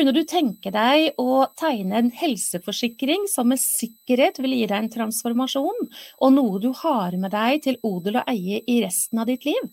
Kunne 0.00 0.14
du 0.16 0.22
tenke 0.24 0.70
deg 0.72 1.18
å 1.20 1.42
tegne 1.60 1.98
en 1.98 2.06
helseforsikring 2.16 3.26
som 3.28 3.50
med 3.52 3.60
sikkerhet 3.60 4.38
vil 4.40 4.54
gi 4.56 4.62
deg 4.70 4.78
en 4.78 4.88
transformasjon, 4.94 5.82
og 6.24 6.32
noe 6.32 6.60
du 6.62 6.70
har 6.78 7.12
med 7.20 7.34
deg 7.34 7.60
til 7.66 7.76
odel 7.84 8.16
og 8.22 8.30
eie 8.32 8.62
i 8.64 8.78
resten 8.80 9.20
av 9.20 9.28
ditt 9.28 9.44
liv? 9.44 9.66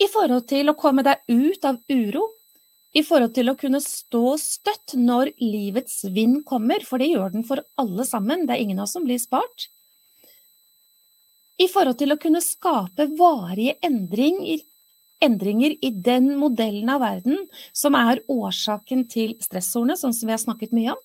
I 0.00 0.08
forhold 0.08 0.48
til 0.48 0.72
å 0.72 0.76
komme 0.80 1.04
deg 1.04 1.20
ut 1.28 1.68
av 1.68 1.82
uro, 1.92 2.24
i 2.96 3.04
forhold 3.04 3.36
til 3.36 3.52
å 3.52 3.56
kunne 3.60 3.82
stå 3.84 4.24
støtt 4.40 4.96
når 4.96 5.34
livets 5.44 6.06
vind 6.16 6.40
kommer, 6.48 6.80
for 6.80 7.04
det 7.04 7.12
gjør 7.12 7.36
den 7.36 7.44
for 7.44 7.60
alle 7.76 8.08
sammen, 8.08 8.48
det 8.48 8.56
er 8.56 8.64
ingen 8.64 8.80
av 8.80 8.88
oss 8.88 8.96
som 8.96 9.04
blir 9.04 9.20
spart. 9.20 9.68
I 11.60 11.68
forhold 11.68 12.00
til 12.00 12.16
å 12.16 12.20
kunne 12.24 12.40
skape 12.40 13.10
varige 13.20 13.76
endringer 13.84 14.64
endringer 15.22 15.74
i 15.80 15.90
den 15.94 16.32
modellen 16.40 16.90
av 16.92 17.02
verden 17.04 17.46
som 17.76 17.96
er 17.98 18.22
årsaken 18.30 19.06
til 19.10 19.36
stressordene, 19.42 19.96
sånn 19.98 20.14
som 20.16 20.28
vi 20.28 20.34
har 20.34 20.42
snakket 20.42 20.74
mye 20.76 20.94
om? 20.94 21.02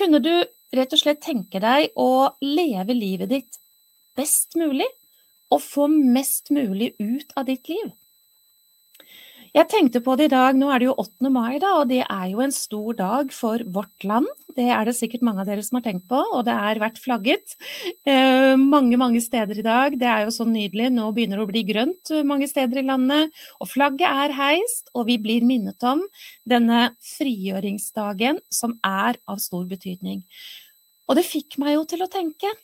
Kunne 0.00 0.20
du 0.24 0.32
rett 0.76 0.94
og 0.94 1.02
slett 1.02 1.22
tenke 1.24 1.60
deg 1.62 1.90
å 1.98 2.30
leve 2.44 2.94
livet 2.96 3.32
ditt 3.32 3.60
best 4.18 4.56
mulig 4.58 4.88
og 5.50 5.60
få 5.64 5.88
mest 5.90 6.52
mulig 6.54 6.94
ut 7.00 7.34
av 7.36 7.48
ditt 7.50 7.68
liv? 7.68 7.90
Jeg 9.50 9.66
tenkte 9.66 9.98
på 9.98 10.14
det 10.14 10.28
i 10.28 10.30
dag, 10.30 10.54
nå 10.54 10.68
er 10.70 10.78
det 10.78 10.86
jo 10.86 10.92
8. 11.02 11.26
mai, 11.34 11.56
da, 11.58 11.72
og 11.80 11.88
det 11.90 12.04
er 12.04 12.26
jo 12.30 12.42
en 12.44 12.52
stor 12.54 12.94
dag 12.94 13.32
for 13.34 13.62
vårt 13.74 14.04
land. 14.06 14.28
Det 14.54 14.68
er 14.70 14.86
det 14.86 14.94
sikkert 14.94 15.24
mange 15.26 15.42
av 15.42 15.48
dere 15.50 15.64
som 15.66 15.80
har 15.80 15.82
tenkt 15.88 16.04
på, 16.10 16.20
og 16.22 16.44
det 16.46 16.54
er 16.54 16.78
vært 16.78 17.00
flagget 17.02 17.56
eh, 18.06 18.54
mange, 18.54 18.94
mange 19.00 19.18
steder 19.24 19.58
i 19.58 19.64
dag. 19.66 19.96
Det 19.98 20.06
er 20.06 20.28
jo 20.28 20.34
så 20.36 20.46
nydelig, 20.46 20.92
nå 20.94 21.08
begynner 21.16 21.40
det 21.40 21.46
å 21.48 21.50
bli 21.50 21.62
grønt 21.66 22.12
mange 22.28 22.46
steder 22.50 22.78
i 22.78 22.84
landet, 22.86 23.34
og 23.58 23.72
flagget 23.72 24.06
er 24.06 24.36
heist, 24.38 24.92
og 24.94 25.08
vi 25.08 25.16
blir 25.22 25.46
minnet 25.46 25.82
om 25.82 26.04
denne 26.46 26.92
frigjøringsdagen 27.16 28.38
som 28.54 28.76
er 28.86 29.18
av 29.26 29.42
stor 29.42 29.64
betydning. 29.70 30.22
Og 31.10 31.18
det 31.18 31.26
fikk 31.26 31.58
meg 31.58 31.74
jo 31.74 31.82
til 31.90 32.06
å 32.06 32.10
tenke, 32.12 32.54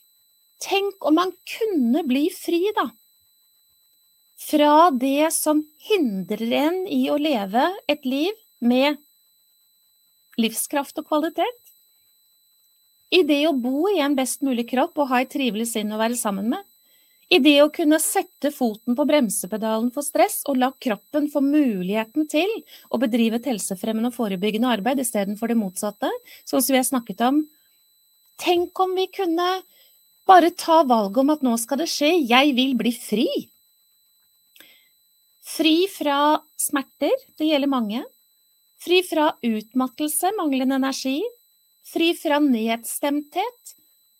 tenk 0.62 1.02
om 1.02 1.18
man 1.18 1.34
kunne 1.50 2.06
bli 2.06 2.28
fri, 2.30 2.62
da 2.78 2.86
fra 4.46 4.90
det 4.94 5.32
som 5.34 5.64
hindrer 5.88 6.52
en 6.60 6.82
i 6.86 7.06
å 7.10 7.18
leve 7.18 7.66
et 7.90 8.04
liv 8.06 8.34
med 8.62 9.00
livskraft 10.38 10.98
og 11.00 11.08
kvalitet. 11.08 11.62
I 13.10 13.22
det 13.26 13.42
å 13.48 13.54
bo 13.54 13.86
i 13.90 14.00
en 14.02 14.16
best 14.18 14.42
mulig 14.46 14.68
kropp 14.70 14.98
og 14.98 15.10
ha 15.10 15.22
et 15.22 15.32
trivelig 15.32 15.70
sinn 15.72 15.92
å 15.94 16.00
være 16.00 16.18
sammen 16.18 16.50
med. 16.52 16.62
I 17.26 17.40
det 17.42 17.56
å 17.64 17.72
kunne 17.74 17.98
sette 17.98 18.52
foten 18.54 18.94
på 18.94 19.06
bremsepedalen 19.08 19.88
for 19.94 20.06
stress 20.06 20.44
og 20.46 20.60
la 20.62 20.68
kroppen 20.70 21.26
få 21.32 21.42
muligheten 21.42 22.28
til 22.30 22.50
å 22.86 23.00
bedrive 23.02 23.40
et 23.40 23.48
helsefremmende 23.50 24.12
og 24.12 24.18
forebyggende 24.18 24.70
arbeid 24.70 25.02
istedenfor 25.02 25.50
det 25.50 25.58
motsatte, 25.58 26.10
sånn 26.46 26.62
som 26.62 26.74
vi 26.74 26.78
har 26.78 26.86
snakket 26.86 27.24
om. 27.26 27.42
Tenk 28.38 28.78
om 28.78 28.94
vi 28.94 29.08
kunne 29.10 29.48
bare 30.26 30.52
ta 30.54 30.84
valget 30.86 31.22
om 31.24 31.34
at 31.34 31.42
nå 31.46 31.56
skal 31.58 31.82
det 31.82 31.90
skje, 31.90 32.12
jeg 32.30 32.54
vil 32.54 32.78
bli 32.78 32.94
fri. 32.94 33.26
Fri 35.46 35.86
fra 35.86 36.42
smerter, 36.58 37.14
det 37.38 37.46
gjelder 37.46 37.70
mange. 37.70 38.02
Fri 38.82 38.98
fra 39.06 39.30
utmattelse, 39.46 40.32
manglende 40.36 40.74
energi. 40.80 41.20
Fri 41.86 42.10
fra 42.18 42.40
nedstemthet. 42.42 43.76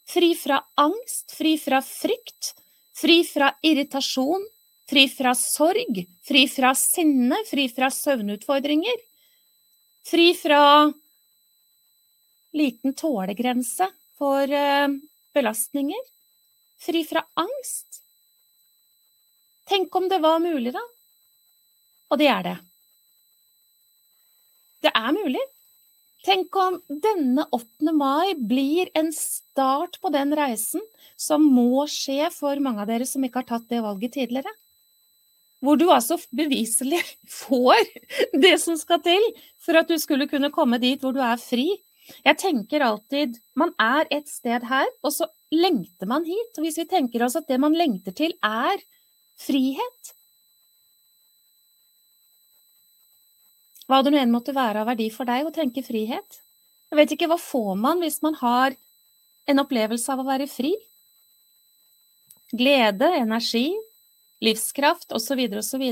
Fri 0.07 0.35
fra 0.39 0.61
angst, 0.79 1.35
fri 1.35 1.57
fra 1.59 1.83
frykt. 1.83 2.55
Fri 2.95 3.25
fra 3.27 3.51
irritasjon. 3.67 4.47
Fri 4.87 5.09
fra 5.11 5.35
sorg. 5.35 5.99
Fri 6.23 6.47
fra 6.49 6.71
sinne. 6.79 7.43
Fri 7.51 7.67
fra 7.75 7.91
søvnutfordringer. 7.91 9.03
Fri 10.07 10.31
fra 10.39 10.63
liten 12.57 12.95
tålegrense 12.95 13.91
for 14.17 14.47
eh, 14.47 14.89
belastninger. 15.35 16.11
Fri 16.87 17.03
fra 17.05 17.27
angst. 17.35 18.01
Tenk 19.67 19.97
om 19.99 20.07
det 20.09 20.23
var 20.23 20.39
mulig, 20.39 20.71
da? 20.73 20.83
Og 22.11 22.21
det 22.21 22.31
er 22.31 22.43
det. 22.47 22.57
Det 24.87 24.93
er 24.95 25.15
mulig. 25.17 25.43
Tenk 26.27 26.57
om 26.59 26.81
denne 26.91 27.45
8. 27.55 27.93
mai 27.95 28.35
blir 28.35 28.91
en 28.99 29.13
start 29.15 30.01
på 30.03 30.11
den 30.15 30.35
reisen 30.35 30.83
som 31.17 31.45
må 31.55 31.85
skje 31.91 32.27
for 32.35 32.59
mange 32.63 32.83
av 32.83 32.91
dere 32.91 33.07
som 33.07 33.23
ikke 33.25 33.45
har 33.45 33.51
tatt 33.53 33.69
det 33.71 33.83
valget 33.85 34.17
tidligere. 34.19 34.51
Hvor 35.63 35.79
du 35.79 35.87
altså 35.89 36.19
beviselig 36.35 37.01
får 37.43 37.79
det 38.43 38.57
som 38.63 38.79
skal 38.79 39.03
til 39.07 39.23
for 39.63 39.79
at 39.79 39.91
du 39.91 39.97
skulle 40.03 40.29
kunne 40.31 40.53
komme 40.55 40.83
dit 40.83 41.03
hvor 41.03 41.15
du 41.15 41.23
er 41.23 41.39
fri. 41.41 41.69
Jeg 42.27 42.39
tenker 42.43 42.85
alltid 42.87 43.39
man 43.59 43.73
er 43.83 44.07
et 44.15 44.29
sted 44.31 44.67
her, 44.67 44.87
og 45.03 45.15
så 45.15 45.27
lengter 45.55 46.11
man 46.11 46.27
hit. 46.27 46.53
Og 46.59 46.67
hvis 46.67 46.79
vi 46.83 46.91
tenker 46.91 47.23
oss 47.27 47.39
at 47.39 47.49
det 47.51 47.59
man 47.63 47.75
lengter 47.75 48.15
til 48.15 48.35
er 48.43 48.83
frihet, 49.39 50.16
hva 53.87 54.03
det 54.03 54.13
nå 54.13 54.21
enn 54.21 54.35
måtte 54.35 54.55
være 54.57 54.83
av 54.83 54.91
verdi 54.91 55.09
for 55.15 55.29
deg 55.29 55.47
å 55.47 55.55
tenke 55.55 55.85
frihet. 55.87 56.41
Jeg 56.91 56.99
vet 57.01 57.15
ikke, 57.15 57.29
hva 57.31 57.39
får 57.41 57.73
man 57.79 58.03
hvis 58.03 58.21
man 58.23 58.37
har 58.41 58.77
en 59.47 59.63
opplevelse 59.63 60.13
av 60.13 60.23
å 60.23 60.29
være 60.29 60.49
fri? 60.51 60.75
Glede, 62.55 63.09
energi, 63.19 63.69
livskraft 64.43 65.15
osv. 65.17 65.43
osv. 65.59 65.85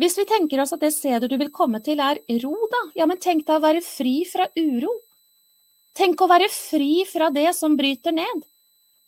Hvis 0.00 0.18
vi 0.18 0.26
tenker 0.28 0.62
oss 0.62 0.72
at 0.74 0.84
det 0.84 0.92
stedet 0.94 1.30
du 1.30 1.36
vil 1.40 1.52
komme 1.52 1.80
til 1.84 2.00
er 2.00 2.20
ro, 2.42 2.54
da, 2.72 2.82
ja, 3.00 3.08
men 3.08 3.20
tenk 3.20 3.46
deg 3.46 3.58
å 3.58 3.64
være 3.64 3.84
fri 3.84 4.22
fra 4.28 4.48
uro. 4.56 4.92
Tenk 5.96 6.20
å 6.24 6.28
være 6.30 6.48
fri 6.52 7.04
fra 7.08 7.28
det 7.32 7.50
som 7.56 7.76
bryter 7.76 8.16
ned. 8.16 8.44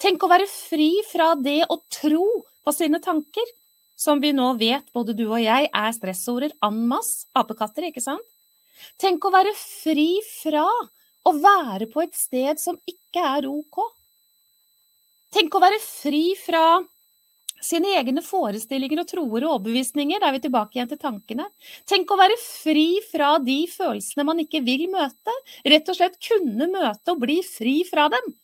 Tenk 0.00 0.24
å 0.24 0.28
være 0.28 0.48
fri 0.50 0.90
fra 1.08 1.32
det 1.40 1.62
å 1.72 1.80
tro 1.92 2.26
på 2.64 2.72
sine 2.76 3.00
tanker 3.00 3.52
som 3.96 4.20
vi 4.22 4.32
nå 4.34 4.52
vet, 4.60 4.86
både 4.94 5.14
du 5.16 5.26
og 5.28 5.40
jeg, 5.42 5.68
er 5.70 5.96
stressorder 5.96 6.54
en 6.64 6.80
masse. 6.90 7.28
Apekatter, 7.38 7.88
ikke 7.90 8.02
sant? 8.04 8.24
Tenk 9.00 9.24
å 9.24 9.32
være 9.32 9.54
fri 9.56 10.18
fra 10.26 10.64
å 11.24 11.32
være 11.38 11.88
på 11.92 12.02
et 12.04 12.16
sted 12.18 12.60
som 12.60 12.76
ikke 12.90 13.22
er 13.22 13.46
ok. 13.48 13.80
Tenk 15.34 15.54
å 15.56 15.62
være 15.62 15.80
fri 15.82 16.26
fra 16.38 16.82
sine 17.64 17.94
egne 17.96 18.22
forestillinger 18.24 19.00
og 19.02 19.08
troer 19.08 19.46
og 19.46 19.56
overbevisninger. 19.56 20.20
Da 20.20 20.28
er 20.28 20.36
vi 20.36 20.44
tilbake 20.44 20.78
igjen 20.78 20.90
til 20.90 21.00
tankene. 21.00 21.48
Tenk 21.88 22.10
å 22.12 22.20
være 22.20 22.36
fri 22.40 22.88
fra 23.08 23.34
de 23.42 23.62
følelsene 23.72 24.26
man 24.28 24.42
ikke 24.44 24.62
vil 24.66 24.86
møte. 24.92 25.34
Rett 25.64 25.88
og 25.88 25.98
slett 25.98 26.20
kunne 26.22 26.68
møte 26.70 27.14
og 27.14 27.22
bli 27.24 27.40
fri 27.46 27.80
fra 27.88 28.10
dem. 28.12 28.34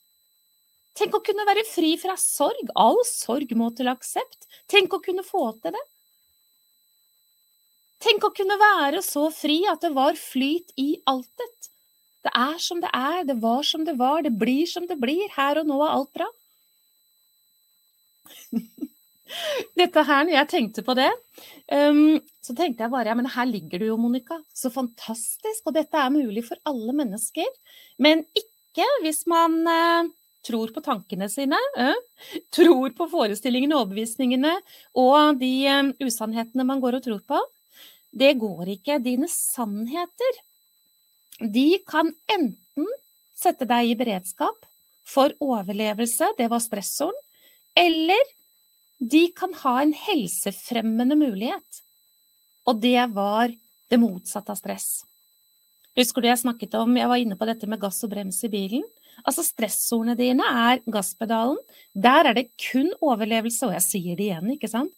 Tenk 0.98 1.14
å 1.16 1.22
kunne 1.24 1.46
være 1.48 1.64
fri 1.68 1.94
fra 2.00 2.16
sorg. 2.18 2.72
All 2.78 2.98
sorg 3.06 3.52
må 3.56 3.70
til 3.76 3.90
aksept. 3.92 4.48
Tenk 4.70 4.94
å 4.94 5.02
kunne 5.04 5.24
få 5.26 5.50
til 5.62 5.74
det. 5.76 5.86
Tenk 8.00 8.24
å 8.24 8.32
kunne 8.32 8.56
være 8.60 9.02
så 9.04 9.26
fri 9.34 9.60
at 9.68 9.82
det 9.84 9.92
var 9.96 10.16
flyt 10.16 10.72
i 10.80 10.94
altet. 11.10 11.70
Det 12.24 12.32
er 12.36 12.58
som 12.60 12.80
det 12.80 12.90
er, 12.96 13.24
det 13.28 13.38
var 13.40 13.64
som 13.64 13.84
det 13.84 13.96
var, 14.00 14.22
det 14.24 14.32
blir 14.40 14.66
som 14.68 14.86
det 14.88 14.96
blir. 15.00 15.26
Her 15.36 15.60
og 15.60 15.68
nå 15.68 15.80
er 15.84 15.96
alt 15.96 16.12
bra. 16.16 16.28
Dette 19.80 20.04
her, 20.04 20.24
når 20.26 20.34
jeg 20.34 20.50
tenkte 20.50 20.84
på 20.84 20.96
det, 20.98 21.10
um, 21.70 22.18
så 22.42 22.56
tenkte 22.56 22.82
jeg 22.84 22.92
bare 22.92 23.12
ja, 23.12 23.16
men 23.16 23.28
her 23.30 23.46
ligger 23.48 23.80
du 23.80 23.86
jo, 23.90 23.98
Monica. 24.00 24.40
Så 24.56 24.72
fantastisk. 24.74 25.62
Og 25.68 25.76
dette 25.76 26.00
er 26.00 26.12
mulig 26.12 26.44
for 26.48 26.60
alle 26.68 26.96
mennesker. 26.96 27.46
Men 28.02 28.24
ikke 28.36 28.88
hvis 29.04 29.22
man 29.30 29.60
uh, 29.68 30.08
tror 30.46 30.72
på 30.74 30.82
tankene 30.84 31.28
sine, 31.30 31.58
øh, 31.78 31.98
tror 32.54 32.94
på 32.96 33.08
forestillingene 33.12 33.76
og 33.76 33.84
overbevisningene 33.84 34.54
og 34.98 35.40
de 35.40 35.52
øh, 35.68 35.92
usannhetene 36.06 36.66
man 36.66 36.80
går 36.82 37.00
og 37.00 37.04
tror 37.06 37.22
på. 37.26 37.42
Det 38.10 38.34
går 38.40 38.72
ikke. 38.74 38.98
Dine 39.04 39.28
sannheter, 39.30 40.40
de 41.40 41.68
kan 41.88 42.10
enten 42.32 42.88
sette 43.36 43.68
deg 43.68 43.92
i 43.92 43.96
beredskap 43.98 44.66
for 45.06 45.32
overlevelse, 45.42 46.34
det 46.38 46.48
var 46.50 46.62
stressoren, 46.62 47.16
eller 47.78 48.20
de 49.00 49.28
kan 49.36 49.54
ha 49.62 49.78
en 49.80 49.94
helsefremmende 49.96 51.16
mulighet, 51.16 51.80
og 52.68 52.82
det 52.82 53.00
var 53.14 53.52
det 53.90 53.98
motsatte 53.98 54.52
av 54.52 54.58
stress. 54.60 54.90
Husker 55.98 56.22
du 56.22 56.28
jeg 56.28 56.42
snakket 56.42 56.76
om, 56.78 56.98
jeg 56.98 57.10
var 57.10 57.22
inne 57.22 57.38
på 57.38 57.48
dette 57.48 57.66
med 57.70 57.80
gass 57.82 58.04
og 58.06 58.12
brems 58.12 58.38
i 58.46 58.52
bilen? 58.52 58.84
Altså 59.24 59.44
stressordene 59.46 60.16
dine 60.18 60.46
er 60.46 60.80
gasspedalen. 60.90 61.58
Der 61.94 62.30
er 62.30 62.36
det 62.38 62.50
kun 62.60 62.92
overlevelse, 63.00 63.68
og 63.68 63.76
jeg 63.78 63.86
sier 63.86 64.18
det 64.18 64.30
igjen, 64.30 64.54
ikke 64.56 64.70
sant? 64.70 64.94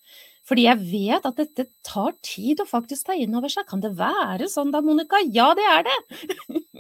Fordi 0.49 0.67
jeg 0.67 0.81
vet 0.83 1.27
at 1.29 1.39
dette 1.39 1.69
tar 1.87 2.15
tid 2.27 2.61
å 2.63 2.67
faktisk 2.69 3.07
ta 3.09 3.17
inn 3.19 3.35
over 3.39 3.53
seg. 3.53 3.67
Kan 3.69 3.83
det 3.85 3.95
være 3.99 4.49
sånn 4.51 4.73
da, 4.75 4.83
Monica? 4.85 5.21
Ja, 5.31 5.53
det 5.59 5.67
er 5.71 5.87
det! 5.87 5.99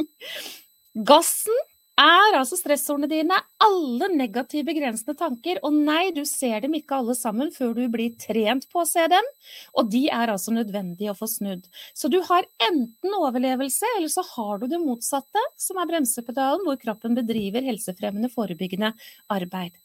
Gassen 1.09 1.61
er 2.00 2.37
altså 2.39 2.56
stressordene 2.56 3.09
dine 3.11 3.37
alle 3.62 4.09
negative 4.15 4.65
begrensende 4.71 5.15
tanker. 5.19 5.61
Og 5.67 5.75
nei, 5.77 6.11
du 6.15 6.23
ser 6.29 6.62
dem 6.65 6.75
ikke 6.79 6.99
alle 6.99 7.17
sammen 7.19 7.53
før 7.55 7.75
du 7.77 7.85
blir 7.93 8.15
trent 8.21 8.67
på 8.73 8.83
å 8.83 8.89
se 8.89 9.05
dem. 9.12 9.29
Og 9.77 9.91
de 9.93 10.06
er 10.09 10.33
altså 10.33 10.55
nødvendige 10.56 11.12
å 11.12 11.19
få 11.19 11.29
snudd. 11.31 11.69
Så 11.94 12.11
du 12.12 12.21
har 12.29 12.49
enten 12.69 13.19
overlevelse, 13.19 13.87
eller 13.99 14.12
så 14.12 14.25
har 14.33 14.62
du 14.62 14.69
det 14.73 14.81
motsatte, 14.83 15.47
som 15.61 15.81
er 15.81 15.91
bremsepedalen, 15.93 16.65
hvor 16.67 16.81
kroppen 16.81 17.17
bedriver 17.19 17.65
helsefremmende 17.69 18.33
forebyggende 18.33 18.95
arbeid. 19.33 19.77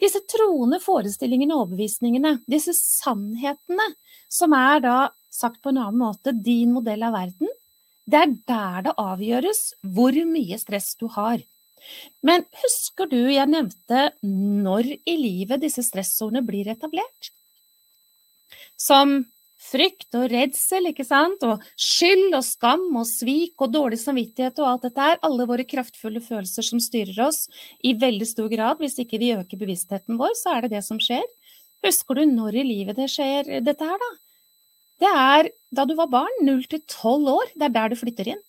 Disse 0.00 0.20
troende 0.28 0.80
forestillingene 0.82 1.56
og 1.56 1.66
overbevisningene, 1.66 2.36
disse 2.50 2.74
sannhetene, 2.76 3.92
som 4.32 4.52
er 4.56 4.82
da 4.84 4.96
sagt 5.32 5.62
på 5.64 5.72
en 5.72 5.80
annen 5.80 6.00
måte 6.00 6.34
din 6.36 6.74
modell 6.74 7.04
av 7.06 7.16
verden, 7.16 7.48
det 8.10 8.18
er 8.18 8.34
der 8.50 8.86
det 8.88 8.94
avgjøres 8.98 9.62
hvor 9.94 10.16
mye 10.28 10.58
stress 10.58 10.94
du 10.98 11.06
har. 11.14 11.42
Men 12.22 12.44
husker 12.62 13.08
du 13.10 13.18
jeg 13.30 13.50
nevnte 13.50 14.08
når 14.22 14.94
i 14.94 15.16
livet 15.18 15.62
disse 15.64 15.84
stressordene 15.86 16.44
blir 16.46 16.70
etablert? 16.70 17.30
Som 18.78 19.22
frykt 19.62 20.14
og 20.18 20.26
redsel, 20.32 20.88
ikke 20.90 21.06
sant, 21.06 21.44
og 21.46 21.62
skyld 21.78 22.34
og 22.34 22.44
skam 22.44 22.84
og 22.98 23.06
svik 23.08 23.62
og 23.62 23.72
dårlig 23.74 24.00
samvittighet 24.02 24.58
og 24.60 24.68
alt 24.68 24.88
dette 24.88 25.06
her, 25.06 25.20
alle 25.26 25.46
våre 25.48 25.66
kraftfulle 25.68 26.22
følelser 26.24 26.66
som 26.66 26.82
styrer 26.82 27.22
oss 27.28 27.46
i 27.86 27.94
veldig 27.98 28.28
stor 28.28 28.50
grad. 28.52 28.82
Hvis 28.82 28.98
ikke 29.02 29.20
vi 29.22 29.32
øker 29.36 29.60
bevisstheten 29.60 30.18
vår, 30.20 30.34
så 30.38 30.56
er 30.56 30.66
det 30.66 30.76
det 30.76 30.84
som 30.86 31.00
skjer. 31.02 31.24
Husker 31.86 32.18
du 32.18 32.26
når 32.30 32.60
i 32.60 32.66
livet 32.66 32.98
det 32.98 33.08
skjer 33.10 33.48
dette 33.64 33.86
her, 33.86 34.02
da? 34.02 34.10
Det 35.02 35.10
er 35.10 35.50
da 35.74 35.84
du 35.88 35.96
var 35.98 36.10
barn, 36.12 36.40
0 36.46 36.64
til 36.70 36.82
12 36.86 37.30
år, 37.32 37.52
det 37.58 37.68
er 37.68 37.74
der 37.74 37.92
du 37.92 37.98
flytter 37.98 38.34
inn. 38.34 38.42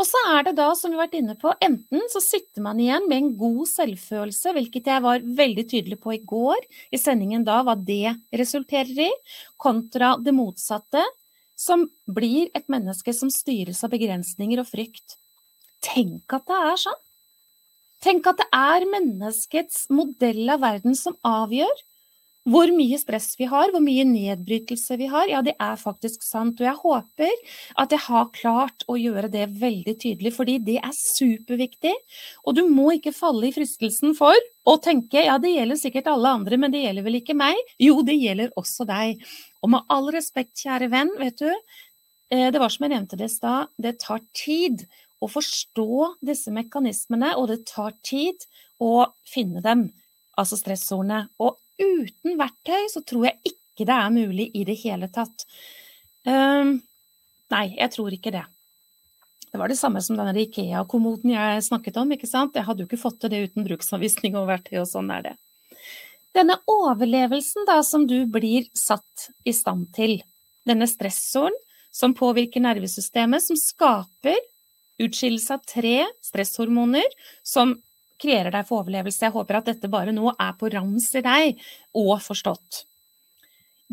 Og 0.00 0.06
så 0.08 0.20
er 0.32 0.46
det 0.48 0.56
da, 0.58 0.70
som 0.74 0.90
vi 0.90 0.96
har 0.98 1.04
vært 1.04 1.18
inne 1.20 1.36
på, 1.38 1.52
enten 1.62 2.08
så 2.10 2.22
sitter 2.22 2.64
man 2.64 2.80
igjen 2.82 3.04
med 3.10 3.20
en 3.20 3.34
god 3.38 3.68
selvfølelse, 3.70 4.54
hvilket 4.56 4.88
jeg 4.90 5.04
var 5.04 5.22
veldig 5.38 5.64
tydelig 5.70 6.00
på 6.02 6.16
i 6.16 6.22
går 6.26 6.64
i 6.90 6.98
sendingen 6.98 7.44
da, 7.46 7.60
hva 7.62 7.76
det 7.78 8.16
resulterer 8.34 9.04
i, 9.06 9.10
kontra 9.60 10.16
det 10.18 10.34
motsatte, 10.34 11.04
som 11.54 11.86
blir 12.10 12.50
et 12.58 12.66
menneske 12.72 13.14
som 13.14 13.30
styres 13.30 13.84
av 13.86 13.92
begrensninger 13.94 14.58
og 14.64 14.66
frykt. 14.66 15.14
Tenk 15.84 16.34
at 16.34 16.48
det 16.50 16.60
er 16.72 16.80
sånn! 16.88 17.00
Tenk 18.04 18.26
at 18.28 18.42
det 18.42 18.50
er 18.52 18.84
menneskets 18.90 19.86
modell 19.94 20.50
av 20.52 20.64
verden 20.64 20.98
som 20.98 21.14
avgjør 21.24 21.84
hvor 22.44 22.68
mye 22.76 22.98
stress 23.00 23.30
vi 23.40 23.46
har, 23.48 23.70
hvor 23.72 23.80
mye 23.84 24.04
nedbrytelse 24.04 24.98
vi 25.00 25.08
har, 25.08 25.28
ja, 25.30 25.40
det 25.44 25.54
er 25.62 25.78
faktisk 25.80 26.24
sant. 26.26 26.60
Og 26.60 26.66
jeg 26.66 26.80
håper 26.82 27.32
at 27.80 27.94
jeg 27.94 28.04
har 28.04 28.28
klart 28.36 28.84
å 28.90 28.98
gjøre 29.00 29.30
det 29.32 29.46
veldig 29.62 29.94
tydelig, 30.02 30.34
fordi 30.36 30.58
det 30.66 30.76
er 30.82 30.92
superviktig. 30.98 31.94
Og 32.44 32.58
du 32.58 32.64
må 32.68 32.90
ikke 32.98 33.14
falle 33.16 33.48
i 33.48 33.54
fristelsen 33.54 34.12
for 34.18 34.36
å 34.68 34.76
tenke 34.84 35.24
ja, 35.24 35.38
det 35.40 35.54
gjelder 35.54 35.80
sikkert 35.80 36.12
alle 36.12 36.34
andre, 36.36 36.60
men 36.60 36.74
det 36.74 36.84
gjelder 36.84 37.08
vel 37.08 37.18
ikke 37.22 37.38
meg? 37.38 37.56
Jo, 37.80 37.96
det 38.04 38.18
gjelder 38.20 38.52
også 38.60 38.86
deg. 38.88 39.24
Og 39.64 39.72
med 39.72 39.96
all 39.96 40.12
respekt, 40.12 40.58
kjære 40.60 40.90
venn, 40.92 41.16
vet 41.20 41.40
du, 41.40 41.48
eh, 41.48 42.50
det 42.52 42.60
var 42.60 42.72
som 42.72 42.84
jeg 42.84 42.92
nevnte 42.92 43.20
det 43.20 43.30
i 43.32 43.36
stad, 43.38 43.72
det 43.80 43.96
tar 44.04 44.20
tid 44.36 44.84
å 45.24 45.32
forstå 45.32 46.14
disse 46.28 46.52
mekanismene, 46.52 47.32
og 47.40 47.48
det 47.48 47.62
tar 47.72 47.96
tid 48.04 48.44
å 48.84 49.06
finne 49.24 49.64
dem, 49.64 49.88
altså 50.36 50.58
stressordene. 50.60 51.24
Og 51.40 51.56
uten 51.80 52.38
verktøy 52.38 52.88
så 52.92 53.02
tror 53.06 53.28
jeg 53.30 53.54
ikke 53.54 53.86
det 53.88 53.94
er 53.94 54.12
mulig 54.14 54.48
i 54.54 54.64
det 54.66 54.76
hele 54.84 55.08
tatt. 55.12 55.46
Um, 56.26 56.78
nei, 57.52 57.66
jeg 57.74 57.90
tror 57.94 58.14
ikke 58.14 58.32
det. 58.34 58.44
Det 59.54 59.60
var 59.60 59.70
det 59.70 59.78
samme 59.78 60.00
som 60.02 60.18
denne 60.18 60.34
Ikea-kommoden 60.42 61.30
jeg 61.30 61.62
snakket 61.62 61.98
om. 62.00 62.10
ikke 62.10 62.26
sant? 62.26 62.56
Jeg 62.58 62.66
hadde 62.66 62.82
jo 62.82 62.88
ikke 62.88 62.98
fått 62.98 63.20
til 63.22 63.30
det 63.30 63.42
uten 63.48 63.66
bruksanvisning 63.66 64.34
og 64.40 64.48
verktøy, 64.48 64.80
og 64.82 64.88
sånn 64.90 65.12
er 65.14 65.28
det. 65.28 65.34
Denne 66.34 66.56
overlevelsen 66.66 67.62
da, 67.68 67.78
som 67.86 68.08
du 68.10 68.24
blir 68.26 68.66
satt 68.74 69.28
i 69.46 69.54
stand 69.54 69.92
til, 69.94 70.16
denne 70.66 70.88
stressoren 70.90 71.54
som 71.94 72.16
påvirker 72.18 72.64
nervesystemet, 72.64 73.44
som 73.44 73.58
skaper 73.60 74.40
utskillelse 74.98 75.54
av 75.54 75.62
tre 75.70 76.00
stresshormoner 76.22 77.06
som 77.46 77.76
kreerer 78.20 78.54
deg 78.54 78.66
for 78.68 78.84
overlevelse. 78.84 79.26
Jeg 79.26 79.34
håper 79.34 79.60
at 79.60 79.70
dette 79.70 79.90
bare 79.92 80.14
nå 80.14 80.32
er 80.34 80.56
på 80.58 80.70
rams 80.72 81.10
i 81.18 81.24
deg 81.24 81.62
og 82.00 82.16
forstått. 82.24 82.84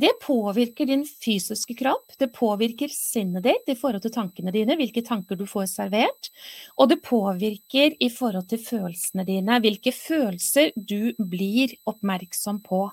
Det 0.01 0.13
påvirker 0.23 0.87
din 0.87 1.03
fysiske 1.05 1.75
kropp, 1.77 2.13
det 2.17 2.31
påvirker 2.33 2.89
sinnet 2.93 3.43
ditt 3.43 3.67
i 3.69 3.75
forhold 3.75 4.05
til 4.05 4.13
tankene 4.15 4.53
dine, 4.55 4.77
hvilke 4.79 5.03
tanker 5.03 5.35
du 5.35 5.43
får 5.45 5.67
servert, 5.67 6.31
og 6.79 6.89
det 6.89 7.01
påvirker 7.03 7.97
i 7.99 8.07
forhold 8.09 8.47
til 8.49 8.63
følelsene 8.63 9.27
dine, 9.27 9.59
hvilke 9.61 9.91
følelser 9.91 10.71
du 10.75 11.11
blir 11.19 11.75
oppmerksom 11.91 12.63
på. 12.63 12.85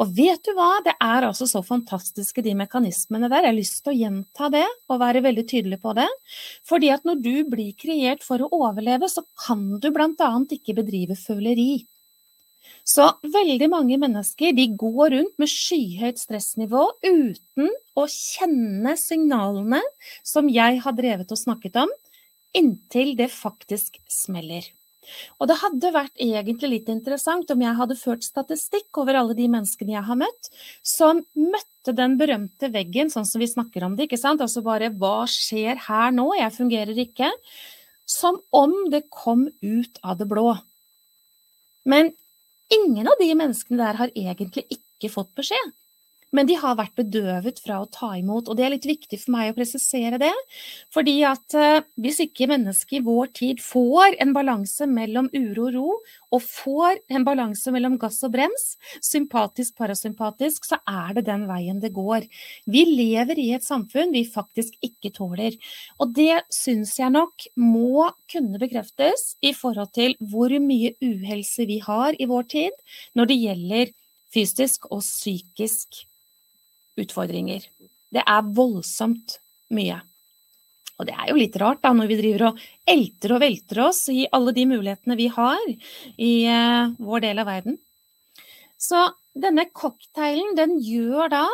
Og 0.00 0.10
vet 0.16 0.42
du 0.46 0.52
hva, 0.56 0.70
det 0.84 0.94
er 0.96 1.26
altså 1.28 1.48
så 1.48 1.62
fantastiske 1.66 2.42
de 2.44 2.54
mekanismene 2.58 3.30
der. 3.30 3.44
Jeg 3.46 3.52
har 3.52 3.58
lyst 3.58 3.78
til 3.84 3.92
å 3.92 3.98
gjenta 4.00 4.50
det 4.52 4.66
og 4.90 5.00
være 5.02 5.24
veldig 5.26 5.46
tydelig 5.50 5.80
på 5.82 5.94
det. 5.98 6.08
Fordi 6.68 6.90
at 6.94 7.06
når 7.08 7.22
du 7.24 7.34
blir 7.52 7.76
kreert 7.78 8.26
for 8.26 8.42
å 8.42 8.50
overleve, 8.60 9.08
så 9.10 9.24
kan 9.46 9.66
du 9.80 9.90
annet 9.90 10.58
ikke 10.58 10.76
bedrive 10.80 11.16
føleri. 11.18 11.84
Så 12.86 13.06
veldig 13.22 13.68
mange 13.70 13.98
mennesker 14.00 14.54
de 14.56 14.66
går 14.78 15.14
rundt 15.14 15.36
med 15.38 15.50
skyhøyt 15.52 16.20
stressnivå 16.20 16.86
uten 17.04 17.70
å 17.98 18.06
kjenne 18.10 18.96
signalene 18.98 19.82
som 20.26 20.48
jeg 20.50 20.80
har 20.84 20.96
drevet 20.96 21.30
og 21.30 21.40
snakket 21.40 21.78
om, 21.84 21.92
inntil 22.56 23.14
det 23.18 23.30
faktisk 23.30 24.00
smeller. 24.10 24.64
Og 25.40 25.48
det 25.48 25.56
hadde 25.62 25.92
vært 25.94 26.20
egentlig 26.20 26.70
litt 26.74 26.90
interessant 26.92 27.50
om 27.52 27.62
jeg 27.64 27.78
hadde 27.78 27.96
ført 27.98 28.24
statistikk 28.26 29.00
over 29.00 29.18
alle 29.20 29.36
de 29.38 29.48
menneskene 29.50 29.96
jeg 29.96 30.06
har 30.06 30.18
møtt, 30.20 30.50
som 30.86 31.22
møtte 31.34 31.94
den 31.96 32.16
berømte 32.20 32.70
veggen, 32.74 33.10
sånn 33.12 33.26
som 33.28 33.42
vi 33.42 33.48
snakker 33.50 33.86
om 33.86 33.96
det, 33.96 34.06
ikke 34.08 34.20
sant, 34.20 34.44
altså 34.44 34.62
bare 34.66 34.92
hva 34.92 35.24
skjer 35.30 35.80
her 35.88 36.14
nå, 36.14 36.28
jeg 36.38 36.56
fungerer 36.56 37.04
ikke, 37.06 37.32
som 38.10 38.40
om 38.52 38.76
det 38.92 39.06
kom 39.12 39.48
ut 39.62 40.00
av 40.02 40.20
det 40.20 40.28
blå. 40.30 40.52
Men 41.88 42.12
ingen 42.70 43.08
av 43.08 43.18
de 43.20 43.32
menneskene 43.32 43.80
der 43.80 44.00
har 44.02 44.12
egentlig 44.14 44.66
ikke 44.68 45.12
fått 45.12 45.32
beskjed 45.38 45.72
men 46.36 46.48
de 46.48 46.56
har 46.60 46.78
vært 46.78 46.96
bedøvet 46.98 47.60
fra 47.64 47.80
å 47.82 47.88
ta 47.90 48.12
imot. 48.18 48.48
Og 48.48 48.58
det 48.58 48.66
er 48.66 48.74
litt 48.74 48.88
viktig 48.88 49.18
for 49.22 49.34
meg 49.34 49.50
å 49.50 49.56
presisere 49.56 50.20
det, 50.20 50.32
fordi 50.94 51.16
at 51.26 51.56
uh, 51.58 51.82
hvis 52.00 52.22
ikke 52.26 52.48
mennesket 52.50 53.00
i 53.00 53.04
vår 53.06 53.32
tid 53.36 53.62
får 53.64 54.18
en 54.22 54.34
balanse 54.36 54.86
mellom 54.90 55.30
uro 55.34 55.68
og 55.68 55.74
ro, 55.74 55.96
og 56.30 56.44
får 56.46 57.00
en 57.10 57.24
balanse 57.26 57.72
mellom 57.74 57.96
gass 58.00 58.20
og 58.26 58.34
brems, 58.36 58.66
sympatisk, 59.02 59.74
parasympatisk, 59.80 60.68
så 60.68 60.78
er 60.88 61.16
det 61.18 61.26
den 61.26 61.46
veien 61.50 61.80
det 61.82 61.92
går. 61.96 62.26
Vi 62.70 62.84
lever 62.86 63.40
i 63.42 63.48
et 63.56 63.66
samfunn 63.66 64.14
vi 64.14 64.22
faktisk 64.30 64.76
ikke 64.86 65.12
tåler. 65.16 65.56
Og 65.98 66.14
det 66.14 66.44
syns 66.54 66.94
jeg 67.00 67.14
nok 67.16 67.48
må 67.58 68.06
kunne 68.30 68.60
bekreftes 68.62 69.34
i 69.42 69.52
forhold 69.56 69.90
til 69.96 70.14
hvor 70.30 70.54
mye 70.62 70.94
uhelse 71.02 71.66
vi 71.66 71.80
har 71.82 72.14
i 72.18 72.28
vår 72.30 72.46
tid 72.54 72.78
når 73.18 73.30
det 73.30 73.40
gjelder 73.40 73.92
fysisk 74.30 74.86
og 74.90 75.02
psykisk 75.02 76.04
utfordringer. 76.98 77.66
Det 78.10 78.22
er 78.24 78.54
voldsomt 78.56 79.38
mye. 79.74 80.00
Og 81.00 81.06
det 81.08 81.14
er 81.16 81.30
jo 81.30 81.38
litt 81.38 81.56
rart 81.60 81.80
da, 81.84 81.94
når 81.96 82.10
vi 82.10 82.18
driver 82.18 82.46
og 82.50 82.58
elter 82.90 83.36
og 83.36 83.40
velter 83.40 83.82
oss 83.86 84.02
i 84.12 84.26
alle 84.36 84.52
de 84.56 84.66
mulighetene 84.68 85.16
vi 85.16 85.30
har 85.32 85.62
i 86.20 86.32
uh, 86.50 86.92
vår 87.00 87.24
del 87.24 87.40
av 87.40 87.48
verden. 87.48 87.78
Så 88.80 89.06
denne 89.36 89.68
cocktailen, 89.72 90.52
den 90.58 90.76
gjør 90.84 91.32
da 91.32 91.44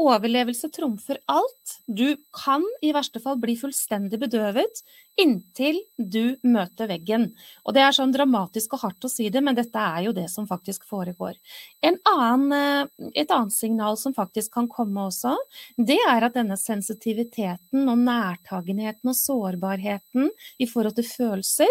Overlevelse 0.00 0.70
trumfer 0.72 1.18
alt. 1.28 1.76
Du 1.86 2.16
kan 2.32 2.64
i 2.82 2.92
verste 2.96 3.20
fall 3.20 3.36
bli 3.40 3.56
fullstendig 3.60 4.20
bedøvet 4.22 4.82
inntil 5.20 5.76
du 5.98 6.36
møter 6.46 6.88
veggen. 6.88 7.26
Og 7.66 7.74
det 7.76 7.82
er 7.84 7.94
sånn 7.94 8.12
dramatisk 8.14 8.76
og 8.76 8.84
hardt 8.84 9.04
å 9.04 9.10
si 9.12 9.28
det, 9.32 9.42
men 9.44 9.58
dette 9.58 9.80
er 9.80 10.06
jo 10.06 10.14
det 10.16 10.26
som 10.32 10.46
faktisk 10.48 10.86
foregår. 10.88 11.36
Annen, 11.84 12.52
eh, 12.56 13.10
et 13.20 13.30
annet 13.34 13.52
signal 13.52 13.98
som 14.00 14.14
faktisk 14.16 14.54
kan 14.56 14.68
komme 14.70 15.08
også, 15.10 15.34
det 15.76 15.98
er 16.08 16.24
at 16.24 16.38
denne 16.38 16.56
sensitiviteten 16.56 17.88
og 17.88 18.00
nærtagenheten 18.06 19.12
og 19.12 19.18
sårbarheten 19.18 20.30
i 20.58 20.68
forhold 20.70 20.96
til 20.96 21.08
følelser 21.10 21.70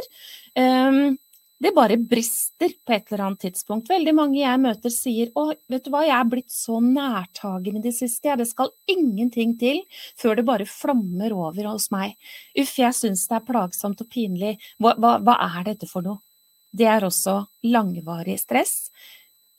um, 0.55 1.17
det 1.60 1.74
bare 1.75 1.98
brister 2.00 2.72
på 2.88 2.94
et 2.96 3.10
eller 3.12 3.25
annet 3.25 3.42
tidspunkt. 3.44 3.89
Veldig 3.92 4.13
mange 4.16 4.39
jeg 4.39 4.62
møter 4.63 4.94
sier 4.94 5.32
å, 5.36 5.50
vet 5.72 5.84
du 5.84 5.92
hva, 5.92 6.06
jeg 6.08 6.16
er 6.16 6.30
blitt 6.32 6.54
så 6.54 6.80
nærtagende 6.84 7.82
i 7.82 7.88
det 7.89 7.96
siste, 7.98 8.30
jeg. 8.30 8.39
det 8.39 8.48
skal 8.48 8.72
ingenting 8.88 9.58
til 9.60 9.82
før 10.20 10.39
det 10.39 10.46
bare 10.48 10.68
flommer 10.70 11.36
over 11.36 11.68
hos 11.74 11.89
meg. 11.92 12.16
Uff, 12.56 12.78
jeg 12.80 12.96
syns 12.96 13.25
det 13.28 13.42
er 13.42 13.48
plagsomt 13.50 14.00
og 14.06 14.12
pinlig, 14.12 14.56
hva, 14.80 14.96
hva, 14.96 15.18
hva 15.20 15.36
er 15.50 15.68
dette 15.74 15.89
for 15.89 16.06
noe? 16.06 16.24
Det 16.72 16.88
er 16.88 17.04
også 17.04 17.42
langvarig 17.68 18.38
stress. 18.39 18.88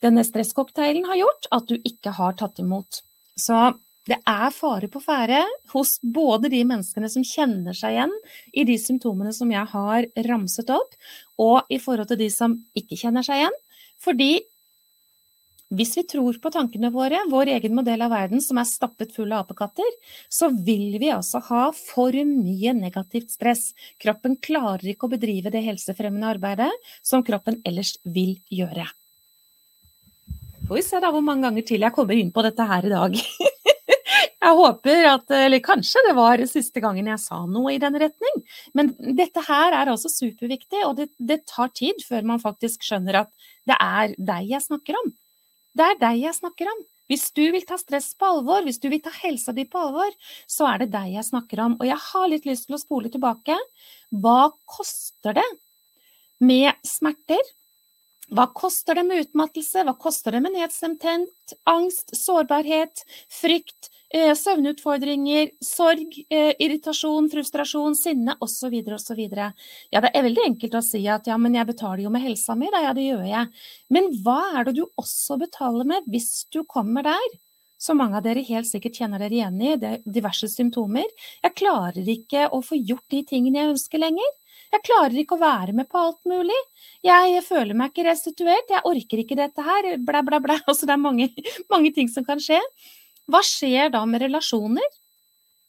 Denne 0.01 0.23
stresscocktailen 0.25 1.05
har 1.05 1.19
gjort 1.19 1.49
at 1.53 1.69
du 1.69 1.77
ikke 1.77 2.15
har 2.17 2.37
tatt 2.39 2.63
imot. 2.63 3.03
Så 3.37 3.57
Det 4.11 4.17
er 4.27 4.51
fare 4.51 4.89
på 4.91 4.99
ferde 4.99 5.39
hos 5.71 5.93
både 6.03 6.49
de 6.51 6.59
menneskene 6.67 7.07
som 7.11 7.23
kjenner 7.23 7.75
seg 7.77 7.95
igjen 7.95 8.15
i 8.51 8.65
de 8.67 8.75
symptomene 8.81 9.31
som 9.31 9.51
jeg 9.53 9.63
har 9.71 10.07
ramset 10.27 10.71
opp, 10.75 10.97
og 11.39 11.69
i 11.71 11.79
forhold 11.79 12.09
til 12.09 12.19
de 12.19 12.27
som 12.33 12.57
ikke 12.75 12.97
kjenner 12.99 13.23
seg 13.23 13.39
igjen. 13.39 13.55
Fordi 14.03 14.33
hvis 15.71 15.93
vi 15.95 16.03
tror 16.11 16.35
på 16.43 16.51
tankene 16.51 16.89
våre, 16.91 17.21
vår 17.31 17.53
egen 17.53 17.77
modell 17.77 18.03
av 18.03 18.11
verden 18.11 18.43
som 18.43 18.59
er 18.59 18.67
stappet 18.67 19.13
full 19.15 19.31
av 19.31 19.45
apekatter, 19.45 19.87
så 20.27 20.49
vil 20.51 20.97
vi 20.99 21.13
altså 21.15 21.39
ha 21.47 21.69
for 21.77 22.11
mye 22.11 22.73
negativt 22.75 23.31
stress. 23.31 23.69
Kroppen 24.01 24.35
klarer 24.43 24.91
ikke 24.91 25.07
å 25.07 25.13
bedrive 25.13 25.53
det 25.53 25.63
helsefremmende 25.69 26.33
arbeidet 26.33 26.67
som 26.99 27.23
kroppen 27.23 27.61
ellers 27.63 27.95
vil 28.03 28.35
gjøre. 28.51 28.89
Får 30.67 30.75
vi 30.75 30.83
se 30.89 30.99
da 30.99 31.15
hvor 31.15 31.23
mange 31.23 31.47
ganger 31.47 31.69
til 31.71 31.87
jeg 31.87 31.95
kommer 31.95 32.19
inn 32.19 32.35
på 32.35 32.43
dette 32.43 32.67
her 32.67 32.91
i 32.91 32.91
dag. 32.97 33.15
Jeg 34.41 34.57
håper 34.57 35.03
at, 35.05 35.33
eller 35.37 35.61
kanskje 35.61 36.01
det 36.07 36.13
var 36.17 36.41
siste 36.49 36.81
gangen 36.81 37.09
jeg 37.11 37.21
sa 37.21 37.43
noe 37.45 37.75
i 37.75 37.81
den 37.81 37.97
retning. 38.01 38.39
Men 38.77 38.89
dette 39.17 39.43
her 39.45 39.75
er 39.77 39.91
altså 39.91 40.09
superviktig, 40.09 40.81
og 40.87 40.95
det, 40.97 41.11
det, 41.21 41.43
tar 41.49 41.69
tid 41.77 42.01
før 42.07 42.25
man 42.31 42.41
faktisk 42.41 42.87
skjønner 42.87 43.21
at 43.21 43.29
det 43.69 43.77
er 43.77 44.15
deg 44.17 44.49
jeg 44.49 44.65
snakker 44.65 44.97
om. 44.97 45.11
Det 45.77 45.85
er 45.85 46.01
deg 46.01 46.23
jeg 46.23 46.39
snakker 46.39 46.71
om. 46.73 46.81
Hvis 47.11 47.27
du 47.35 47.43
vil 47.53 47.65
ta 47.67 47.77
stress 47.77 48.13
på 48.17 48.27
alvor, 48.33 48.63
hvis 48.65 48.79
du 48.81 48.87
vil 48.89 49.01
ta 49.03 49.11
helsa 49.21 49.53
di 49.53 49.67
på 49.69 49.77
alvor, 49.77 50.09
så 50.49 50.71
er 50.71 50.83
det 50.83 50.93
deg 50.95 51.13
jeg 51.19 51.27
snakker 51.27 51.61
om. 51.61 51.77
Og 51.77 51.85
jeg 51.85 52.01
har 52.07 52.29
litt 52.31 52.47
lyst 52.49 52.69
til 52.69 52.79
å 52.79 52.81
spole 52.81 53.11
tilbake. 53.13 53.57
Hva 54.23 54.53
koster 54.65 55.37
det 55.37 55.49
med 56.41 56.71
smerter? 56.87 57.43
Hva 58.31 58.45
koster 58.55 58.95
det 58.95 59.03
med 59.03 59.25
utmattelse, 59.25 59.83
hva 59.83 59.93
koster 59.99 60.31
det 60.35 60.39
med 60.45 60.53
nedstemthet, 60.55 61.53
angst, 61.67 62.13
sårbarhet, 62.15 63.01
frykt, 63.41 63.89
eh, 64.13 64.31
søvnutfordringer, 64.39 65.49
sorg, 65.63 66.15
eh, 66.29 66.53
irritasjon, 66.63 67.27
frustrasjon, 67.33 67.95
sinne 67.99 68.37
osv. 68.39 68.71
osv. 68.95 69.19
Ja, 69.91 69.99
det 70.01 70.11
er 70.15 70.23
veldig 70.23 70.45
enkelt 70.47 70.79
å 70.79 70.83
si 70.85 71.03
at 71.11 71.27
ja, 71.27 71.37
men 71.37 71.53
jeg 71.59 71.67
betaler 71.73 72.03
jo 72.05 72.09
med 72.13 72.23
helsa 72.23 72.55
mi, 72.55 72.71
da, 72.71 72.81
ja 72.87 72.93
det 72.95 73.09
gjør 73.09 73.27
jeg. 73.27 73.47
Men 73.89 74.11
hva 74.23 74.39
er 74.59 74.63
det 74.69 74.77
du 74.79 74.85
også 74.97 75.37
betaler 75.41 75.83
med 75.91 76.07
hvis 76.07 76.45
du 76.51 76.63
kommer 76.63 77.03
der? 77.03 77.31
Som 77.81 77.97
mange 77.97 78.15
av 78.19 78.23
dere 78.23 78.43
helt 78.45 78.67
sikkert 78.69 78.93
kjenner 78.99 79.19
dere 79.19 79.33
igjen 79.33 79.55
i, 79.59 79.75
det 79.81 79.89
er 79.89 80.01
diverse 80.05 80.45
symptomer. 80.47 81.07
Jeg 81.43 81.55
klarer 81.57 82.07
ikke 82.15 82.45
å 82.53 82.59
få 82.63 82.77
gjort 82.77 83.07
de 83.09 83.23
tingene 83.25 83.57
jeg 83.57 83.71
ønsker 83.73 84.03
lenger. 84.03 84.27
Jeg 84.71 84.85
klarer 84.87 85.17
ikke 85.19 85.35
å 85.35 85.41
være 85.41 85.75
med 85.75 85.89
på 85.91 85.99
alt 85.99 86.21
mulig. 86.29 86.57
Jeg 87.03 87.43
føler 87.43 87.75
meg 87.77 87.91
ikke 87.91 88.07
restituert, 88.07 88.71
jeg 88.71 88.85
orker 88.87 89.23
ikke 89.23 89.37
dette 89.39 89.65
her, 89.65 89.89
blæ, 89.99 90.23
blæ, 90.27 90.39
blæ. 90.43 90.57
Altså 90.69 90.87
det 90.87 90.95
er 90.95 91.01
mange, 91.03 91.27
mange 91.71 91.91
ting 91.95 92.11
som 92.11 92.25
kan 92.27 92.39
skje. 92.39 92.59
Hva 93.31 93.43
skjer 93.45 93.91
da 93.93 94.05
med 94.07 94.23
relasjoner? 94.23 94.87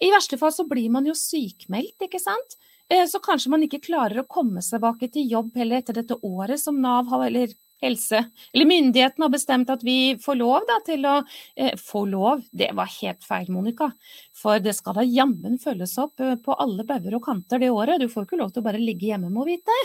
I 0.02 0.11
verste 0.11 0.38
fall 0.38 0.54
så 0.54 0.66
blir 0.66 0.90
man 0.90 1.06
jo 1.06 1.14
sykmeldt, 1.18 1.99
ikke 2.06 2.21
sant. 2.23 2.56
Eh, 2.90 3.04
så 3.11 3.21
kanskje 3.23 3.52
man 3.52 3.66
ikke 3.66 3.82
klarer 3.85 4.23
å 4.23 4.28
komme 4.28 4.62
seg 4.62 4.78
tilbake 4.78 5.11
til 5.14 5.30
jobb 5.30 5.52
heller 5.59 5.82
etter 5.82 5.99
dette 6.00 6.18
året 6.26 6.61
som 6.62 6.80
Nav 6.82 7.11
har, 7.11 7.26
eller 7.28 7.54
helse, 7.83 8.25
eller 8.53 8.69
myndighetene 8.69 9.27
har 9.27 9.33
bestemt 9.33 9.71
at 9.73 9.83
vi 9.87 10.15
får 10.23 10.39
lov 10.41 10.67
da, 10.69 10.79
til 10.87 11.07
å 11.09 11.17
eh, 11.57 11.75
Få 11.83 12.05
lov, 12.07 12.43
det 12.55 12.71
var 12.77 12.91
helt 13.01 13.25
feil, 13.27 13.49
Monica. 13.53 13.89
For 14.37 14.61
det 14.62 14.75
skal 14.77 14.97
da 14.97 15.05
jammen 15.07 15.59
følges 15.62 15.97
opp 16.01 16.21
eh, 16.23 16.35
på 16.43 16.55
alle 16.62 16.87
bauger 16.89 17.17
og 17.19 17.25
kanter 17.27 17.62
det 17.62 17.71
året. 17.75 18.01
Du 18.01 18.09
får 18.12 18.27
ikke 18.27 18.39
lov 18.41 18.53
til 18.53 18.62
å 18.62 18.67
bare 18.67 18.81
ligge 18.81 19.09
hjemme, 19.11 19.31
må 19.33 19.47
vite. 19.49 19.77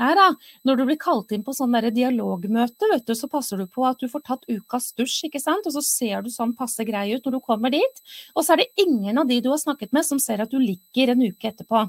Nei 0.00 0.10
da. 0.18 0.28
Når 0.68 0.80
du 0.80 0.84
blir 0.90 1.00
kalt 1.00 1.32
inn 1.34 1.44
på 1.46 1.54
sånn 1.56 1.76
dialogmøte, 1.94 2.90
vet 2.92 3.06
du, 3.08 3.14
så 3.16 3.30
passer 3.30 3.60
du 3.60 3.68
på 3.70 3.86
at 3.88 4.00
du 4.02 4.08
får 4.10 4.24
tatt 4.26 4.48
ukas 4.50 4.90
dusj, 4.98 5.30
ikke 5.30 5.42
sant. 5.42 5.66
Og 5.68 5.76
så 5.76 5.84
ser 5.86 6.26
du 6.26 6.32
sånn 6.32 6.56
passe 6.58 6.84
grei 6.88 7.08
ut 7.14 7.24
når 7.26 7.38
du 7.38 7.44
kommer 7.44 7.72
dit. 7.74 8.04
Og 8.34 8.44
så 8.44 8.54
er 8.54 8.64
det 8.64 8.84
ingen 8.86 9.20
av 9.20 9.30
de 9.30 9.40
du 9.40 9.50
har 9.52 9.62
snakket 9.62 9.94
med 9.96 10.06
som 10.06 10.20
ser 10.22 10.44
at 10.44 10.52
du 10.52 10.60
ligger 10.60 11.14
en 11.14 11.26
uke 11.30 11.52
etterpå. 11.52 11.86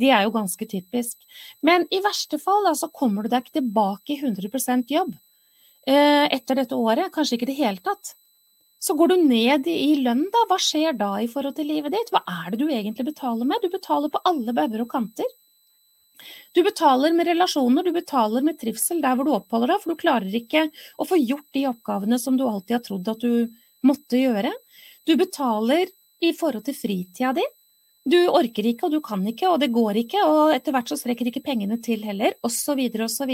De 0.00 0.10
er 0.10 0.24
jo 0.26 0.34
ganske 0.34 0.66
typisk. 0.66 1.18
Men 1.62 1.86
i 1.94 2.02
verste 2.04 2.40
fall 2.42 2.66
da, 2.66 2.74
så 2.78 2.90
kommer 2.90 3.24
du 3.24 3.30
deg 3.32 3.44
ikke 3.44 3.60
tilbake 3.60 4.16
i 4.16 4.18
100% 4.20 4.90
jobb 4.90 5.14
eh, 5.86 6.26
etter 6.34 6.58
dette 6.58 6.78
året. 6.78 7.12
Kanskje 7.14 7.38
ikke 7.38 7.48
i 7.48 7.52
det 7.52 7.60
hele 7.60 7.84
tatt. 7.84 8.16
Så 8.84 8.96
går 8.98 9.14
du 9.14 9.16
ned 9.22 9.68
i 9.70 9.94
lønn, 10.02 10.26
da. 10.32 10.42
Hva 10.50 10.58
skjer 10.60 10.98
da 10.98 11.14
i 11.22 11.30
forhold 11.30 11.56
til 11.56 11.70
livet 11.70 11.94
ditt? 11.94 12.10
Hva 12.12 12.20
er 12.28 12.52
det 12.52 12.60
du 12.60 12.66
egentlig 12.68 13.06
betaler 13.06 13.48
med? 13.48 13.62
Du 13.62 13.72
betaler 13.72 14.12
på 14.12 14.20
alle 14.28 14.52
bauger 14.56 14.84
og 14.84 14.90
kanter. 14.92 15.30
Du 16.54 16.62
betaler 16.62 17.14
med 17.16 17.26
relasjoner, 17.26 17.82
du 17.82 17.94
betaler 17.94 18.44
med 18.44 18.58
trivsel 18.60 19.00
der 19.02 19.16
hvor 19.16 19.26
du 19.26 19.32
oppholder 19.34 19.72
deg, 19.72 19.80
for 19.82 19.92
du 19.92 20.00
klarer 20.00 20.36
ikke 20.38 20.68
å 21.00 21.06
få 21.08 21.18
gjort 21.18 21.48
de 21.56 21.64
oppgavene 21.70 22.18
som 22.20 22.36
du 22.38 22.44
alltid 22.46 22.76
har 22.76 22.84
trodd 22.84 23.10
at 23.10 23.24
du 23.24 23.48
måtte 23.84 24.20
gjøre. 24.20 24.52
Du 25.04 25.16
betaler 25.20 25.90
i 26.24 26.30
forhold 26.36 26.64
til 26.68 26.76
fritida 26.78 27.32
di, 27.36 27.44
du 28.04 28.18
orker 28.28 28.66
ikke, 28.68 28.84
og 28.84 28.92
du 28.92 29.00
kan 29.04 29.22
ikke, 29.24 29.48
og 29.48 29.62
det 29.62 29.70
går 29.72 29.96
ikke, 30.02 30.20
og 30.28 30.52
etter 30.52 30.74
hvert 30.74 30.90
så 30.92 30.98
strekker 31.00 31.30
ikke 31.30 31.40
pengene 31.44 31.78
til 31.80 32.02
heller, 32.04 32.34
osv., 32.44 32.82
osv. 33.00 33.32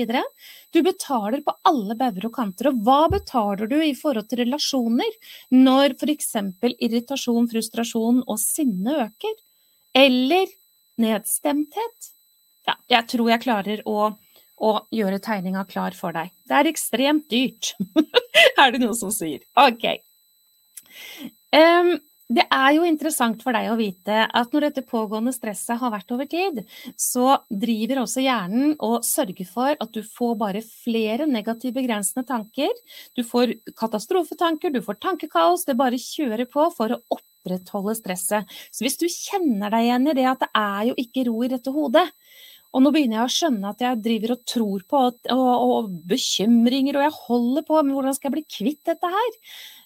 Du 0.70 0.78
betaler 0.86 1.42
på 1.42 1.54
alle 1.66 1.96
bauger 1.98 2.28
og 2.28 2.34
kanter, 2.36 2.70
og 2.70 2.84
hva 2.86 3.00
betaler 3.10 3.66
du 3.70 3.80
i 3.82 3.96
forhold 3.98 4.28
til 4.30 4.44
relasjoner 4.44 5.16
når 5.56 5.96
f.eks. 5.98 6.30
irritasjon, 6.70 7.48
frustrasjon 7.50 8.22
og 8.22 8.38
sinne 8.38 8.94
øker? 9.08 9.34
Eller 9.98 10.46
nedstemthet? 11.02 12.12
Ja, 12.68 12.76
jeg 12.94 13.08
tror 13.10 13.32
jeg 13.32 13.42
klarer 13.42 13.82
å, 13.90 14.12
å 14.62 14.70
gjøre 14.94 15.18
tegninga 15.24 15.64
klar 15.66 15.96
for 15.98 16.14
deg. 16.14 16.30
Det 16.46 16.60
er 16.60 16.70
ekstremt 16.70 17.26
dyrt, 17.32 17.72
er 18.60 18.70
det 18.70 18.84
noen 18.84 18.94
som 18.94 19.10
sier. 19.10 19.42
Ok. 19.58 19.88
Um, 21.50 21.96
det 22.30 22.44
er 22.46 22.74
jo 22.76 22.84
interessant 22.86 23.40
for 23.42 23.56
deg 23.56 23.72
å 23.72 23.78
vite 23.78 24.22
at 24.24 24.52
når 24.54 24.68
dette 24.68 24.84
pågående 24.86 25.32
stresset 25.34 25.80
har 25.80 25.90
vært 25.90 26.12
over 26.14 26.28
tid, 26.30 26.60
så 26.94 27.40
driver 27.50 28.04
også 28.04 28.22
hjernen 28.22 28.76
og 28.86 29.02
sørger 29.06 29.48
for 29.50 29.74
at 29.74 29.90
du 29.96 30.04
får 30.06 30.36
bare 30.38 30.62
flere 30.62 31.26
negative 31.26 31.74
begrensende 31.80 32.26
tanker. 32.28 32.70
Du 33.18 33.24
får 33.26 33.56
katastrofetanker, 33.78 34.70
du 34.70 34.78
får 34.84 35.00
tankekaos, 35.02 35.66
det 35.66 35.78
bare 35.80 35.98
kjører 35.98 36.46
på 36.50 36.68
for 36.76 36.94
å 36.94 37.00
opprettholde 37.18 37.96
stresset. 37.98 38.54
Så 38.70 38.86
hvis 38.86 39.00
du 39.00 39.08
kjenner 39.10 39.74
deg 39.74 39.88
igjen 39.88 40.08
i 40.12 40.16
det 40.20 40.30
at 40.30 40.46
det 40.46 40.52
er 40.54 40.86
jo 40.92 40.96
ikke 41.02 41.26
ro 41.32 41.42
i 41.42 41.50
dette 41.50 41.74
hodet, 41.74 42.06
og 42.70 42.84
nå 42.84 42.92
begynner 42.94 43.18
jeg 43.18 43.26
å 43.26 43.34
skjønne 43.34 43.70
at 43.72 43.80
jeg 43.82 44.02
driver 44.04 44.36
og 44.36 44.42
tror 44.46 44.82
på 44.86 44.98
og, 45.08 45.16
og, 45.34 45.62
og 45.66 45.88
bekymringer, 46.12 47.00
og 47.00 47.06
jeg 47.08 47.16
holder 47.26 47.66
på, 47.66 47.80
men 47.82 47.96
hvordan 47.96 48.14
skal 48.14 48.30
jeg 48.30 48.36
bli 48.36 48.46
kvitt 48.46 48.82
dette 48.86 49.10
her? 49.10 49.38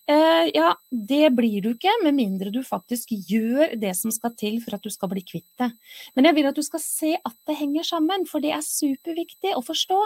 Eh, 0.04 0.50
ja, 0.52 0.75
det 0.90 1.30
blir 1.32 1.62
du 1.64 1.70
ikke, 1.70 1.92
med 2.04 2.16
mindre 2.18 2.50
du 2.52 2.58
faktisk 2.66 3.14
gjør 3.25 3.73
det 3.80 3.94
som 3.96 4.12
skal 4.12 4.34
til 4.37 4.58
for 4.61 4.76
at 4.76 4.84
du 4.84 4.92
skal 4.92 5.08
bli 5.08 5.23
kvitt 5.25 5.49
det. 5.61 5.70
Men 6.12 6.28
jeg 6.28 6.37
vil 6.37 6.49
at 6.50 6.58
du 6.58 6.64
skal 6.66 6.82
se 6.84 7.14
at 7.16 7.37
det 7.49 7.56
henger 7.56 7.87
sammen, 7.88 8.26
for 8.28 8.44
det 8.44 8.52
er 8.52 8.66
superviktig 8.66 9.54
å 9.56 9.64
forstå 9.64 10.00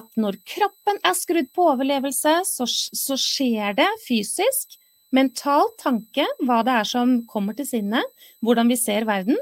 at 0.00 0.08
når 0.16 0.40
kroppen 0.48 1.00
er 1.04 1.18
skrudd 1.18 1.52
på 1.52 1.68
overlevelse, 1.74 2.38
så, 2.48 2.68
så 2.68 3.20
skjer 3.20 3.76
det 3.76 3.90
fysisk, 4.06 4.78
mental 5.14 5.68
tanke, 5.78 6.24
hva 6.42 6.62
det 6.64 6.78
er 6.80 6.88
som 6.88 7.18
kommer 7.28 7.54
til 7.54 7.68
sinne, 7.68 8.00
hvordan 8.42 8.72
vi 8.72 8.80
ser 8.80 9.04
verden, 9.06 9.36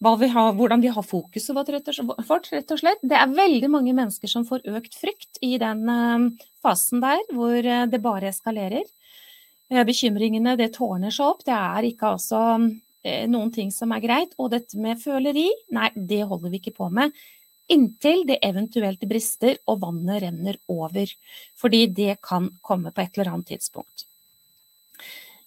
vi 0.00 0.28
har, 0.32 0.52
hvordan 0.56 0.80
vi 0.80 0.88
har 0.88 1.04
fokuset 1.04 1.52
vårt, 1.52 1.68
rett 1.68 2.70
og 2.72 2.78
slett. 2.80 3.02
Det 3.02 3.18
er 3.18 3.34
veldig 3.34 3.68
mange 3.68 3.92
mennesker 3.92 4.30
som 4.32 4.46
får 4.48 4.64
økt 4.64 4.96
frykt 4.96 5.36
i 5.44 5.58
den 5.60 5.82
eh, 5.92 6.46
fasen 6.64 7.02
der 7.02 7.20
hvor 7.34 7.58
eh, 7.58 7.84
det 7.84 8.00
bare 8.00 8.30
eskalerer. 8.30 8.86
Eh, 9.70 9.84
bekymringene 9.86 10.56
det 10.58 10.72
tårner 10.74 11.14
seg 11.14 11.32
opp. 11.32 11.44
Det 11.46 11.56
er 11.56 11.90
ikke 11.90 12.14
altså 12.16 12.44
noen 13.00 13.48
ting 13.54 13.70
som 13.72 13.94
er 13.96 14.02
greit. 14.04 14.34
Og 14.36 14.50
dette 14.52 14.76
med 14.76 15.00
føleri, 15.00 15.46
nei, 15.72 15.88
det 15.94 16.24
holder 16.28 16.52
vi 16.52 16.60
ikke 16.60 16.76
på 16.76 16.90
med. 16.92 17.14
Inntil 17.70 18.24
det 18.26 18.40
eventuelt 18.42 19.02
brister 19.08 19.60
og 19.70 19.80
vannet 19.84 20.24
renner 20.24 20.58
over. 20.68 21.08
Fordi 21.56 21.84
det 21.94 22.18
kan 22.26 22.50
komme 22.66 22.92
på 22.92 23.04
et 23.04 23.16
eller 23.16 23.32
annet 23.32 23.54
tidspunkt. 23.54 24.04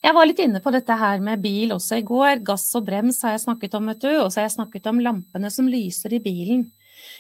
Jeg 0.04 0.16
var 0.18 0.28
litt 0.28 0.40
inne 0.44 0.60
på 0.60 0.72
dette 0.76 0.96
her 1.00 1.22
med 1.24 1.44
bil 1.44 1.76
også 1.76 2.00
i 2.02 2.08
går. 2.08 2.42
Gass 2.48 2.66
og 2.80 2.88
brems 2.88 3.22
har 3.24 3.36
jeg 3.36 3.46
snakket 3.46 3.76
om, 3.80 3.92
vet 3.92 4.02
du. 4.04 4.10
Og 4.18 4.32
så 4.32 4.42
har 4.42 4.50
jeg 4.50 4.58
snakket 4.58 4.90
om 4.92 5.04
lampene 5.04 5.52
som 5.52 5.70
lyser 5.72 6.16
i 6.16 6.24
bilen. 6.24 6.66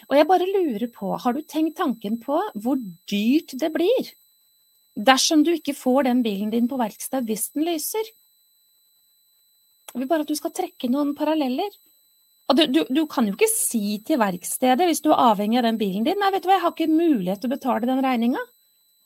Og 0.10 0.18
jeg 0.18 0.28
bare 0.28 0.50
lurer 0.50 0.90
på, 0.92 1.14
har 1.20 1.36
du 1.36 1.44
tenkt 1.48 1.78
tanken 1.80 2.18
på 2.24 2.40
hvor 2.60 2.80
dyrt 3.12 3.56
det 3.60 3.72
blir 3.76 4.12
dersom 4.96 5.44
du 5.46 5.54
ikke 5.56 5.76
får 5.78 6.10
den 6.10 6.22
bilen 6.26 6.52
din 6.54 6.70
på 6.70 6.80
verksted 6.82 7.26
hvis 7.30 7.50
den 7.54 7.66
lyser? 7.68 8.12
Jeg 9.94 10.02
vil 10.02 10.10
bare 10.10 10.26
at 10.26 10.32
du 10.32 10.38
skal 10.38 10.54
trekke 10.56 10.90
noen 10.90 11.14
paralleller. 11.18 11.70
Du, 12.54 12.66
du, 12.68 12.82
du, 12.90 13.04
kan 13.10 13.28
jo 13.28 13.34
ikke 13.38 13.50
si 13.50 14.00
til 14.06 14.20
verkstedet, 14.22 14.86
hvis 14.90 15.02
du 15.02 15.12
er 15.14 15.22
avhengig 15.32 15.62
av 15.62 15.68
den 15.68 15.78
bilen 15.80 16.04
din, 16.06 16.20
nei, 16.20 16.32
vet 16.34 16.44
du 16.44 16.50
hva, 16.50 16.58
jeg 16.58 16.66
har 16.66 16.74
ikke 16.76 16.92
mulighet 16.92 17.42
til 17.42 17.50
å 17.50 17.54
betale 17.56 17.88
den 17.90 18.02
regninga. 18.04 18.42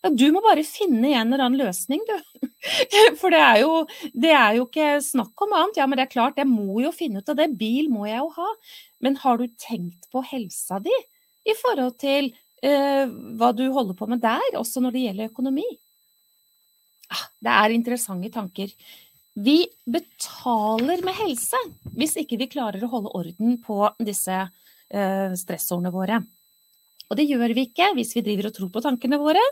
Ja, 0.05 0.11
du 0.13 0.25
må 0.33 0.41
bare 0.45 0.65
finne 0.67 1.11
en 1.11 1.31
eller 1.31 1.43
annen 1.45 1.61
løsning, 1.61 2.01
du. 2.07 2.47
For 3.19 3.33
det 3.33 3.41
er, 3.41 3.61
jo, 3.63 3.83
det 4.13 4.33
er 4.35 4.57
jo 4.57 4.65
ikke 4.67 4.89
snakk 5.03 5.45
om 5.45 5.55
annet. 5.57 5.79
Ja, 5.79 5.87
men 5.89 5.99
det 5.99 6.07
er 6.07 6.13
klart, 6.13 6.39
jeg 6.41 6.49
må 6.49 6.81
jo 6.83 6.91
finne 6.95 7.21
ut 7.21 7.31
av 7.33 7.39
det. 7.39 7.49
Bil 7.59 7.91
må 7.93 8.07
jeg 8.09 8.19
jo 8.21 8.29
ha. 8.37 8.49
Men 9.03 9.17
har 9.23 9.39
du 9.41 9.47
tenkt 9.61 10.09
på 10.13 10.23
helsa 10.31 10.81
di 10.83 10.93
i 11.47 11.55
forhold 11.57 11.97
til 12.01 12.31
hva 12.61 13.51
du 13.53 13.67
holder 13.69 13.93
på 13.97 14.07
med 14.09 14.23
der, 14.23 14.55
også 14.57 14.81
når 14.81 14.95
det 14.95 15.03
gjelder 15.03 15.29
økonomi? 15.29 15.65
Ah, 17.13 17.27
det 17.39 17.53
er 17.53 17.75
interessante 17.75 18.31
tanker. 18.33 18.71
Vi 19.37 19.59
betaler 19.85 21.03
med 21.05 21.13
helse 21.19 21.59
hvis 21.97 22.17
ikke 22.23 22.39
vi 22.41 22.49
klarer 22.49 22.81
å 22.83 22.89
holde 22.89 23.13
orden 23.19 23.59
på 23.61 23.83
disse 24.01 24.33
eh, 24.33 25.35
stressordene 25.37 25.93
våre. 25.93 26.23
Og 27.07 27.15
det 27.19 27.27
gjør 27.29 27.53
vi 27.55 27.67
ikke 27.69 27.91
hvis 27.95 28.15
vi 28.17 28.23
driver 28.25 28.49
og 28.49 28.55
tror 28.57 28.71
på 28.73 28.83
tankene 28.83 29.19
våre, 29.21 29.43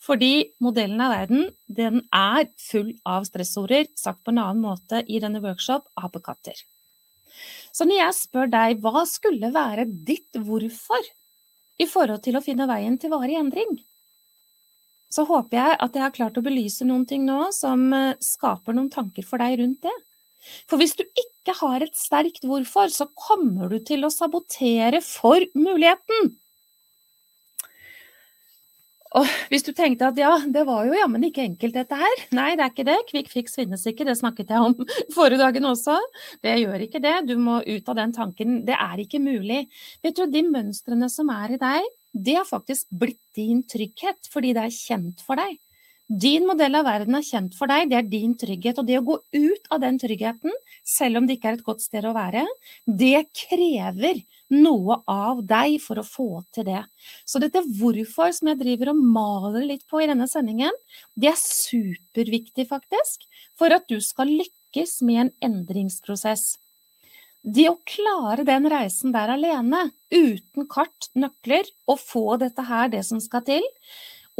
fordi 0.00 0.54
modellen 0.64 1.00
av 1.04 1.12
verden 1.12 1.48
den 1.66 2.04
er 2.14 2.46
full 2.60 2.94
av 3.04 3.26
stressorder, 3.28 3.90
sagt 3.98 4.22
på 4.24 4.32
en 4.32 4.40
annen 4.40 4.62
måte 4.64 5.02
i 5.04 5.20
denne 5.20 5.42
workshop, 5.44 5.90
apekatter. 5.98 6.56
Så 7.72 7.84
når 7.88 7.98
jeg 7.98 8.16
spør 8.20 8.48
deg 8.52 8.80
hva 8.84 9.04
skulle 9.08 9.52
være 9.52 9.88
ditt 10.06 10.38
hvorfor 10.38 11.10
i 11.80 11.86
forhold 11.88 12.22
til 12.24 12.36
å 12.36 12.44
finne 12.44 12.68
veien 12.70 12.98
til 13.00 13.12
varig 13.12 13.38
endring, 13.40 13.78
så 15.12 15.26
håper 15.28 15.58
jeg 15.58 15.78
at 15.84 15.96
jeg 15.96 16.04
har 16.06 16.14
klart 16.16 16.38
å 16.40 16.44
belyse 16.44 16.86
noen 16.88 17.04
ting 17.08 17.26
nå 17.28 17.50
som 17.52 17.84
eh, 17.92 18.14
skaper 18.22 18.76
noen 18.76 18.90
tanker 18.92 19.26
for 19.28 19.42
deg 19.42 19.58
rundt 19.60 19.84
det. 19.84 19.92
For 20.70 20.80
hvis 20.80 20.96
du 20.98 21.04
ikke 21.04 21.54
har 21.60 21.84
et 21.84 21.96
sterkt 21.98 22.46
hvorfor, 22.48 22.88
så 22.90 23.06
kommer 23.14 23.70
du 23.70 23.78
til 23.84 24.06
å 24.06 24.12
sabotere 24.12 25.02
for 25.04 25.44
muligheten. 25.54 26.32
Og 29.18 29.28
hvis 29.52 29.64
du 29.66 29.72
tenkte 29.76 30.08
at 30.08 30.18
ja, 30.20 30.32
det 30.48 30.64
var 30.68 30.86
jo 30.88 30.96
jammen 30.96 31.24
ikke 31.26 31.44
enkelt 31.44 31.76
dette 31.76 31.98
her. 32.00 32.22
Nei, 32.36 32.52
det 32.56 32.64
er 32.64 32.72
ikke 32.72 32.86
det. 32.88 32.98
Quick 33.10 33.32
fix 33.32 33.56
finnes 33.58 33.84
ikke, 33.88 34.06
det 34.08 34.16
snakket 34.20 34.52
jeg 34.54 34.68
om 34.70 34.76
forrige 35.16 35.42
dagen 35.42 35.68
også. 35.68 35.98
Det 36.44 36.56
gjør 36.62 36.86
ikke 36.86 37.02
det. 37.04 37.16
Du 37.28 37.34
må 37.40 37.60
ut 37.60 37.90
av 37.92 37.98
den 38.00 38.14
tanken. 38.16 38.62
Det 38.68 38.76
er 38.78 39.02
ikke 39.04 39.20
mulig. 39.22 39.66
Vet 40.04 40.16
du, 40.16 40.24
de 40.32 40.44
mønstrene 40.48 41.10
som 41.12 41.32
er 41.34 41.56
i 41.56 41.60
deg, 41.60 41.90
det 42.12 42.38
har 42.38 42.48
faktisk 42.48 42.88
blitt 42.92 43.20
din 43.36 43.62
trygghet 43.68 44.32
fordi 44.32 44.52
det 44.56 44.66
er 44.66 44.74
kjent 44.74 45.22
for 45.24 45.40
deg. 45.40 45.60
Din 46.12 46.44
modell 46.44 46.74
av 46.76 46.84
verden 46.84 47.14
er 47.16 47.24
kjent 47.24 47.54
for 47.56 47.70
deg, 47.70 47.86
det 47.88 47.96
er 47.96 48.08
din 48.10 48.34
trygghet. 48.36 48.76
Og 48.80 48.88
det 48.88 48.98
å 48.98 49.04
gå 49.06 49.14
ut 49.32 49.68
av 49.72 49.80
den 49.80 49.96
tryggheten, 50.02 50.52
selv 50.84 51.20
om 51.20 51.28
det 51.28 51.38
ikke 51.38 51.52
er 51.52 51.56
et 51.56 51.64
godt 51.64 51.84
sted 51.84 52.04
å 52.04 52.12
være, 52.12 52.42
det 52.84 53.22
krever 53.38 54.20
noe 54.52 54.98
av 55.08 55.40
deg 55.48 55.78
for 55.80 56.02
å 56.02 56.04
få 56.04 56.28
til 56.52 56.66
det. 56.68 56.82
Så 57.24 57.40
dette 57.40 57.62
hvorfor 57.78 58.34
som 58.36 58.50
jeg 58.50 58.60
driver 58.60 58.92
og 58.92 59.00
maler 59.14 59.64
litt 59.70 59.86
på 59.88 60.02
i 60.02 60.10
denne 60.10 60.28
sendingen, 60.28 60.76
det 61.16 61.32
er 61.32 61.40
superviktig 61.40 62.68
faktisk 62.68 63.24
for 63.56 63.72
at 63.72 63.88
du 63.88 63.96
skal 64.04 64.28
lykkes 64.42 64.98
med 65.08 65.24
en 65.24 65.34
endringsprosess. 65.48 66.58
Det 67.42 67.70
å 67.70 67.78
klare 67.88 68.44
den 68.46 68.68
reisen 68.70 69.14
der 69.16 69.32
alene, 69.32 69.88
uten 70.12 70.68
kart, 70.70 71.08
nøkler, 71.16 71.66
og 71.88 71.98
få 72.04 72.36
dette 72.42 72.68
her, 72.68 72.92
det 72.92 73.06
som 73.08 73.18
skal 73.22 73.42
til, 73.48 73.64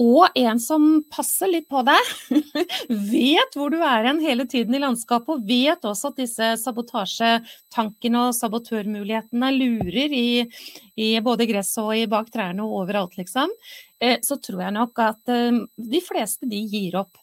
og 0.00 0.36
en 0.38 0.60
som 0.60 0.84
passer 1.12 1.50
litt 1.52 1.66
på 1.68 1.82
deg, 1.84 2.12
vet 3.12 3.56
hvor 3.58 3.72
du 3.72 3.78
er 3.84 4.06
hen 4.08 4.22
hele 4.24 4.46
tiden 4.48 4.76
i 4.76 4.80
landskapet, 4.80 5.34
og 5.34 5.48
vet 5.48 5.84
også 5.84 6.12
at 6.12 6.20
disse 6.22 6.48
sabotasjetankene 6.62 8.22
og 8.28 8.36
sabotørmulighetene 8.38 9.50
lurer 9.58 10.14
i, 10.16 10.28
i 10.96 11.10
både 11.24 11.48
gresset 11.50 11.82
og 11.84 11.96
i 11.98 12.06
bak 12.08 12.30
trærne 12.32 12.64
og 12.64 12.86
overalt, 12.86 13.18
liksom, 13.20 13.52
eh, 14.00 14.16
så 14.24 14.40
tror 14.40 14.64
jeg 14.64 14.76
nok 14.78 15.02
at 15.04 15.34
eh, 15.34 15.60
de 15.76 16.00
fleste 16.04 16.48
de 16.48 16.62
gir 16.72 16.96
opp. 17.02 17.20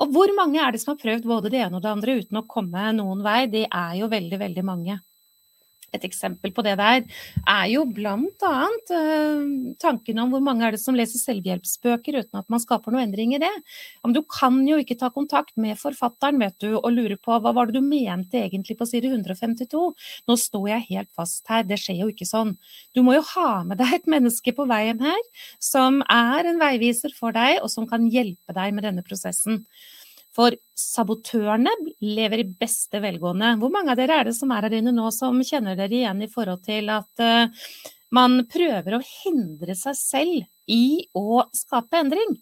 Og 0.00 0.12
hvor 0.12 0.32
mange 0.36 0.60
er 0.60 0.72
det 0.72 0.80
som 0.82 0.94
har 0.94 1.00
prøvd 1.00 1.28
både 1.28 1.52
det 1.52 1.60
ene 1.64 1.78
og 1.78 1.84
det 1.84 1.92
andre 1.92 2.16
uten 2.20 2.40
å 2.40 2.48
komme 2.48 2.90
noen 2.96 3.22
vei? 3.24 3.42
Det 3.52 3.64
er 3.68 3.94
jo 4.00 4.08
veldig, 4.12 4.40
veldig 4.40 4.64
mange. 4.64 4.98
Et 5.94 6.02
eksempel 6.04 6.52
på 6.52 6.64
det 6.66 6.74
der 6.80 7.04
er 7.46 7.66
jo 7.70 7.84
annet 7.86 8.90
uh, 8.92 9.74
tanken 9.80 10.18
om 10.20 10.32
hvor 10.34 10.42
mange 10.44 10.66
er 10.66 10.74
det 10.74 10.80
som 10.82 10.96
leser 10.98 11.20
selvhjelpsbøker 11.22 12.18
uten 12.18 12.40
at 12.40 12.48
man 12.52 12.62
skaper 12.62 12.92
noe 12.92 13.04
endring 13.06 13.36
i 13.36 13.40
det. 13.42 13.52
Men 14.04 14.16
du 14.16 14.22
kan 14.26 14.58
jo 14.66 14.80
ikke 14.82 14.98
ta 14.98 15.10
kontakt 15.14 15.54
med 15.60 15.78
forfatteren 15.80 16.40
vet 16.42 16.58
du, 16.62 16.74
og 16.76 16.90
lure 16.92 17.16
på 17.16 17.38
hva 17.38 17.54
var 17.56 17.70
det 17.70 17.78
du 17.78 17.86
mente 17.86 18.42
egentlig 18.42 18.78
på 18.80 18.88
side 18.88 19.12
152. 19.12 19.84
Nå 20.26 20.38
står 20.40 20.68
jeg 20.74 20.88
helt 20.90 21.12
fast 21.16 21.46
her, 21.52 21.66
det 21.66 21.80
skjer 21.82 22.02
jo 22.02 22.10
ikke 22.12 22.28
sånn. 22.28 22.56
Du 22.96 23.02
må 23.06 23.16
jo 23.16 23.24
ha 23.34 23.62
med 23.66 23.80
deg 23.80 24.00
et 24.00 24.10
menneske 24.10 24.54
på 24.56 24.66
veien 24.68 25.00
her 25.02 25.22
som 25.62 26.02
er 26.12 26.50
en 26.50 26.60
veiviser 26.60 27.14
for 27.16 27.34
deg, 27.36 27.60
og 27.62 27.70
som 27.72 27.86
kan 27.88 28.08
hjelpe 28.10 28.56
deg 28.56 28.74
med 28.76 28.86
denne 28.86 29.04
prosessen. 29.06 29.64
For 30.36 30.52
sabotørene 30.76 31.72
lever 32.04 32.42
i 32.42 32.48
beste 32.60 33.00
velgående. 33.00 33.54
Hvor 33.60 33.72
mange 33.72 33.94
av 33.94 34.00
dere 34.00 34.20
er 34.20 34.28
det 34.28 34.36
som 34.36 34.52
er 34.52 34.66
her 34.66 34.78
inne 34.78 34.92
nå 34.92 35.08
som 35.14 35.38
kjenner 35.40 35.78
dere 35.78 36.02
igjen 36.02 36.24
i 36.26 36.32
forhold 36.32 36.64
til 36.66 36.90
at 36.92 37.24
uh, 37.24 37.68
man 38.14 38.42
prøver 38.52 38.98
å 38.98 39.04
hindre 39.04 39.76
seg 39.78 39.96
selv 39.96 40.72
i 40.72 41.06
å 41.16 41.46
skape 41.56 42.02
endring? 42.02 42.36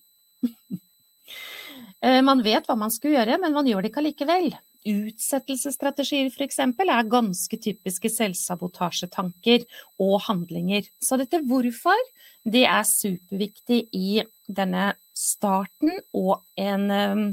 uh, 2.02 2.22
man 2.28 2.42
vet 2.42 2.66
hva 2.66 2.76
man 2.78 2.94
skal 2.94 3.14
gjøre, 3.14 3.38
men 3.42 3.54
man 3.54 3.70
gjør 3.70 3.84
det 3.84 3.92
ikke 3.92 4.02
allikevel. 4.02 4.50
Utsettelsesstrategier 4.84 6.26
f.eks. 6.34 6.58
er 6.66 7.08
ganske 7.08 7.60
typiske 7.62 8.10
selvsabotasjetanker 8.12 9.64
og 10.02 10.18
handlinger. 10.26 10.90
Så 11.00 11.16
dette 11.20 11.40
hvorfor, 11.46 12.02
det 12.44 12.66
er 12.68 12.82
superviktig 12.84 13.84
i 13.96 14.18
denne 14.50 14.90
starten 15.16 15.94
og 16.12 16.42
en 16.60 16.90
um, 16.90 17.24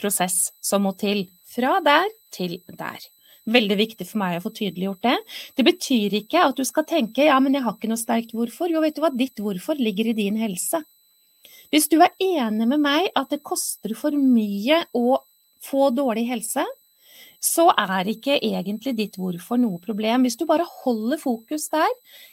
prosess 0.00 0.48
som 0.64 0.84
må 0.86 0.94
til. 0.98 1.26
Fra 1.48 1.78
der 1.84 2.10
til 2.34 2.58
der. 2.76 3.04
Veldig 3.48 3.78
viktig 3.78 4.04
for 4.04 4.20
meg 4.20 4.36
å 4.36 4.44
få 4.44 4.52
tydeliggjort 4.52 5.06
det. 5.06 5.16
Det 5.56 5.64
betyr 5.64 6.18
ikke 6.20 6.42
at 6.50 6.58
du 6.58 6.66
skal 6.68 6.84
tenke 6.88 7.24
ja, 7.24 7.38
men 7.40 7.56
jeg 7.56 7.64
har 7.64 7.76
ikke 7.78 7.88
noe 7.88 8.00
sterkt 8.00 8.34
hvorfor. 8.36 8.68
Jo, 8.68 8.82
vet 8.84 8.98
du 8.98 9.02
hva, 9.04 9.12
ditt 9.14 9.40
hvorfor 9.40 9.80
ligger 9.80 10.10
i 10.10 10.16
din 10.18 10.36
helse. 10.40 10.82
Hvis 11.72 11.88
du 11.92 11.98
er 12.00 12.12
enig 12.20 12.68
med 12.68 12.80
meg 12.80 13.08
at 13.16 13.32
det 13.32 13.44
koster 13.44 13.94
for 13.96 14.16
mye 14.16 14.82
å 14.96 15.20
få 15.64 15.88
dårlig 15.96 16.26
helse, 16.28 16.64
så 17.40 17.68
er 17.78 18.08
ikke 18.10 18.38
egentlig 18.42 18.94
ditt 18.98 19.18
hvorfor 19.20 19.60
noe 19.60 19.80
problem. 19.82 20.24
Hvis 20.26 20.38
du 20.40 20.46
bare 20.48 20.66
holder 20.82 21.20
fokus 21.22 21.68
der, 21.72 21.92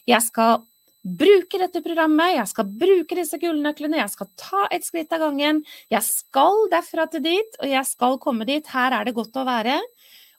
jeg 0.09 0.23
skal 0.25 0.63
bruke 1.05 1.59
dette 1.61 1.83
programmet, 1.85 2.33
jeg 2.39 2.49
skal 2.49 2.69
bruke 2.81 3.17
disse 3.17 3.37
gullnøklene, 3.41 4.01
jeg 4.01 4.13
skal 4.15 4.29
ta 4.41 4.65
et 4.73 4.85
skritt 4.85 5.13
av 5.13 5.21
gangen, 5.27 5.61
jeg 5.93 6.01
skal 6.07 6.65
derfra 6.73 7.05
til 7.11 7.23
dit, 7.25 7.57
og 7.61 7.69
jeg 7.69 7.85
skal 7.85 8.17
komme 8.23 8.47
dit, 8.49 8.65
her 8.73 8.95
er 8.97 9.05
det 9.05 9.15
godt 9.17 9.37
å 9.37 9.45
være. 9.45 9.77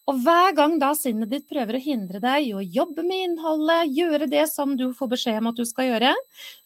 Og 0.06 0.20
hver 0.22 0.52
gang 0.54 0.76
da 0.78 0.92
sinnet 0.94 1.30
ditt 1.30 1.48
prøver 1.50 1.78
å 1.78 1.82
hindre 1.82 2.20
deg 2.22 2.46
i 2.46 2.54
å 2.54 2.62
jobbe 2.62 3.02
med 3.06 3.24
innholdet, 3.30 3.90
gjøre 3.94 4.28
det 4.30 4.44
som 4.50 4.76
du 4.78 4.88
får 4.94 5.10
beskjed 5.16 5.40
om 5.40 5.50
at 5.50 5.58
du 5.58 5.66
skal 5.66 5.90
gjøre, 5.90 6.14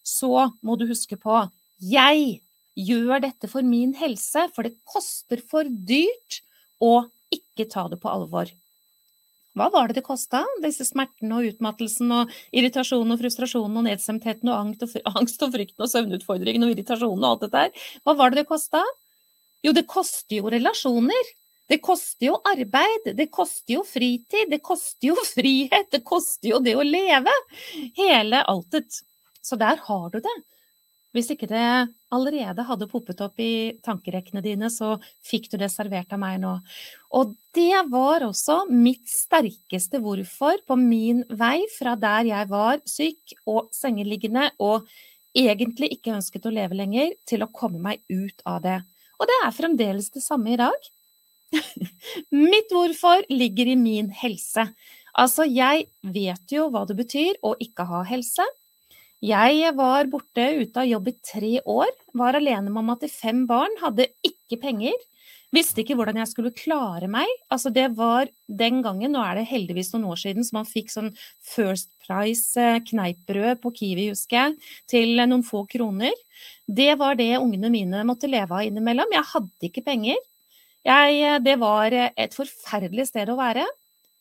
så 0.05 0.51
må 0.65 0.77
du 0.81 0.89
huske 0.91 1.17
på 1.21 1.47
jeg 1.81 2.41
gjør 2.77 3.23
dette 3.25 3.49
for 3.49 3.65
min 3.65 3.95
helse, 3.97 4.47
for 4.55 4.69
det 4.69 4.77
koster 4.89 5.41
for 5.41 5.69
dyrt 5.69 6.43
å 6.81 7.07
ikke 7.33 7.69
ta 7.73 7.87
det 7.89 8.01
på 8.03 8.13
alvor. 8.13 8.51
Hva 9.59 9.67
var 9.75 9.91
det 9.91 9.99
det 9.99 10.07
kosta, 10.07 10.45
disse 10.63 10.87
smertene 10.87 11.41
og 11.41 11.49
utmattelsen 11.51 12.13
og 12.15 12.35
irritasjonen 12.55 13.17
og 13.17 13.23
frustrasjonen 13.23 13.81
og 13.81 13.87
nedstemtheten 13.89 14.51
og 14.53 14.61
angst 15.17 15.43
og, 15.43 15.53
frykten 15.55 15.87
og 15.87 15.91
søvnutfordringen 15.91 16.67
og 16.67 16.75
irritasjonen 16.75 17.25
og 17.25 17.33
alt 17.33 17.47
dette 17.47 17.65
her? 17.65 17.87
Hva 18.07 18.17
var 18.21 18.31
det 18.31 18.43
det 18.45 18.51
kosta? 18.51 18.85
Jo, 19.67 19.75
det 19.77 19.89
koster 19.91 20.39
jo 20.39 20.53
relasjoner. 20.53 21.33
Det 21.71 21.79
koster 21.87 22.27
jo 22.27 22.39
arbeid, 22.51 23.13
det 23.15 23.29
koster 23.31 23.77
jo 23.77 23.85
fritid, 23.87 24.49
det 24.51 24.59
koster 24.67 25.13
jo 25.13 25.19
frihet, 25.37 25.91
det 25.93 26.03
koster 26.07 26.55
jo 26.55 26.63
det 26.63 26.75
å 26.79 26.87
leve. 26.87 27.35
Hele 27.99 28.43
altet. 28.51 29.03
Så 29.43 29.59
der 29.59 29.79
har 29.87 30.09
du 30.13 30.19
det. 30.23 30.39
Hvis 31.11 31.33
ikke 31.35 31.49
det 31.51 31.67
allerede 32.15 32.63
hadde 32.69 32.87
poppet 32.91 33.21
opp 33.25 33.41
i 33.43 33.75
tankerekkene 33.83 34.43
dine, 34.45 34.69
så 34.71 34.95
fikk 35.27 35.49
du 35.51 35.57
det 35.59 35.71
servert 35.73 36.13
av 36.15 36.21
meg 36.23 36.39
nå. 36.43 36.53
Og 37.19 37.35
det 37.57 37.83
var 37.91 38.23
også 38.27 38.63
mitt 38.71 39.09
sterkeste 39.11 39.99
hvorfor 40.03 40.63
på 40.67 40.79
min 40.79 41.25
vei 41.31 41.65
fra 41.75 41.97
der 41.99 42.31
jeg 42.31 42.51
var 42.53 42.79
syk 42.87 43.35
og 43.51 43.73
sengeliggende 43.75 44.53
og 44.63 44.87
egentlig 45.37 45.91
ikke 45.97 46.15
ønsket 46.17 46.47
å 46.47 46.55
leve 46.55 46.79
lenger, 46.79 47.13
til 47.27 47.45
å 47.45 47.51
komme 47.55 47.83
meg 47.83 48.03
ut 48.11 48.43
av 48.47 48.63
det. 48.65 48.79
Og 49.21 49.29
det 49.31 49.37
er 49.45 49.55
fremdeles 49.55 50.11
det 50.15 50.23
samme 50.25 50.55
i 50.55 50.59
dag. 50.61 50.91
mitt 52.31 52.71
hvorfor 52.71 53.27
ligger 53.31 53.71
i 53.71 53.77
min 53.79 54.11
helse. 54.15 54.69
Altså, 55.19 55.45
jeg 55.47 55.89
vet 56.03 56.55
jo 56.55 56.69
hva 56.71 56.85
det 56.87 56.97
betyr 56.99 57.39
å 57.47 57.57
ikke 57.63 57.87
ha 57.89 58.03
helse. 58.07 58.47
Jeg 59.21 59.73
var 59.77 60.09
borte 60.09 60.47
ute 60.63 60.81
av 60.81 60.89
jobb 60.89 61.11
i 61.11 61.17
tre 61.21 61.53
år, 61.69 61.91
var 62.17 62.39
alene 62.39 62.73
mamma 62.73 62.97
til 63.01 63.11
fem 63.13 63.43
barn, 63.49 63.75
hadde 63.83 64.09
ikke 64.25 64.57
penger. 64.63 64.97
Visste 65.53 65.83
ikke 65.83 65.97
hvordan 65.99 66.21
jeg 66.21 66.31
skulle 66.31 66.53
klare 66.55 67.09
meg. 67.11 67.29
Altså 67.51 67.73
det 67.75 67.89
var 67.99 68.31
den 68.47 68.81
gangen, 68.87 69.13
nå 69.13 69.21
er 69.25 69.41
det 69.41 69.49
heldigvis 69.51 69.91
noen 69.93 70.07
år 70.13 70.21
siden, 70.23 70.47
så 70.47 70.57
man 70.57 70.69
fikk 70.69 70.93
sånn 70.93 71.11
First 71.43 71.91
Price 72.07 72.55
eh, 72.57 72.79
på 73.61 73.73
Kiwi, 73.75 74.09
husker 74.15 74.37
jeg, 74.39 74.57
til 74.89 75.21
noen 75.21 75.45
få 75.45 75.65
kroner. 75.69 76.15
Det 76.71 76.95
var 76.97 77.19
det 77.19 77.35
ungene 77.43 77.69
mine 77.69 78.07
måtte 78.07 78.31
leve 78.31 78.55
av 78.55 78.65
innimellom. 78.65 79.11
Jeg 79.13 79.27
hadde 79.35 79.69
ikke 79.69 79.85
penger. 79.85 80.17
Jeg, 80.87 81.21
eh, 81.21 81.39
det 81.43 81.59
var 81.59 81.93
et 81.93 82.33
forferdelig 82.33 83.11
sted 83.11 83.29
å 83.29 83.37
være. 83.37 83.67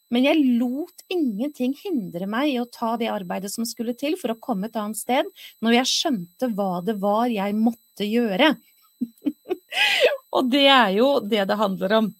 Men 0.10 0.26
jeg 0.26 0.42
lot 0.58 1.04
ingenting 1.14 1.76
hindre 1.84 2.26
meg 2.30 2.54
i 2.54 2.60
å 2.62 2.68
ta 2.70 2.96
det 2.98 3.12
arbeidet 3.14 3.52
som 3.54 3.68
skulle 3.68 3.94
til 3.98 4.18
for 4.18 4.34
å 4.34 4.40
komme 4.42 4.70
et 4.70 4.78
annet 4.80 4.98
sted, 4.98 5.30
når 5.62 5.80
jeg 5.80 5.92
skjønte 5.92 6.50
hva 6.58 6.80
det 6.86 6.98
var 7.02 7.30
jeg 7.30 7.58
måtte 7.58 8.08
gjøre. 8.10 8.56
og 10.36 10.50
det 10.50 10.66
er 10.66 10.96
jo 10.98 11.12
det 11.22 11.46
det 11.50 11.60
handler 11.60 11.98
om. 12.02 12.14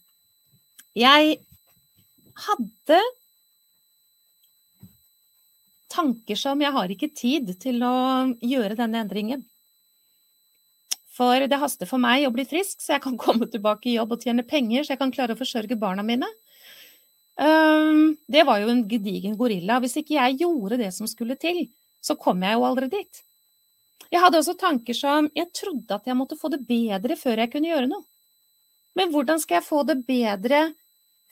Jeg 0.98 1.40
hadde 2.46 3.00
tanker 5.90 6.38
som 6.38 6.62
jeg 6.62 6.74
har 6.76 6.92
ikke 6.94 7.10
tid 7.16 7.56
til 7.62 7.82
å 7.84 7.96
gjøre 8.46 8.78
denne 8.78 9.02
endringen. 9.04 9.42
For 11.20 11.44
det 11.52 11.60
haster 11.60 11.90
for 11.90 12.00
meg 12.00 12.24
å 12.28 12.32
bli 12.32 12.46
frisk, 12.48 12.78
så 12.80 12.96
jeg 12.96 13.04
kan 13.08 13.18
komme 13.26 13.50
tilbake 13.50 13.90
i 13.90 13.98
jobb 13.98 14.16
og 14.16 14.24
tjene 14.24 14.46
penger, 14.48 14.86
så 14.86 14.94
jeg 14.94 15.02
kan 15.02 15.16
klare 15.16 15.36
å 15.36 15.40
forsørge 15.40 15.80
barna 15.80 16.06
mine. 16.06 16.30
Det 17.40 18.44
var 18.44 18.60
jo 18.60 18.70
en 18.74 18.84
gedigen 18.90 19.38
gorilla. 19.40 19.80
Hvis 19.80 19.96
ikke 20.02 20.18
jeg 20.18 20.42
gjorde 20.42 20.80
det 20.82 20.92
som 20.92 21.08
skulle 21.08 21.38
til, 21.40 21.66
så 22.04 22.18
kom 22.20 22.44
jeg 22.44 22.58
jo 22.58 22.66
aldri 22.68 22.90
dit. 22.92 23.22
Jeg 24.10 24.24
hadde 24.24 24.40
også 24.42 24.58
tanker 24.60 24.98
som 24.98 25.30
jeg 25.38 25.52
trodde 25.56 25.96
at 25.96 26.08
jeg 26.10 26.18
måtte 26.18 26.38
få 26.40 26.50
det 26.52 26.64
bedre 26.68 27.16
før 27.20 27.44
jeg 27.44 27.52
kunne 27.54 27.70
gjøre 27.70 27.90
noe. 27.92 28.04
Men 28.98 29.14
hvordan 29.14 29.40
skal 29.40 29.60
jeg 29.60 29.68
få 29.68 29.84
det 29.88 30.00
bedre 30.08 30.64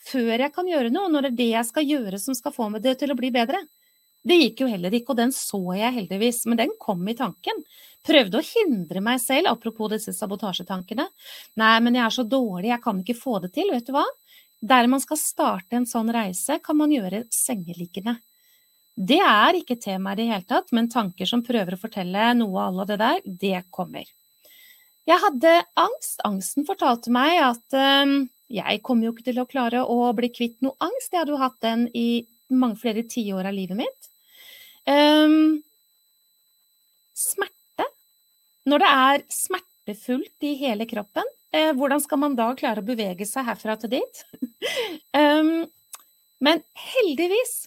før 0.07 0.45
jeg 0.45 0.53
kan 0.55 0.69
gjøre 0.69 0.91
noe, 0.93 1.09
når 1.11 1.27
det 1.27 1.31
er 1.31 1.39
det 1.39 1.49
jeg 1.55 1.69
skal 1.71 1.89
gjøre 1.89 2.19
som 2.21 2.37
skal 2.37 2.53
få 2.55 2.69
meg 2.71 2.85
det 2.85 2.95
til 3.01 3.11
å 3.11 3.17
bli 3.17 3.31
bedre? 3.33 3.59
Det 4.27 4.37
gikk 4.37 4.61
jo 4.63 4.69
heller 4.69 4.93
ikke, 4.93 5.13
og 5.13 5.19
den 5.19 5.33
så 5.35 5.59
jeg 5.77 5.95
heldigvis, 5.95 6.43
men 6.51 6.59
den 6.59 6.73
kom 6.79 7.01
i 7.07 7.15
tanken. 7.17 7.59
Prøvde 8.07 8.39
å 8.39 8.45
hindre 8.45 9.01
meg 9.03 9.19
selv, 9.23 9.49
apropos 9.51 9.91
disse 9.91 10.13
sabotasjetankene. 10.15 11.07
Nei, 11.59 11.75
men 11.83 11.97
jeg 11.97 12.05
er 12.05 12.15
så 12.15 12.25
dårlig, 12.27 12.71
jeg 12.73 12.83
kan 12.83 12.99
ikke 13.03 13.17
få 13.17 13.39
det 13.43 13.53
til, 13.55 13.71
vet 13.73 13.87
du 13.87 13.93
hva? 13.95 14.05
Der 14.61 14.87
man 14.89 15.01
skal 15.03 15.19
starte 15.21 15.77
en 15.77 15.85
sånn 15.85 16.09
reise, 16.13 16.57
kan 16.63 16.79
man 16.79 16.93
gjøre 16.93 17.25
sengeliggende. 17.33 18.17
Det 18.97 19.19
er 19.21 19.59
ikke 19.59 19.77
tema 19.77 20.15
i 20.15 20.17
det 20.17 20.29
hele 20.31 20.47
tatt, 20.49 20.71
men 20.73 20.89
tanker 20.89 21.29
som 21.29 21.43
prøver 21.45 21.75
å 21.75 21.81
fortelle 21.81 22.31
noe 22.39 22.57
av 22.57 22.71
alle 22.71 22.87
det 22.89 22.97
der, 23.03 23.19
det 23.43 23.59
kommer. 23.69 24.07
Jeg 25.07 25.21
hadde 25.21 25.53
angst. 25.79 26.23
Angsten 26.27 26.65
fortalte 26.67 27.13
meg 27.13 27.37
at 27.39 27.77
um, 27.77 28.25
jeg 28.51 28.81
kommer 28.83 29.07
jo 29.07 29.13
ikke 29.13 29.27
til 29.29 29.39
å 29.39 29.47
klare 29.47 29.85
å 29.85 30.09
bli 30.17 30.31
kvitt 30.33 30.57
noe 30.65 30.75
angst. 30.83 31.13
Jeg 31.13 31.21
hadde 31.21 31.35
jo 31.35 31.39
hatt 31.43 31.61
den 31.63 31.85
i 31.93 32.25
mange 32.49 32.79
flere 32.81 33.05
tiår 33.07 33.47
av 33.47 33.55
livet 33.55 33.77
mitt. 33.77 34.09
Um, 34.89 35.61
smerte. 37.15 37.87
Når 38.67 38.83
det 38.83 38.91
er 39.05 39.25
smertefullt 39.31 40.47
i 40.49 40.55
hele 40.59 40.89
kroppen, 40.89 41.29
eh, 41.55 41.71
hvordan 41.77 42.03
skal 42.03 42.21
man 42.21 42.37
da 42.37 42.51
klare 42.57 42.83
å 42.83 42.87
bevege 42.87 43.27
seg 43.27 43.47
herfra 43.47 43.77
til 43.79 43.97
dit? 43.97 44.21
um, 45.15 45.65
men 46.45 46.63
heldigvis 46.91 47.65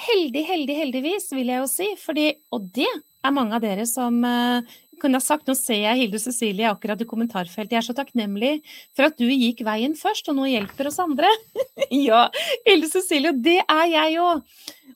Heldig, 0.00 0.42
heldig, 0.48 0.74
heldigvis, 0.78 1.26
vil 1.34 1.50
jeg 1.50 1.60
jo 1.60 1.66
si. 1.68 1.86
Fordi, 2.00 2.30
og 2.56 2.70
det 2.72 2.86
er 2.88 3.34
mange 3.36 3.58
av 3.58 3.60
dere 3.60 3.84
som 3.90 4.14
uh, 4.24 4.62
kunne 5.02 5.18
ha 5.20 5.24
sagt 5.24 5.48
Nå 5.48 5.56
ser 5.58 5.82
jeg 5.82 5.98
Hilde 5.98 6.20
Cecilie 6.22 6.68
akkurat 6.70 7.00
i 7.00 7.08
kommentarfeltet. 7.08 7.74
Jeg 7.74 7.80
er 7.82 7.86
så 7.86 7.96
takknemlig 7.96 8.52
for 8.96 9.08
at 9.08 9.16
du 9.20 9.26
gikk 9.28 9.64
veien 9.66 9.96
først, 9.98 10.28
og 10.30 10.38
nå 10.38 10.48
hjelper 10.50 10.90
oss 10.90 11.00
andre. 11.02 11.30
ja, 12.08 12.26
Hilde 12.68 12.90
Cecilie, 12.92 13.34
det 13.34 13.60
er 13.64 13.86
jeg 13.94 14.20
òg. 14.22 14.44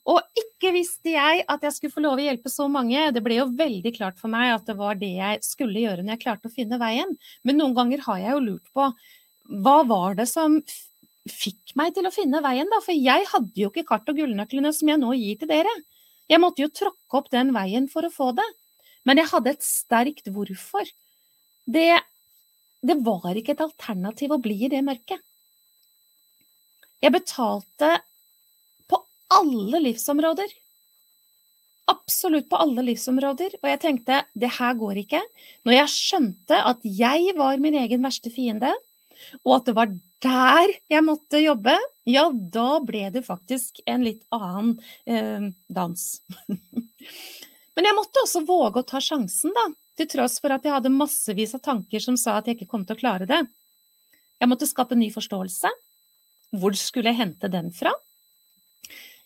Og 0.05 0.37
ikke 0.37 0.71
visste 0.75 1.15
jeg 1.15 1.45
at 1.49 1.63
jeg 1.65 1.73
skulle 1.73 1.95
få 1.95 2.03
lov 2.05 2.19
å 2.21 2.25
hjelpe 2.27 2.51
så 2.53 2.67
mange. 2.69 3.07
Det 3.15 3.23
ble 3.25 3.39
jo 3.39 3.49
veldig 3.57 3.93
klart 3.95 4.19
for 4.21 4.29
meg 4.31 4.53
at 4.53 4.67
det 4.69 4.77
var 4.77 4.97
det 5.01 5.15
jeg 5.15 5.45
skulle 5.45 5.81
gjøre 5.81 6.05
når 6.05 6.15
jeg 6.15 6.25
klarte 6.27 6.51
å 6.51 6.53
finne 6.53 6.79
veien. 6.81 7.15
Men 7.43 7.57
noen 7.61 7.73
ganger 7.77 8.03
har 8.05 8.21
jeg 8.21 8.35
jo 8.35 8.43
lurt 8.51 8.75
på 8.75 8.91
hva 9.65 9.79
var 9.89 10.17
det 10.17 10.27
som 10.29 10.59
fikk 11.29 11.73
meg 11.77 11.95
til 11.95 12.05
å 12.05 12.13
finne 12.13 12.41
veien, 12.45 12.69
da? 12.69 12.81
For 12.85 12.93
jeg 12.93 13.25
hadde 13.31 13.57
jo 13.57 13.71
ikke 13.71 13.85
kart 13.89 14.09
og 14.09 14.19
gullnøklene 14.19 14.71
som 14.73 14.91
jeg 14.91 15.01
nå 15.01 15.13
gir 15.17 15.41
til 15.41 15.49
dere. 15.49 15.73
Jeg 16.29 16.41
måtte 16.41 16.63
jo 16.63 16.73
tråkke 16.73 17.19
opp 17.19 17.31
den 17.33 17.51
veien 17.55 17.89
for 17.89 18.05
å 18.05 18.13
få 18.13 18.31
det. 18.37 18.45
Men 19.05 19.21
jeg 19.21 19.31
hadde 19.31 19.53
et 19.53 19.65
sterkt 19.65 20.29
hvorfor. 20.33 20.89
Det, 21.65 21.93
det 22.85 22.97
var 23.05 23.37
ikke 23.37 23.55
et 23.55 23.63
alternativ 23.65 24.33
å 24.33 24.41
bli 24.41 24.65
i 24.65 24.71
det 24.73 24.81
mørket. 24.85 25.21
Jeg 27.03 27.13
betalte 27.13 27.91
på 28.89 29.01
alle 29.37 29.81
livsområder. 29.83 30.49
Absolutt 31.91 32.47
på 32.49 32.57
alle 32.57 32.85
livsområder. 32.87 33.59
Og 33.61 33.69
jeg 33.69 33.81
tenkte 33.83 34.23
det 34.33 34.55
her 34.57 34.73
går 34.79 35.03
ikke. 35.03 35.21
Når 35.67 35.79
jeg 35.79 35.93
skjønte 35.93 36.61
at 36.73 36.81
jeg 36.85 37.35
var 37.37 37.61
min 37.61 37.77
egen 37.83 38.05
verste 38.05 38.33
fiende, 38.33 38.73
og 39.43 39.59
at 39.59 39.69
det 39.69 39.75
var 39.77 39.93
der 40.25 40.73
jeg 40.89 41.05
måtte 41.05 41.41
jobbe, 41.43 41.75
ja, 42.09 42.25
da 42.31 42.79
ble 42.85 43.07
det 43.13 43.25
faktisk 43.25 43.81
en 43.89 44.05
litt 44.05 44.23
annen 44.33 44.75
eh, 45.05 45.51
dans. 45.69 46.07
Men 47.75 47.89
jeg 47.89 47.97
måtte 47.97 48.23
også 48.23 48.45
våge 48.47 48.81
å 48.81 48.87
ta 48.87 49.01
sjansen, 49.03 49.53
da. 49.55 49.67
Til 49.95 50.09
tross 50.11 50.39
for 50.43 50.51
at 50.51 50.65
jeg 50.65 50.75
hadde 50.75 50.91
massevis 50.91 51.55
av 51.55 51.63
tanker 51.63 52.03
som 52.03 52.17
sa 52.19 52.37
at 52.39 52.49
jeg 52.49 52.57
ikke 52.57 52.71
kom 52.71 52.83
til 52.87 52.97
å 52.97 52.99
klare 52.99 53.27
det. 53.29 53.41
Jeg 54.41 54.51
måtte 54.51 54.67
skape 54.67 54.97
ny 54.99 55.07
forståelse. 55.13 55.71
Hvor 56.59 56.75
skulle 56.79 57.11
jeg 57.11 57.21
hente 57.21 57.51
den 57.51 57.71
fra? 57.75 57.93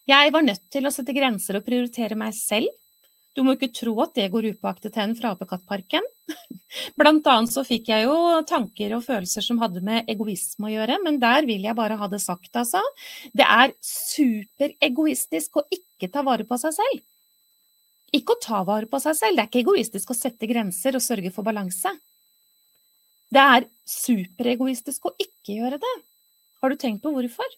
Jeg 0.09 0.33
var 0.33 0.45
nødt 0.45 0.63
til 0.73 0.85
å 0.85 0.93
sette 0.93 1.13
grenser 1.13 1.59
og 1.59 1.65
prioritere 1.65 2.17
meg 2.17 2.33
selv. 2.38 2.69
Du 3.38 3.43
må 3.45 3.53
ikke 3.55 3.69
tro 3.73 3.93
at 4.03 4.15
det 4.17 4.29
går 4.33 4.49
upåaktet 4.55 4.97
hen 4.97 5.13
fra 5.17 5.35
Apekattparken. 5.35 6.05
Blant 6.99 7.27
annet 7.29 7.53
så 7.53 7.63
fikk 7.65 7.91
jeg 7.91 8.07
jo 8.07 8.15
tanker 8.49 8.95
og 8.97 9.05
følelser 9.05 9.45
som 9.45 9.62
hadde 9.62 9.83
med 9.85 10.09
egoisme 10.09 10.69
å 10.69 10.73
gjøre, 10.73 10.97
men 11.05 11.21
der 11.21 11.45
vil 11.49 11.63
jeg 11.65 11.77
bare 11.77 11.97
ha 11.99 12.09
det 12.09 12.21
sagt, 12.23 12.49
altså. 12.57 12.81
Det 13.33 13.45
er 13.45 13.75
superegoistisk 13.85 15.62
å 15.62 15.65
ikke 15.73 16.09
ta 16.13 16.25
vare 16.25 16.47
på 16.49 16.57
seg 16.62 16.75
selv. 16.77 17.05
Ikke 18.15 18.33
å 18.33 18.41
ta 18.41 18.63
vare 18.65 18.89
på 18.89 18.99
seg 19.01 19.17
selv, 19.17 19.37
det 19.37 19.43
er 19.43 19.49
ikke 19.51 19.63
egoistisk 19.63 20.11
å 20.11 20.17
sette 20.17 20.49
grenser 20.49 20.97
og 20.97 21.05
sørge 21.05 21.31
for 21.33 21.45
balanse. 21.45 21.91
Det 23.29 23.41
er 23.41 23.67
superegoistisk 23.85 25.05
å 25.05 25.15
ikke 25.21 25.59
gjøre 25.59 25.77
det. 25.81 25.95
Har 26.59 26.73
du 26.73 26.79
tenkt 26.79 27.03
på 27.03 27.13
hvorfor? 27.13 27.57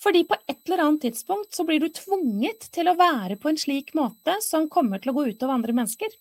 Fordi 0.00 0.22
på 0.24 0.36
et 0.48 0.60
eller 0.64 0.84
annet 0.86 1.02
tidspunkt 1.08 1.52
så 1.56 1.66
blir 1.68 1.82
du 1.82 1.90
tvunget 1.92 2.70
til 2.72 2.88
å 2.88 2.96
være 2.96 3.36
på 3.40 3.50
en 3.50 3.58
slik 3.60 3.92
måte 3.98 4.38
som 4.44 4.70
kommer 4.72 5.02
til 5.02 5.12
å 5.12 5.16
gå 5.18 5.26
utover 5.32 5.58
andre 5.58 5.74
mennesker. 5.76 6.14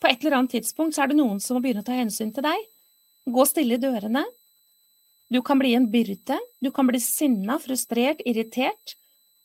På 0.00 0.08
et 0.08 0.22
eller 0.22 0.38
annet 0.38 0.54
tidspunkt 0.56 0.96
så 0.96 1.04
er 1.04 1.10
det 1.10 1.18
noen 1.18 1.42
som 1.44 1.58
må 1.58 1.64
begynne 1.64 1.82
å 1.84 1.88
ta 1.90 1.98
hensyn 1.98 2.30
til 2.32 2.46
deg. 2.46 2.62
Gå 3.28 3.44
stille 3.44 3.76
i 3.76 3.82
dørene. 3.82 4.24
Du 5.30 5.42
kan 5.44 5.60
bli 5.60 5.74
en 5.76 5.90
byrde. 5.92 6.38
Du 6.64 6.70
kan 6.74 6.88
bli 6.88 7.02
sinna, 7.04 7.58
frustrert, 7.60 8.24
irritert. 8.24 8.96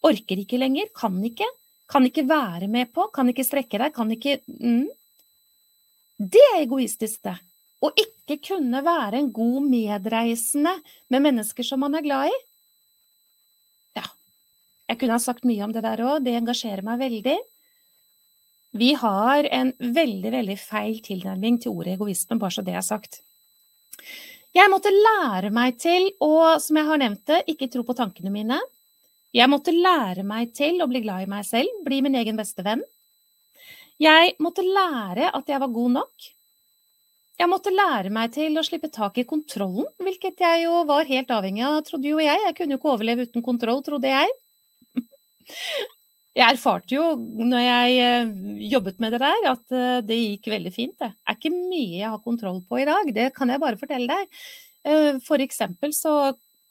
Orker 0.06 0.42
ikke 0.42 0.60
lenger, 0.62 0.92
kan 0.96 1.18
ikke. 1.26 1.48
Kan 1.90 2.06
ikke 2.08 2.26
være 2.30 2.70
med 2.72 2.92
på, 2.94 3.08
kan 3.14 3.30
ikke 3.30 3.46
strekke 3.46 3.82
deg, 3.82 3.94
kan 3.94 4.12
ikke 4.14 4.40
mm. 4.48 4.86
Det 6.16 6.42
er 6.54 6.62
egoistisk, 6.64 7.20
det. 7.28 7.36
Å 7.84 7.92
ikke 8.00 8.38
kunne 8.48 8.80
være 8.86 9.20
en 9.20 9.32
god 9.36 9.66
medreisende 9.68 10.72
med 11.12 11.26
mennesker 11.26 11.68
som 11.68 11.82
man 11.84 11.98
er 11.98 12.06
glad 12.06 12.32
i. 12.32 12.38
Ja, 14.00 14.06
jeg 14.90 15.02
kunne 15.02 15.18
ha 15.18 15.22
sagt 15.22 15.44
mye 15.46 15.66
om 15.68 15.76
det 15.76 15.84
der 15.84 16.02
òg, 16.06 16.24
det 16.24 16.38
engasjerer 16.40 16.86
meg 16.88 17.02
veldig. 17.04 17.36
Vi 18.76 18.94
har 19.00 19.48
en 19.56 19.74
veldig, 19.80 20.32
veldig 20.34 20.58
feil 20.60 20.98
tilnærming 21.04 21.60
til 21.64 21.76
ordet 21.76 21.94
egoisme, 21.96 22.40
bare 22.40 22.58
så 22.58 22.64
det 22.66 22.76
er 22.76 22.84
sagt. 22.84 23.22
Jeg 24.56 24.72
måtte 24.72 24.92
lære 24.92 25.52
meg 25.52 25.78
til 25.84 26.10
å, 26.24 26.56
som 26.64 26.80
jeg 26.80 26.88
har 26.88 27.00
nevnt 27.00 27.24
det, 27.28 27.44
ikke 27.52 27.70
tro 27.72 27.84
på 27.88 27.96
tankene 27.96 28.32
mine. 28.32 28.60
Jeg 29.36 29.52
måtte 29.52 29.74
lære 29.76 30.24
meg 30.24 30.54
til 30.56 30.80
å 30.80 30.88
bli 30.88 31.02
glad 31.04 31.26
i 31.26 31.32
meg 31.32 31.44
selv, 31.48 31.82
bli 31.84 32.00
min 32.06 32.16
egen 32.16 32.38
beste 32.40 32.64
venn. 32.64 32.84
Jeg 34.00 34.36
måtte 34.44 34.64
lære 34.64 35.32
at 35.36 35.52
jeg 35.52 35.60
var 35.60 35.74
god 35.76 35.92
nok. 35.98 36.30
Jeg 37.36 37.52
måtte 37.52 37.74
lære 37.74 38.12
meg 38.16 38.32
til 38.32 38.56
å 38.56 38.64
slippe 38.64 38.88
tak 38.96 39.18
i 39.20 39.26
kontrollen, 39.28 39.90
hvilket 40.00 40.40
jeg 40.40 40.64
jo 40.64 40.86
var 40.88 41.08
helt 41.10 41.34
avhengig 41.36 41.66
av, 41.68 41.82
trodde 41.84 42.08
jo 42.08 42.22
jeg. 42.24 42.40
Jeg 42.46 42.56
kunne 42.56 42.76
jo 42.76 42.80
ikke 42.80 42.94
overleve 42.94 43.28
uten 43.28 43.44
kontroll, 43.44 43.84
trodde 43.84 44.14
jeg. 44.14 44.32
Jeg 46.36 46.52
erfarte 46.52 46.96
jo 46.96 47.04
når 47.20 47.62
jeg 47.64 48.00
eh, 48.04 48.32
jobbet 48.72 49.04
med 49.04 49.14
det 49.16 49.22
der, 49.24 49.46
at 49.52 49.76
eh, 49.76 50.00
det 50.04 50.18
gikk 50.20 50.50
veldig 50.52 50.72
fint. 50.76 50.96
Det 51.00 51.12
er 51.12 51.38
ikke 51.38 51.52
mye 51.56 52.00
jeg 52.02 52.12
har 52.12 52.24
kontroll 52.24 52.64
på 52.68 52.80
i 52.82 52.88
dag, 52.88 53.12
det 53.16 53.30
kan 53.36 53.52
jeg 53.52 53.64
bare 53.64 53.80
fortelle 53.80 54.16
deg. 54.16 54.42
Eh, 54.88 55.20
for 55.24 55.44
eksempel 55.44 55.96
så 55.96 56.16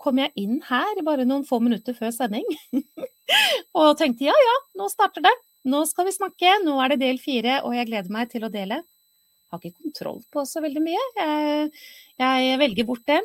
kom 0.05 0.21
jeg 0.21 0.35
inn 0.41 0.61
her 0.69 1.01
bare 1.07 1.27
noen 1.29 1.47
få 1.49 1.61
minutter 1.65 1.97
før 1.97 2.13
sending 2.15 2.45
og 3.81 3.95
tenkte 4.01 4.29
ja 4.29 4.35
ja, 4.37 4.57
nå 4.79 4.89
starter 4.93 5.25
det. 5.25 5.33
Nå 5.65 5.81
skal 5.89 6.05
vi 6.11 6.13
snakke, 6.13 6.59
nå 6.65 6.77
er 6.85 6.93
det 6.93 7.01
del 7.01 7.21
fire, 7.23 7.63
og 7.65 7.73
jeg 7.73 7.89
gleder 7.89 8.13
meg 8.13 8.29
til 8.33 8.45
å 8.45 8.53
dele 8.53 8.83
Jeg 8.83 9.55
har 9.55 9.63
ikke 9.63 9.87
kontroll 9.87 10.21
på 10.35 10.45
så 10.49 10.61
veldig 10.61 10.83
mye. 10.85 11.05
Jeg, 11.17 11.71
jeg 12.21 12.59
velger 12.61 12.89
bort 12.89 13.07
det. 13.09 13.23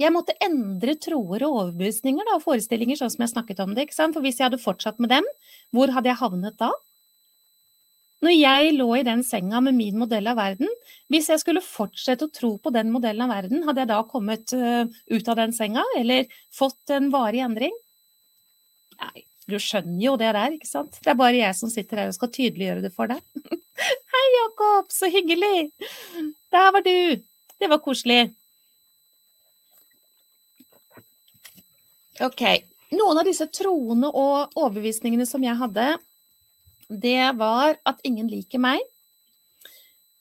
Jeg 0.00 0.14
måtte 0.14 0.36
endre 0.44 0.94
troer 1.00 1.44
og 1.46 1.56
overbevisninger 1.64 2.26
da, 2.26 2.36
og 2.38 2.44
forestillinger, 2.44 2.98
sånn 2.98 3.12
som 3.12 3.24
jeg 3.24 3.32
snakket 3.34 3.62
om 3.64 3.74
det. 3.76 3.88
For 3.96 4.22
hvis 4.22 4.38
jeg 4.40 4.48
hadde 4.48 4.62
fortsatt 4.62 5.02
med 5.02 5.12
dem, 5.12 5.26
hvor 5.74 5.92
hadde 5.94 6.12
jeg 6.12 6.20
havnet 6.20 6.58
da? 6.60 6.70
Når 8.22 8.34
jeg 8.36 8.74
lå 8.76 8.86
i 9.00 9.06
den 9.06 9.24
senga 9.26 9.58
med 9.64 9.74
min 9.74 9.98
modell 9.98 10.30
av 10.30 10.38
verden, 10.38 10.70
hvis 11.10 11.26
jeg 11.32 11.42
skulle 11.42 11.64
fortsette 11.64 12.28
å 12.28 12.30
tro 12.32 12.52
på 12.62 12.70
den 12.74 12.92
modellen 12.94 13.24
av 13.26 13.32
verden, 13.34 13.64
hadde 13.66 13.82
jeg 13.82 13.90
da 13.90 13.98
kommet 14.06 14.54
uh, 14.54 14.84
ut 15.10 15.30
av 15.32 15.40
den 15.40 15.54
senga, 15.56 15.82
eller 15.98 16.30
fått 16.54 16.92
en 16.94 17.10
varig 17.12 17.42
endring? 17.42 17.74
Nei, 19.02 19.24
du 19.50 19.58
skjønner 19.58 20.04
jo 20.04 20.14
det 20.20 20.30
der, 20.36 20.54
ikke 20.54 20.70
sant? 20.70 21.00
Det 21.02 21.10
er 21.10 21.18
bare 21.18 21.40
jeg 21.40 21.58
som 21.58 21.72
sitter 21.72 22.04
her 22.04 22.12
og 22.12 22.16
skal 22.16 22.30
tydeliggjøre 22.36 22.84
det 22.84 22.92
for 22.94 23.10
deg. 23.10 23.18
Hei, 24.14 24.24
Jakob, 24.36 24.94
så 24.94 25.10
hyggelig! 25.10 25.72
Der 26.54 26.70
var 26.76 26.86
du! 26.86 27.18
Det 27.58 27.70
var 27.70 27.82
koselig. 27.82 28.28
Ok. 32.22 32.42
Noen 32.94 33.18
av 33.18 33.26
disse 33.26 33.48
troene 33.50 34.10
og 34.10 34.54
overbevisningene 34.54 35.26
som 35.26 35.42
jeg 35.42 35.58
hadde, 35.58 35.94
det 37.00 37.32
var 37.38 37.78
at 37.88 38.00
ingen 38.04 38.28
liker 38.28 38.60
meg. 38.62 38.82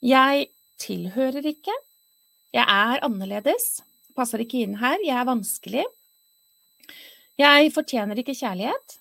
Jeg 0.02 0.48
tilhører 0.82 1.46
ikke. 1.52 1.74
Jeg 2.56 2.66
er 2.66 3.04
annerledes. 3.06 3.82
Passer 4.18 4.44
ikke 4.44 4.64
inn 4.64 4.78
her. 4.82 4.98
Jeg 5.04 5.18
er 5.18 5.28
vanskelig. 5.28 5.86
Jeg 7.42 7.72
fortjener 7.76 8.20
ikke 8.22 8.38
kjærlighet. 8.38 8.98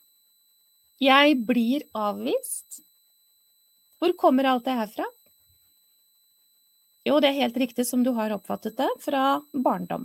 Jeg 1.01 1.39
blir 1.49 1.87
avvist. 1.97 2.83
Hvor 4.01 4.13
kommer 4.21 4.49
alt 4.49 4.67
det 4.69 4.77
her 4.77 4.93
fra? 4.93 5.09
Jo, 7.09 7.17
det 7.21 7.31
er 7.31 7.41
helt 7.41 7.57
riktig 7.61 7.87
som 7.89 8.03
du 8.05 8.13
har 8.17 8.33
oppfattet 8.35 8.77
det, 8.77 8.89
fra 9.01 9.41
barndom. 9.53 10.05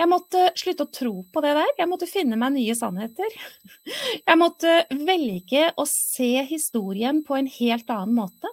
Jeg 0.00 0.08
måtte 0.08 0.46
slutte 0.56 0.86
å 0.86 0.92
tro 0.96 1.12
på 1.28 1.42
det 1.44 1.50
der. 1.58 1.74
Jeg 1.76 1.88
måtte 1.90 2.08
finne 2.08 2.38
meg 2.40 2.54
nye 2.54 2.76
sannheter. 2.76 3.34
Jeg 4.28 4.38
måtte 4.40 4.78
velge 4.96 5.66
å 5.76 5.84
se 5.88 6.30
historien 6.48 7.20
på 7.26 7.36
en 7.36 7.50
helt 7.50 7.92
annen 7.92 8.16
måte. 8.16 8.48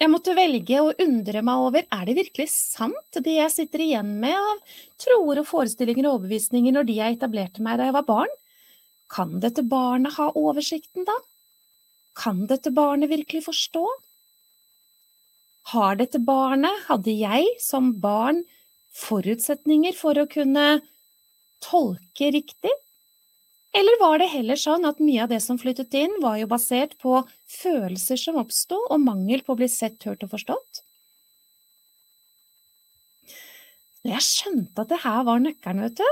Jeg 0.00 0.08
måtte 0.08 0.32
velge 0.36 0.80
å 0.80 0.92
undre 1.04 1.42
meg 1.44 1.62
over 1.64 1.88
er 1.92 2.04
det 2.08 2.16
virkelig 2.16 2.46
sant, 2.52 3.18
det 3.20 3.34
jeg 3.36 3.52
sitter 3.52 3.82
igjen 3.84 4.14
med 4.22 4.32
av 4.32 4.78
troer 5.02 5.42
og 5.42 5.48
forestillinger 5.50 6.08
og 6.08 6.14
overbevisninger 6.14 6.72
når 6.72 6.86
de 6.88 6.94
jeg 6.96 7.18
etablerte 7.18 7.60
meg 7.64 7.76
da 7.76 7.88
jeg 7.90 7.96
var 7.98 8.06
barn? 8.08 8.32
Kan 9.12 9.34
dette 9.44 9.60
barnet 9.60 10.16
ha 10.16 10.30
oversikten, 10.40 11.04
da? 11.04 11.18
Kan 12.16 12.46
dette 12.48 12.72
barnet 12.72 13.12
virkelig 13.12 13.44
forstå? 13.50 13.84
Har 15.74 16.00
dette 16.00 16.22
barnet, 16.24 16.86
hadde 16.88 17.12
jeg 17.12 17.52
som 17.60 17.92
barn, 18.00 18.40
forutsetninger 18.96 19.96
for 19.96 20.18
å 20.18 20.28
kunne 20.30 20.80
tolke 21.64 22.30
riktig? 22.34 22.72
Eller 23.76 24.00
var 24.00 24.18
det 24.18 24.30
heller 24.32 24.58
sånn 24.58 24.86
at 24.88 24.98
mye 25.02 25.22
av 25.24 25.30
det 25.30 25.38
som 25.44 25.58
flyttet 25.60 25.94
inn, 25.94 26.16
var 26.22 26.40
jo 26.40 26.48
basert 26.50 26.96
på 26.98 27.20
følelser 27.50 28.18
som 28.18 28.40
oppsto, 28.40 28.80
og 28.90 29.02
mangel 29.04 29.44
på 29.46 29.54
å 29.54 29.60
bli 29.60 29.68
sett, 29.70 30.02
hørt 30.08 30.24
og 30.26 30.32
forstått? 30.34 30.82
Når 34.00 34.16
jeg 34.16 34.26
skjønte 34.26 34.82
at 34.82 34.90
det 34.90 35.02
her 35.04 35.22
var 35.28 35.42
nøkkelen, 35.44 35.84
vet 35.86 36.00
du, 36.00 36.10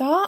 da 0.00 0.24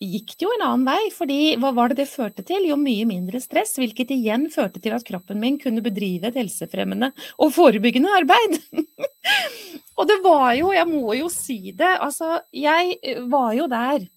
gikk 0.00 0.34
det 0.38 0.46
jo 0.46 0.52
en 0.54 0.64
annen 0.64 0.86
vei, 0.88 1.10
fordi 1.12 1.38
hva 1.60 1.72
var 1.76 1.90
det 1.90 2.00
det 2.00 2.08
førte 2.10 2.44
til? 2.46 2.64
Jo, 2.70 2.78
mye 2.80 3.04
mindre 3.08 3.40
stress, 3.42 3.74
hvilket 3.80 4.14
igjen 4.16 4.48
førte 4.52 4.80
til 4.80 4.94
at 4.96 5.04
kroppen 5.06 5.40
min 5.42 5.58
kunne 5.60 5.84
bedrive 5.84 6.30
et 6.30 6.38
helsefremmende 6.40 7.12
og 7.38 7.52
forebyggende 7.56 8.14
arbeid. 8.20 8.56
og 9.98 10.08
det 10.08 10.20
var 10.24 10.54
jo, 10.56 10.72
jeg 10.76 10.88
må 10.88 11.18
jo 11.18 11.28
si 11.32 11.74
det, 11.76 11.92
altså, 12.00 12.40
jeg 12.56 12.96
eh, 13.02 13.20
var 13.28 13.52
jo 13.58 13.68
der 13.70 14.08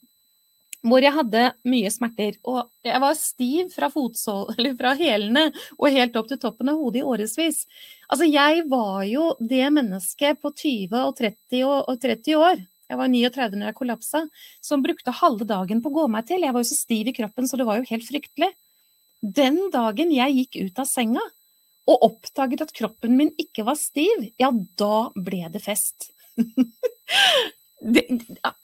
hvor 0.83 0.99
jeg 0.99 1.15
hadde 1.15 1.45
mye 1.71 1.87
smerter, 1.93 2.33
og 2.43 2.65
jeg 2.83 2.99
var 2.99 3.13
stiv 3.15 3.69
fra, 3.71 3.87
fotsål, 3.91 4.57
fra 4.79 4.91
hælene 4.99 5.45
og 5.77 5.95
helt 5.95 6.17
opp 6.19 6.27
til 6.31 6.41
toppen 6.41 6.71
av 6.73 6.79
hodet 6.79 6.99
i 6.99 7.05
årevis. 7.07 7.63
Altså, 8.09 8.27
jeg 8.27 8.65
var 8.71 9.05
jo 9.07 9.29
det 9.39 9.63
mennesket 9.71 10.41
på 10.43 10.51
20 10.51 10.99
og 10.99 11.15
30 11.19 11.63
og, 11.63 11.77
og 11.87 12.03
30 12.03 12.35
år 12.39 12.63
jeg 12.91 12.99
var 12.99 13.09
39 13.09 13.59
når 13.59 13.69
jeg 13.71 13.77
kollapsa, 13.77 14.23
som 14.63 14.83
brukte 14.83 15.15
halve 15.15 15.47
dagen 15.49 15.81
på 15.81 15.91
å 15.91 15.97
gå 16.01 16.07
meg 16.11 16.27
til. 16.29 16.43
Jeg 16.43 16.55
var 16.55 16.63
jo 16.63 16.69
så 16.71 16.77
stiv 16.77 17.09
i 17.09 17.15
kroppen, 17.15 17.47
så 17.49 17.59
det 17.59 17.67
var 17.67 17.79
jo 17.79 17.87
helt 17.89 18.05
fryktelig. 18.07 18.51
Den 19.23 19.59
dagen 19.73 20.11
jeg 20.11 20.37
gikk 20.41 20.59
ut 20.67 20.83
av 20.83 20.89
senga 20.89 21.23
og 21.89 22.05
oppdaget 22.07 22.63
at 22.63 22.73
kroppen 22.75 23.15
min 23.19 23.31
ikke 23.39 23.65
var 23.67 23.75
stiv, 23.79 24.27
ja, 24.39 24.49
da 24.79 25.09
ble 25.15 25.47
det 25.51 25.63
fest. 25.63 26.11
det, 27.95 28.05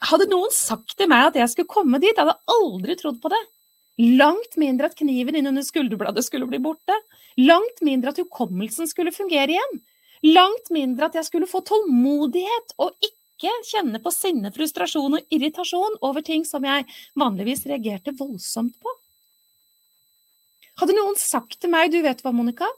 hadde 0.08 0.28
noen 0.30 0.52
sagt 0.54 0.96
til 0.96 1.10
meg 1.10 1.30
at 1.30 1.40
jeg 1.40 1.52
skulle 1.52 1.72
komme 1.72 2.00
dit, 2.00 2.14
jeg 2.14 2.22
hadde 2.22 2.38
aldri 2.54 2.96
trodd 3.00 3.20
på 3.20 3.32
det. 3.32 3.40
Langt 4.00 4.56
mindre 4.60 4.88
at 4.88 4.96
kniven 4.96 5.36
innunder 5.36 5.64
skulderbladet 5.66 6.24
skulle 6.24 6.48
bli 6.48 6.60
borte. 6.62 6.96
Langt 7.40 7.82
mindre 7.84 8.14
at 8.14 8.20
hukommelsen 8.22 8.88
skulle 8.88 9.12
fungere 9.12 9.52
igjen. 9.52 9.80
Langt 10.24 10.72
mindre 10.72 11.08
at 11.08 11.16
jeg 11.16 11.28
skulle 11.28 11.48
få 11.48 11.60
tålmodighet 11.68 12.76
og 12.80 12.94
ikke 13.04 13.19
ikke 13.40 13.52
kjenne 13.64 14.00
på 14.04 14.12
sinne, 14.12 14.52
frustrasjon 14.52 15.16
og 15.16 15.32
irritasjon 15.32 15.96
over 16.04 16.24
ting 16.24 16.44
som 16.44 16.64
jeg 16.66 16.84
vanligvis 17.18 17.64
reagerte 17.70 18.12
voldsomt 18.16 18.76
på. 18.76 18.92
Hadde 20.80 20.96
noen 20.96 21.16
sagt 21.20 21.58
til 21.60 21.72
meg, 21.72 21.90
du 21.92 22.00
vet 22.04 22.20
hva, 22.24 22.32
Monica, 22.32 22.68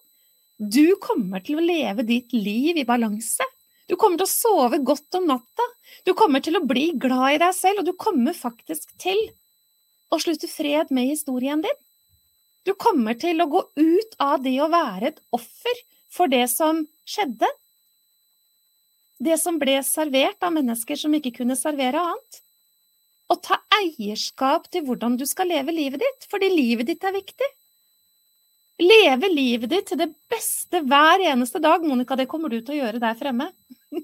du 0.59 0.95
kommer 1.03 1.43
til 1.43 1.59
å 1.59 1.65
leve 1.65 2.07
ditt 2.07 2.33
liv 2.35 2.79
i 2.79 2.87
balanse. 2.87 3.47
Du 3.91 3.97
kommer 3.99 4.21
til 4.21 4.29
å 4.29 4.31
sove 4.31 4.79
godt 4.87 5.19
om 5.19 5.27
natta. 5.31 5.67
Du 6.07 6.15
kommer 6.19 6.43
til 6.43 6.59
å 6.59 6.65
bli 6.67 6.93
glad 6.99 7.37
i 7.37 7.41
deg 7.43 7.55
selv, 7.57 7.83
og 7.83 7.91
du 7.91 7.95
kommer 7.99 8.37
faktisk 8.37 8.95
til 9.03 9.19
å 10.13 10.19
slutte 10.23 10.51
fred 10.51 10.93
med 10.95 11.11
historien 11.11 11.63
din. 11.65 11.81
Du 12.63 12.75
kommer 12.79 13.19
til 13.19 13.43
å 13.43 13.49
gå 13.51 13.65
ut 13.75 14.15
av 14.23 14.43
det 14.45 14.55
å 14.63 14.71
være 14.71 15.11
et 15.11 15.21
offer 15.35 15.83
for 16.13 16.31
det 16.31 16.45
som 16.53 16.85
skjedde, 17.09 17.49
det 19.23 19.39
som 19.39 19.59
ble 19.61 19.79
servert 19.87 20.43
av 20.43 20.55
mennesker 20.55 20.99
som 20.99 21.15
ikke 21.15 21.35
kunne 21.39 21.57
servere 21.59 22.01
annet. 22.03 22.41
Og 23.33 23.41
ta 23.45 23.61
eierskap 23.79 24.69
til 24.73 24.85
hvordan 24.87 25.17
du 25.21 25.25
skal 25.29 25.49
leve 25.53 25.75
livet 25.75 26.03
ditt, 26.03 26.27
fordi 26.31 26.51
livet 26.53 26.91
ditt 26.91 27.05
er 27.07 27.15
viktig. 27.15 27.49
Leve 28.83 29.29
livet 29.31 29.71
ditt 29.71 29.89
til 29.93 30.01
det 30.01 30.11
beste 30.33 30.83
hver 30.89 31.23
eneste 31.31 31.63
dag, 31.63 31.85
Monica, 31.87 32.17
det 32.19 32.29
kommer 32.31 32.51
du 32.51 32.59
til 32.61 32.77
å 32.77 32.81
gjøre 32.83 33.03
der 33.03 33.17
fremme. 33.19 33.51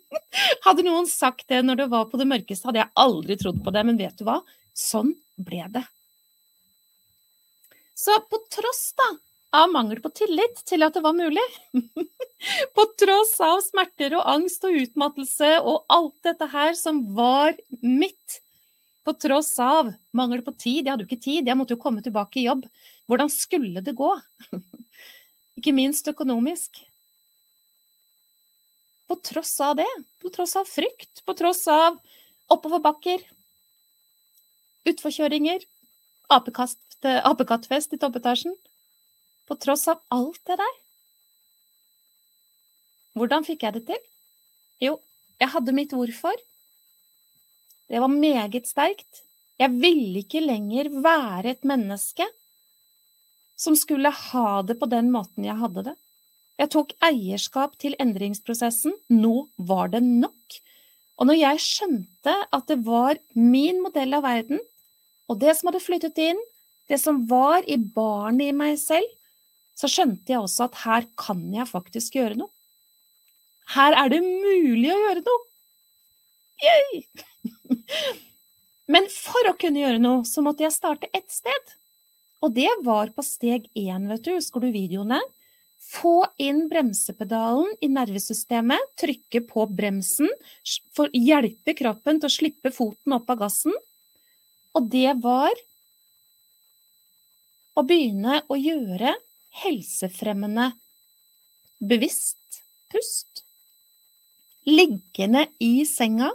hadde 0.67 0.87
noen 0.87 1.09
sagt 1.11 1.49
det 1.51 1.61
når 1.65 1.83
det 1.83 1.89
var 1.93 2.09
på 2.11 2.21
det 2.21 2.29
mørkeste, 2.29 2.69
hadde 2.69 2.85
jeg 2.85 2.95
aldri 3.05 3.39
trodd 3.41 3.63
på 3.65 3.75
det, 3.75 3.85
men 3.89 4.01
vet 4.01 4.19
du 4.21 4.27
hva? 4.29 4.41
Sånn 4.77 5.15
ble 5.37 5.65
det. 5.75 5.85
Så 7.99 8.15
på 8.31 8.39
tross 8.55 8.93
da, 8.99 9.09
av 9.59 9.73
mangel 9.75 9.99
på 10.05 10.13
tillit 10.15 10.63
til 10.69 10.87
at 10.87 10.95
det 10.95 11.03
var 11.03 11.17
mulig. 11.19 11.43
på 12.75 12.85
tross 13.01 13.35
av 13.43 13.61
smerter 13.67 14.15
og 14.19 14.27
angst 14.31 14.65
og 14.67 14.77
utmattelse 14.79 15.57
og 15.59 15.85
alt 15.91 16.17
dette 16.27 16.47
her 16.53 16.77
som 16.79 17.01
var 17.17 17.57
mitt. 17.83 18.41
På 19.07 19.15
tross 19.17 19.55
av 19.63 19.91
mangel 20.13 20.43
på 20.45 20.53
tid. 20.53 20.85
Jeg 20.85 20.93
hadde 20.93 21.07
jo 21.07 21.09
ikke 21.09 21.25
tid, 21.25 21.49
jeg 21.49 21.59
måtte 21.59 21.75
jo 21.75 21.83
komme 21.83 22.05
tilbake 22.05 22.43
i 22.43 22.47
jobb. 22.47 22.67
Hvordan 23.09 23.33
skulle 23.33 23.83
det 23.85 23.97
gå? 23.97 24.11
ikke 25.59 25.75
minst 25.75 26.09
økonomisk. 26.11 26.83
På 29.09 29.17
tross 29.25 29.55
av 29.65 29.79
det, 29.81 29.89
på 30.21 30.31
tross 30.31 30.55
av 30.61 30.69
frykt, 30.69 31.23
på 31.25 31.35
tross 31.35 31.65
av 31.73 31.97
oppoverbakker, 32.53 33.23
utforkjøringer, 34.89 35.65
apekattfest 36.29 37.97
i 37.97 38.01
toppetasjen, 38.01 38.53
på 39.49 39.57
tross 39.57 39.89
av 39.89 40.05
alt 40.13 40.43
det 40.45 40.59
der. 40.61 40.77
Hvordan 43.19 43.47
fikk 43.47 43.67
jeg 43.67 43.77
det 43.79 43.85
til? 43.91 44.03
Jo, 44.83 44.99
jeg 45.41 45.53
hadde 45.55 45.75
mitt 45.75 45.95
hvorfor. 45.95 46.37
Det 47.89 48.03
var 48.03 48.13
meget 48.13 48.69
sterkt. 48.69 49.23
Jeg 49.59 49.75
ville 49.83 50.23
ikke 50.23 50.45
lenger 50.45 50.91
være 51.03 51.57
et 51.57 51.65
menneske 51.67 52.27
som 53.59 53.75
skulle 53.75 54.11
ha 54.13 54.63
det 54.63 54.77
på 54.79 54.87
den 54.91 55.11
måten 55.11 55.47
jeg 55.49 55.59
hadde 55.59 55.89
det. 55.91 55.97
Jeg 56.59 56.71
tok 56.75 56.95
eierskap 57.07 57.75
til 57.83 57.95
endringsprosessen. 58.03 58.95
Nå 59.11 59.49
var 59.71 59.91
det 59.95 60.03
nok. 60.07 60.59
Og 61.19 61.27
når 61.27 61.39
jeg 61.41 61.63
skjønte 61.65 62.35
at 62.55 62.71
det 62.71 62.79
var 62.87 63.19
min 63.35 63.83
modell 63.83 64.15
av 64.15 64.25
verden, 64.27 64.63
og 65.29 65.41
det 65.43 65.57
som 65.59 65.71
hadde 65.71 65.83
flyttet 65.83 66.19
inn, 66.23 66.39
det 66.89 67.01
som 67.03 67.25
var 67.31 67.67
i 67.67 67.77
barnet 67.77 68.53
i 68.53 68.57
meg 68.57 68.79
selv, 68.81 69.07
så 69.79 69.91
skjønte 69.91 70.33
jeg 70.33 70.43
også 70.43 70.67
at 70.67 70.79
her 70.85 71.09
kan 71.19 71.43
jeg 71.55 71.69
faktisk 71.71 72.19
gjøre 72.19 72.39
noe. 72.41 72.51
Her 73.75 73.97
er 74.01 74.13
det 74.13 74.21
mulig 74.25 74.91
å 74.93 75.01
gjøre 75.03 75.25
noe! 75.27 75.45
Yay! 76.65 77.03
Men 78.93 79.09
for 79.13 79.51
å 79.51 79.57
kunne 79.61 79.83
gjøre 79.83 80.01
noe, 80.01 80.25
så 80.25 80.43
måtte 80.45 80.65
jeg 80.65 80.75
starte 80.75 81.11
ett 81.13 81.29
sted. 81.31 81.75
Og 82.41 82.55
det 82.57 82.71
var 82.87 83.11
på 83.13 83.25
steg 83.27 83.67
én, 83.77 84.07
vet 84.09 84.25
du. 84.25 84.33
Husker 84.39 84.65
du 84.65 84.71
videoene? 84.73 85.21
Få 85.89 86.23
inn 86.41 86.67
bremsepedalen 86.71 87.71
i 87.85 87.91
nervesystemet, 87.93 88.93
trykke 89.01 89.43
på 89.49 89.67
bremsen, 89.73 90.29
for 90.97 91.13
hjelpe 91.17 91.75
kroppen 91.79 92.21
til 92.21 92.29
å 92.29 92.35
slippe 92.35 92.73
foten 92.75 93.17
opp 93.17 93.31
av 93.33 93.43
gassen. 93.45 93.77
Og 94.77 94.89
det 94.93 95.13
var 95.23 95.53
å 97.79 97.85
begynne 97.87 98.43
å 98.49 98.59
gjøre 98.59 99.15
helsefremmende 99.63 100.73
bevisst 101.79 102.63
pust. 102.93 103.48
Liggende 104.69 105.47
i 105.65 105.87
senga 105.89 106.29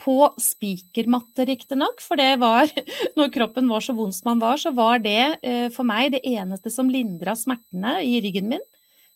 på 0.00 0.16
spikermatte, 0.40 1.44
riktignok, 1.44 2.00
for 2.02 2.18
det 2.20 2.38
var 2.40 2.70
Når 3.18 3.32
kroppen 3.34 3.68
var 3.70 3.84
så 3.84 3.94
vond 3.96 4.14
som 4.16 4.32
den 4.32 4.42
var, 4.42 4.60
så 4.60 4.72
var 4.74 5.02
det 5.04 5.38
eh, 5.42 5.68
for 5.74 5.86
meg 5.86 6.14
det 6.14 6.22
eneste 6.26 6.72
som 6.72 6.90
lindra 6.90 7.36
smertene 7.36 7.98
i 8.06 8.16
ryggen 8.24 8.48
min. 8.54 8.64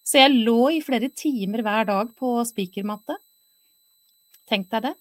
Så 0.05 0.21
jeg 0.21 0.45
lå 0.45 0.75
i 0.77 0.83
flere 0.85 1.09
timer 1.17 1.65
hver 1.65 1.89
dag 1.89 2.13
på 2.19 2.37
spikermatte. 2.45 3.17
Tenk 4.51 4.69
deg 4.75 4.91
det. 4.91 4.95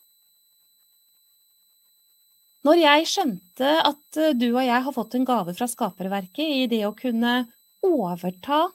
Når 2.63 2.79
jeg 2.79 3.09
skjønte 3.11 3.73
at 3.83 4.21
eh, 4.21 4.35
du 4.39 4.47
og 4.53 4.63
jeg 4.63 4.85
har 4.85 4.95
fått 4.95 5.17
en 5.19 5.27
gave 5.27 5.55
fra 5.57 5.67
skaperverket 5.67 6.63
i 6.63 6.69
det 6.71 6.85
å 6.87 6.95
kunne 6.95 7.41
overta 7.83 8.69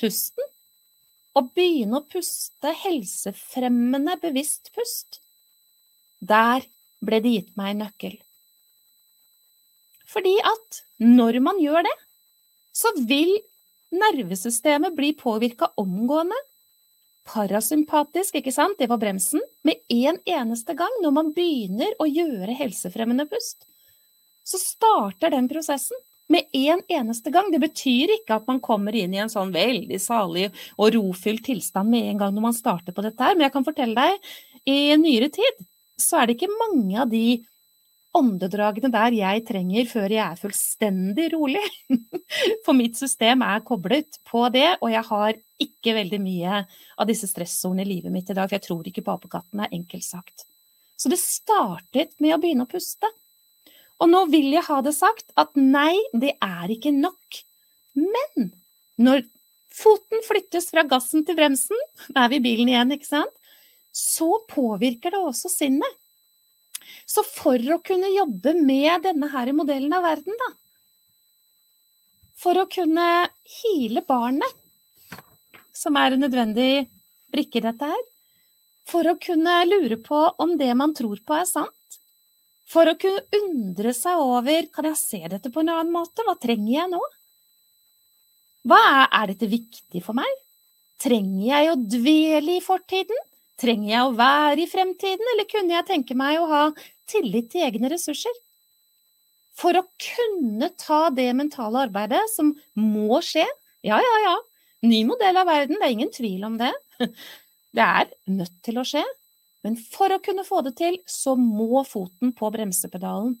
pusten, 0.00 0.49
og 1.38 1.52
begynne 1.54 2.00
å 2.00 2.06
puste 2.10 2.72
helsefremmende 2.82 4.16
bevisst 4.22 4.72
pust, 4.74 5.20
der 6.20 6.66
ble 7.00 7.20
det 7.22 7.34
gitt 7.36 7.52
meg 7.58 7.74
en 7.74 7.84
nøkkel. 7.86 8.16
Fordi 10.10 10.34
at 10.42 10.82
når 11.00 11.38
man 11.44 11.60
gjør 11.62 11.86
det, 11.86 11.96
så 12.74 12.90
vil 12.98 13.30
nervesystemet 13.94 14.94
bli 14.96 15.12
påvirka 15.18 15.70
omgående. 15.80 16.36
Parasympatisk, 17.30 18.40
ikke 18.40 18.54
sant, 18.54 18.78
det 18.80 18.88
var 18.90 18.98
bremsen, 19.02 19.42
med 19.66 19.78
en 19.92 20.18
eneste 20.26 20.74
gang 20.74 20.92
når 21.02 21.14
man 21.14 21.32
begynner 21.36 21.94
å 22.02 22.08
gjøre 22.10 22.56
helsefremmende 22.58 23.28
pust. 23.30 23.62
Så 24.42 24.58
starter 24.58 25.30
den 25.34 25.46
prosessen 25.50 25.98
med 26.32 26.46
en 26.56 26.82
eneste 26.88 27.32
gang. 27.34 27.50
Det 27.52 27.60
betyr 27.62 28.14
ikke 28.16 28.38
at 28.38 28.46
man 28.50 28.62
kommer 28.64 28.96
inn 28.96 29.14
i 29.16 29.22
en 29.22 29.32
sånn 29.32 29.52
veldig 29.54 29.98
salig 30.02 30.48
og 30.76 30.94
rofylt 30.96 31.44
tilstand 31.50 31.90
med 31.92 32.12
en 32.12 32.22
gang 32.22 32.34
når 32.36 32.46
man 32.50 32.56
starter 32.56 32.96
på 32.96 33.04
dette 33.06 33.24
her, 33.24 33.36
men 33.36 33.48
jeg 33.48 33.54
kan 33.56 33.66
fortelle 33.66 34.06
deg, 34.06 34.32
i 34.68 34.80
nyere 35.00 35.30
tid 35.32 35.64
så 36.00 36.20
er 36.20 36.28
det 36.28 36.36
ikke 36.38 36.52
mange 36.52 37.00
av 37.00 37.10
de 37.12 37.40
åndedragene 38.16 38.90
der 38.90 39.14
jeg 39.14 39.44
trenger 39.46 39.86
før 39.90 40.10
jeg 40.10 40.22
er 40.24 40.40
fullstendig 40.40 41.28
rolig. 41.34 41.62
For 42.66 42.74
mitt 42.76 42.98
system 42.98 43.44
er 43.46 43.62
koblet 43.66 44.18
på 44.26 44.46
det, 44.54 44.72
og 44.80 44.90
jeg 44.90 45.04
har 45.10 45.38
ikke 45.62 45.94
veldig 46.00 46.20
mye 46.22 46.62
av 46.64 47.10
disse 47.10 47.28
stressordene 47.30 47.86
i 47.86 47.92
livet 47.92 48.14
mitt 48.14 48.30
i 48.32 48.36
dag, 48.36 48.48
for 48.48 48.56
jeg 48.56 48.64
tror 48.64 48.86
ikke 48.88 49.04
på 49.04 49.12
apekatten, 49.12 49.60
er 49.60 49.74
enkelt 49.76 50.06
sagt. 50.06 50.46
Så 50.96 51.12
det 51.12 51.20
startet 51.20 52.16
med 52.20 52.34
å 52.34 52.40
begynne 52.40 52.64
å 52.66 52.70
puste. 52.70 53.08
Og 54.00 54.08
nå 54.08 54.24
vil 54.32 54.48
jeg 54.54 54.64
ha 54.66 54.80
det 54.84 54.94
sagt 54.96 55.28
at 55.40 55.52
nei, 55.56 55.94
det 56.16 56.34
er 56.40 56.72
ikke 56.72 56.92
nok. 56.94 57.40
Men 57.98 58.50
når 59.00 59.26
foten 59.74 60.24
flyttes 60.26 60.70
fra 60.72 60.84
gassen 60.88 61.24
til 61.26 61.36
bremsen, 61.38 61.76
da 62.08 62.24
er 62.24 62.32
vi 62.32 62.40
i 62.40 62.46
bilen 62.48 62.70
igjen, 62.72 62.94
ikke 62.96 63.10
sant, 63.10 63.36
så 63.92 64.38
påvirker 64.50 65.12
det 65.12 65.20
også 65.20 65.50
sinnet. 65.52 65.98
Så 67.10 67.24
for 67.26 67.58
å 67.74 67.80
kunne 67.84 68.10
jobbe 68.12 68.54
med 68.56 69.04
denne 69.04 69.28
her 69.32 69.50
modellen 69.56 69.92
av 69.94 70.06
verden, 70.06 70.36
da, 70.38 70.50
for 72.40 72.56
å 72.56 72.68
kunne 72.70 73.06
hile 73.60 74.02
barnet, 74.06 74.54
som 75.76 75.96
er 76.00 76.14
en 76.14 76.24
nødvendig 76.24 76.86
brikke 77.32 77.60
i 77.60 77.64
dette 77.66 77.90
her, 77.90 78.06
for 78.88 79.06
å 79.06 79.18
kunne 79.20 79.58
lure 79.68 79.98
på 80.02 80.22
om 80.40 80.56
det 80.60 80.70
man 80.78 80.94
tror 80.96 81.20
på 81.26 81.36
er 81.36 81.48
sant, 81.48 81.74
for 82.70 82.86
å 82.86 82.98
kunne 83.00 83.24
undre 83.40 83.94
seg 83.96 84.20
over 84.22 84.68
kan 84.74 84.86
jeg 84.90 85.00
se 85.00 85.20
dette 85.32 85.50
på 85.50 85.62
en 85.62 85.72
annen 85.74 85.90
måte, 85.94 86.22
hva 86.26 86.36
trenger 86.38 86.72
jeg 86.76 86.92
nå? 86.92 87.00
Hva 88.70 88.78
er, 88.84 89.08
er 89.16 89.32
dette 89.32 89.48
viktig 89.50 90.02
for 90.04 90.18
meg? 90.18 90.30
Trenger 91.00 91.46
jeg 91.48 91.70
å 91.72 91.80
dvele 91.80 92.58
i 92.58 92.62
fortiden? 92.62 93.26
Trenger 93.60 93.90
jeg 93.90 94.04
å 94.04 94.14
være 94.16 94.62
i 94.64 94.68
fremtiden, 94.70 95.32
eller 95.34 95.48
kunne 95.48 95.76
jeg 95.76 95.88
tenke 95.88 96.16
meg 96.16 96.38
å 96.40 96.48
ha 96.48 96.62
tillit 97.10 97.50
til 97.52 97.66
egne 97.66 97.90
ressurser? 97.92 98.36
For 99.56 99.76
å 99.76 99.84
kunne 100.00 100.70
ta 100.80 101.08
det 101.12 101.28
mentale 101.36 101.86
arbeidet 101.88 102.22
som 102.32 102.54
må 102.78 103.20
skje, 103.24 103.44
ja, 103.84 103.98
ja, 104.00 104.16
ja, 104.24 104.36
ny 104.88 105.02
modell 105.08 105.40
av 105.40 105.48
verden, 105.48 105.80
det 105.80 105.88
er 105.88 105.96
ingen 105.96 106.12
tvil 106.14 106.46
om 106.48 106.60
det. 106.60 106.72
Det 107.70 107.84
er 107.84 108.08
nødt 108.26 108.56
til 108.66 108.80
å 108.80 108.82
skje. 108.82 109.04
Men 109.66 109.76
for 109.76 110.12
å 110.12 110.20
kunne 110.24 110.44
få 110.46 110.62
det 110.64 110.74
til, 110.80 110.98
så 111.08 111.36
må 111.36 111.82
foten 111.88 112.32
på 112.36 112.50
bremsepedalen. 112.52 113.34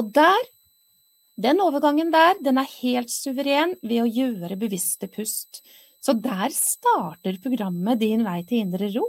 Og 0.00 0.10
der, 0.16 0.48
den 1.40 1.62
overgangen 1.64 2.12
der, 2.12 2.36
den 2.44 2.60
er 2.60 2.68
helt 2.80 3.12
suveren 3.12 3.76
ved 3.80 4.02
å 4.02 4.10
gjøre 4.10 4.60
bevisste 4.60 5.08
pust. 5.12 5.62
Så 6.00 6.14
der 6.16 6.52
starter 6.54 7.40
programmet 7.42 8.00
Din 8.00 8.24
vei 8.24 8.40
til 8.48 8.64
indre 8.64 8.88
ro. 8.94 9.06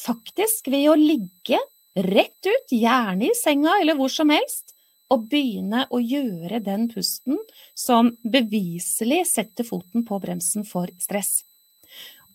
Faktisk 0.00 0.68
ved 0.72 0.88
å 0.92 0.96
ligge 0.96 1.60
rett 1.94 2.46
ut, 2.46 2.72
gjerne 2.72 3.28
i 3.28 3.36
senga 3.36 3.76
eller 3.80 3.98
hvor 3.98 4.12
som 4.12 4.32
helst, 4.32 4.74
og 5.10 5.26
begynne 5.30 5.86
å 5.90 5.98
gjøre 5.98 6.60
den 6.62 6.86
pusten 6.92 7.38
som 7.74 8.12
beviselig 8.22 9.24
setter 9.32 9.66
foten 9.66 10.04
på 10.06 10.20
bremsen 10.22 10.64
for 10.68 10.90
stress. 11.02 11.40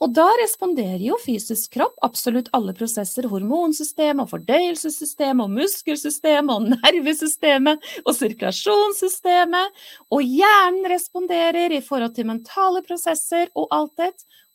Og 0.06 0.12
da 0.14 0.26
responderer 0.38 1.02
jo 1.02 1.16
fysisk 1.18 1.72
kropp, 1.74 1.96
absolutt 2.06 2.52
alle 2.54 2.76
prosesser, 2.78 3.26
Hormonsystemet 3.32 4.22
og 4.22 4.36
fordøyelsessystemet 4.36 5.42
og 5.48 5.56
muskelsystemet 5.56 6.52
og 6.54 6.68
nervesystemet 6.76 7.88
og 8.04 8.12
sirkulasjonssystemet, 8.14 9.82
og 10.14 10.22
hjernen 10.22 10.86
responderer 10.94 11.74
i 11.74 11.82
forhold 11.82 12.14
til 12.14 12.30
mentale 12.30 12.84
prosesser 12.86 13.50
og 13.58 13.66
alt 13.74 13.96
det, 14.04 14.12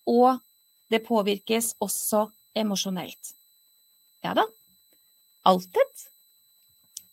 og 0.06 0.38
det 0.94 1.02
påvirkes 1.08 1.72
også 1.82 2.28
emosjonelt. 2.54 3.34
Ja 4.22 4.36
da, 4.38 4.46
alt 5.50 5.66
det. 5.74 6.06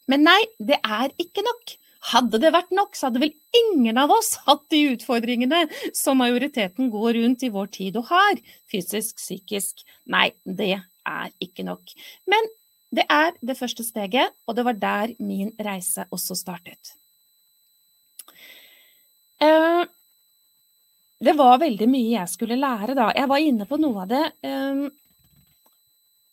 Men 0.06 0.28
nei, 0.30 0.40
det 0.62 0.78
er 0.86 1.10
ikke 1.18 1.42
nok. 1.42 1.74
Hadde 2.12 2.40
det 2.42 2.52
vært 2.54 2.74
nok, 2.76 2.96
så 2.96 3.10
hadde 3.10 3.22
vel 3.24 3.34
ingen 3.58 3.98
av 4.00 4.12
oss 4.14 4.36
hatt 4.46 4.64
de 4.74 4.84
utfordringene 4.94 5.66
som 5.98 6.20
majoriteten 6.22 6.92
går 6.94 7.18
rundt 7.18 7.44
i 7.44 7.52
vår 7.54 7.72
tid 7.74 7.98
og 8.00 8.12
har, 8.12 8.40
fysisk, 8.72 9.18
psykisk. 9.18 9.84
Nei, 10.14 10.30
det 10.46 10.76
er 10.78 11.34
ikke 11.44 11.66
nok. 11.68 11.96
Men 12.30 12.48
det 12.94 13.04
er 13.12 13.34
det 13.44 13.58
første 13.60 13.84
steget, 13.84 14.32
og 14.48 14.56
det 14.56 14.66
var 14.68 14.80
der 14.80 15.14
min 15.20 15.52
reise 15.60 16.08
også 16.14 16.38
startet. 16.40 16.94
Eh, 19.44 19.84
det 21.20 21.34
var 21.38 21.60
veldig 21.62 21.90
mye 21.90 22.14
jeg 22.14 22.32
skulle 22.32 22.60
lære 22.62 22.96
da. 22.98 23.10
Jeg 23.18 23.30
var 23.30 23.44
inne 23.44 23.68
på 23.68 23.80
noe 23.82 24.06
av 24.06 24.14
det. 24.14 24.24
Eh, 24.46 24.88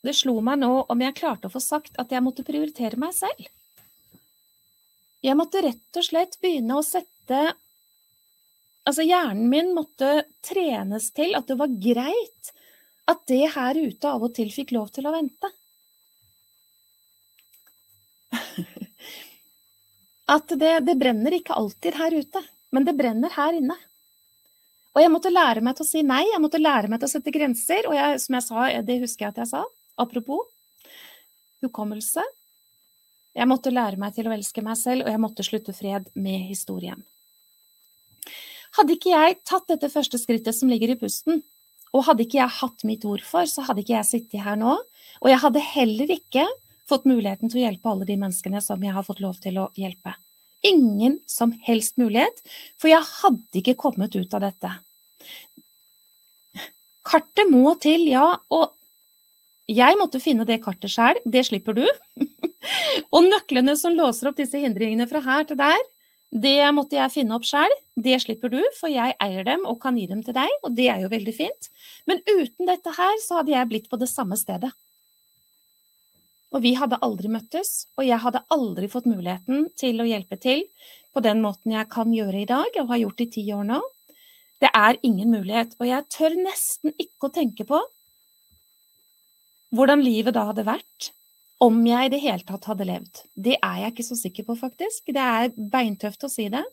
det 0.05 0.15
slo 0.17 0.37
meg 0.45 0.61
nå 0.61 0.73
om 0.93 1.03
jeg 1.03 1.17
klarte 1.17 1.49
å 1.49 1.53
få 1.53 1.63
sagt 1.65 1.97
at 2.01 2.13
jeg 2.13 2.23
måtte 2.25 2.45
prioritere 2.47 3.01
meg 3.01 3.15
selv. 3.17 3.49
Jeg 5.25 5.37
måtte 5.39 5.63
rett 5.65 5.99
og 5.99 6.05
slett 6.05 6.37
begynne 6.43 6.77
å 6.79 6.85
sette 6.85 7.55
Altså, 8.85 9.01
hjernen 9.09 9.49
min 9.49 9.71
måtte 9.73 10.27
trenes 10.45 11.07
til 11.17 11.33
at 11.39 11.49
det 11.49 11.55
var 11.57 11.73
greit 11.81 12.51
at 13.09 13.23
det 13.31 13.47
her 13.55 13.79
ute 13.81 14.11
av 14.11 14.21
og 14.27 14.35
til 14.37 14.51
fikk 14.53 14.75
lov 14.77 14.91
til 14.93 15.09
å 15.09 15.13
vente. 15.15 15.49
At 20.37 20.53
det, 20.61 20.75
det 20.85 20.95
brenner 21.01 21.33
ikke 21.37 21.57
alltid 21.57 21.97
her 21.97 22.13
ute, 22.17 22.41
men 22.77 22.85
det 22.85 22.97
brenner 22.97 23.33
her 23.33 23.57
inne. 23.57 23.77
Og 24.95 25.03
jeg 25.03 25.11
måtte 25.17 25.33
lære 25.33 25.65
meg 25.65 25.77
til 25.77 25.85
å 25.85 25.89
si 25.89 26.05
nei, 26.07 26.23
jeg 26.29 26.45
måtte 26.45 26.61
lære 26.61 26.89
meg 26.93 27.01
til 27.01 27.09
å 27.09 27.15
sette 27.17 27.33
grenser. 27.35 27.89
Og 27.91 27.97
jeg, 27.97 28.21
som 28.23 28.37
jeg 28.37 28.45
sa, 28.47 28.69
det 28.87 29.01
husker 29.03 29.27
jeg 29.27 29.33
at 29.35 29.41
jeg 29.43 29.51
sa, 29.51 29.63
apropos 30.01 30.45
hukommelse, 31.65 32.23
jeg 33.35 33.51
måtte 33.51 33.73
lære 33.75 33.99
meg 34.01 34.15
til 34.15 34.29
å 34.29 34.35
elske 34.35 34.63
meg 34.63 34.79
selv, 34.79 35.05
og 35.05 35.11
jeg 35.13 35.23
måtte 35.23 35.47
slutte 35.47 35.75
fred 35.75 36.07
med 36.15 36.47
historien. 36.49 37.03
Hadde 38.75 38.97
ikke 38.97 39.13
jeg 39.13 39.39
tatt 39.47 39.69
dette 39.71 39.91
første 39.91 40.19
skrittet 40.19 40.57
som 40.57 40.71
ligger 40.71 40.95
i 40.95 40.99
pusten, 40.99 41.43
og 41.95 42.09
hadde 42.09 42.25
ikke 42.25 42.41
jeg 42.41 42.59
hatt 42.59 42.85
mitt 42.87 43.05
ord 43.07 43.23
for, 43.27 43.47
så 43.47 43.63
hadde 43.67 43.85
ikke 43.85 43.97
jeg 43.97 44.09
sittet 44.09 44.43
her 44.43 44.59
nå. 44.59 44.75
Og 45.23 45.31
jeg 45.31 45.41
hadde 45.45 45.63
heller 45.63 46.11
ikke 46.11 46.47
fått 46.91 47.07
muligheten 47.09 47.51
til 47.51 47.61
å 47.61 47.67
hjelpe 47.69 47.91
alle 47.91 48.09
de 48.09 48.17
menneskene 48.19 48.63
som 48.65 48.83
jeg 48.83 48.95
har 48.97 49.07
fått 49.07 49.23
lov 49.23 49.39
til 49.43 49.61
å 49.63 49.69
hjelpe. 49.79 50.17
Ingen 50.67 51.21
som 51.31 51.53
helst 51.67 51.99
mulighet, 52.01 52.41
for 52.81 52.91
jeg 52.91 53.05
hadde 53.21 53.61
ikke 53.61 53.77
kommet 53.79 54.17
ut 54.17 54.35
av 54.35 54.43
dette. 54.47 54.73
Kartet 57.05 57.51
må 57.53 57.75
til, 57.85 58.09
ja, 58.09 58.27
og 58.51 58.73
jeg 59.71 59.97
måtte 59.97 60.21
finne 60.21 60.45
det 60.49 60.61
kartet 60.65 60.93
sjøl, 60.93 61.19
det 61.25 61.47
slipper 61.49 61.77
du. 61.77 61.85
og 63.15 63.27
nøklene 63.31 63.77
som 63.81 63.97
låser 63.97 64.29
opp 64.31 64.39
disse 64.41 64.61
hindringene 64.61 65.09
fra 65.09 65.23
her 65.25 65.47
til 65.49 65.61
der, 65.61 65.81
det 66.35 66.59
måtte 66.75 66.99
jeg 66.99 67.13
finne 67.15 67.37
opp 67.37 67.47
sjøl. 67.47 67.71
Det 67.95 68.17
slipper 68.25 68.51
du, 68.51 68.59
for 68.77 68.91
jeg 68.91 69.15
eier 69.23 69.47
dem 69.47 69.63
og 69.71 69.79
kan 69.83 69.97
gi 69.97 70.09
dem 70.11 70.25
til 70.27 70.35
deg, 70.37 70.51
og 70.67 70.75
det 70.75 70.89
er 70.91 71.05
jo 71.05 71.13
veldig 71.13 71.35
fint. 71.37 71.71
Men 72.11 72.21
uten 72.27 72.67
dette 72.67 72.93
her, 72.97 73.15
så 73.23 73.39
hadde 73.41 73.55
jeg 73.55 73.71
blitt 73.71 73.89
på 73.91 74.01
det 74.01 74.11
samme 74.11 74.37
stedet. 74.37 74.73
Og 76.55 76.63
vi 76.63 76.75
hadde 76.79 77.01
aldri 77.03 77.31
møttes, 77.31 77.87
og 77.99 78.07
jeg 78.07 78.19
hadde 78.23 78.43
aldri 78.55 78.91
fått 78.91 79.09
muligheten 79.11 79.69
til 79.79 80.03
å 80.03 80.07
hjelpe 80.07 80.39
til 80.43 80.67
på 81.15 81.23
den 81.23 81.41
måten 81.43 81.73
jeg 81.75 81.87
kan 81.91 82.11
gjøre 82.11 82.43
i 82.43 82.51
dag, 82.51 82.77
og 82.83 82.91
har 82.91 83.05
gjort 83.05 83.23
i 83.23 83.31
ti 83.31 83.47
år 83.55 83.67
nå. 83.71 83.81
Det 84.63 84.71
er 84.75 84.99
ingen 85.07 85.31
mulighet, 85.31 85.75
og 85.79 85.87
jeg 85.87 86.11
tør 86.11 86.35
nesten 86.41 86.95
ikke 86.99 87.29
å 87.29 87.35
tenke 87.35 87.67
på 87.69 87.79
hvordan 89.75 90.03
livet 90.05 90.37
da 90.37 90.47
hadde 90.51 90.67
vært 90.67 91.11
om 91.65 91.79
jeg 91.87 92.09
i 92.09 92.13
det 92.13 92.21
hele 92.23 92.45
tatt 92.47 92.67
hadde 92.69 92.87
levd. 92.89 93.23
Det 93.35 93.57
er 93.57 93.81
jeg 93.83 93.95
ikke 93.95 94.07
så 94.07 94.19
sikker 94.19 94.47
på, 94.49 94.57
faktisk. 94.59 95.11
Det 95.15 95.23
er 95.23 95.53
beintøft 95.55 96.27
å 96.27 96.31
si 96.33 96.49
det. 96.53 96.65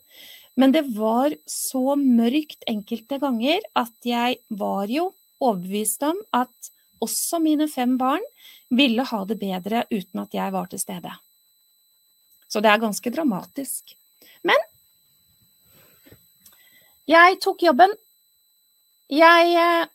Men 0.60 0.74
det 0.76 0.84
var 0.98 1.34
så 1.48 1.96
mørkt 1.96 2.66
enkelte 2.70 3.22
ganger 3.22 3.64
at 3.80 3.94
jeg 4.08 4.42
var 4.50 4.92
jo 4.92 5.12
overbevist 5.42 6.04
om 6.06 6.20
at 6.36 6.72
også 7.02 7.40
mine 7.42 7.68
fem 7.72 7.96
barn 7.98 8.24
ville 8.70 9.06
ha 9.08 9.22
det 9.26 9.40
bedre 9.42 9.86
uten 9.92 10.24
at 10.26 10.36
jeg 10.36 10.54
var 10.54 10.68
til 10.70 10.82
stede. 10.82 11.14
Så 12.52 12.60
det 12.60 12.72
er 12.72 12.84
ganske 12.84 13.14
dramatisk. 13.14 13.96
Men 14.44 14.60
jeg 17.10 17.40
tok 17.44 17.64
jobben. 17.64 17.94
Jeg 19.12 19.56
eh, 19.60 19.88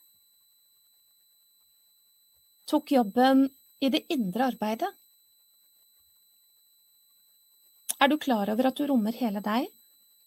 tok 2.67 2.93
jobben 2.95 3.47
i 3.79 3.89
det 3.93 4.03
indre 4.13 4.51
arbeidet. 4.51 4.89
Er 7.97 8.11
du 8.11 8.17
klar 8.21 8.49
over 8.53 8.69
at 8.69 8.77
du 8.77 8.85
rommer 8.89 9.15
hele 9.17 9.41
deg? 9.41 9.69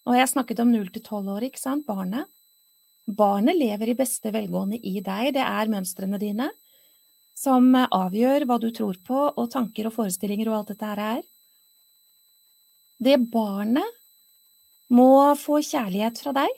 Og 0.09 0.17
jeg 0.17 0.31
snakket 0.33 0.63
om 0.63 0.73
null 0.73 0.89
til 0.91 1.05
tolv 1.07 1.29
år, 1.37 1.47
ikke 1.51 1.61
sant? 1.61 1.87
Barnet. 1.87 2.27
Barnet 3.07 3.59
lever 3.59 3.93
i 3.93 3.99
beste 3.99 4.33
velgående 4.35 4.79
i 4.81 4.99
deg, 5.05 5.35
det 5.37 5.45
er 5.45 5.71
mønstrene 5.71 6.19
dine 6.21 6.51
som 7.41 7.73
avgjør 7.75 8.45
hva 8.49 8.59
du 8.61 8.69
tror 8.75 8.99
på, 9.07 9.21
og 9.31 9.51
tanker 9.53 9.89
og 9.89 9.97
forestillinger 9.97 10.51
og 10.51 10.59
alt 10.59 10.73
dette 10.75 10.91
her 10.91 11.03
er. 11.17 11.23
Det 13.01 13.17
barnet 13.33 13.97
må 14.93 15.33
få 15.41 15.63
kjærlighet 15.65 16.21
fra 16.21 16.35
deg, 16.37 16.51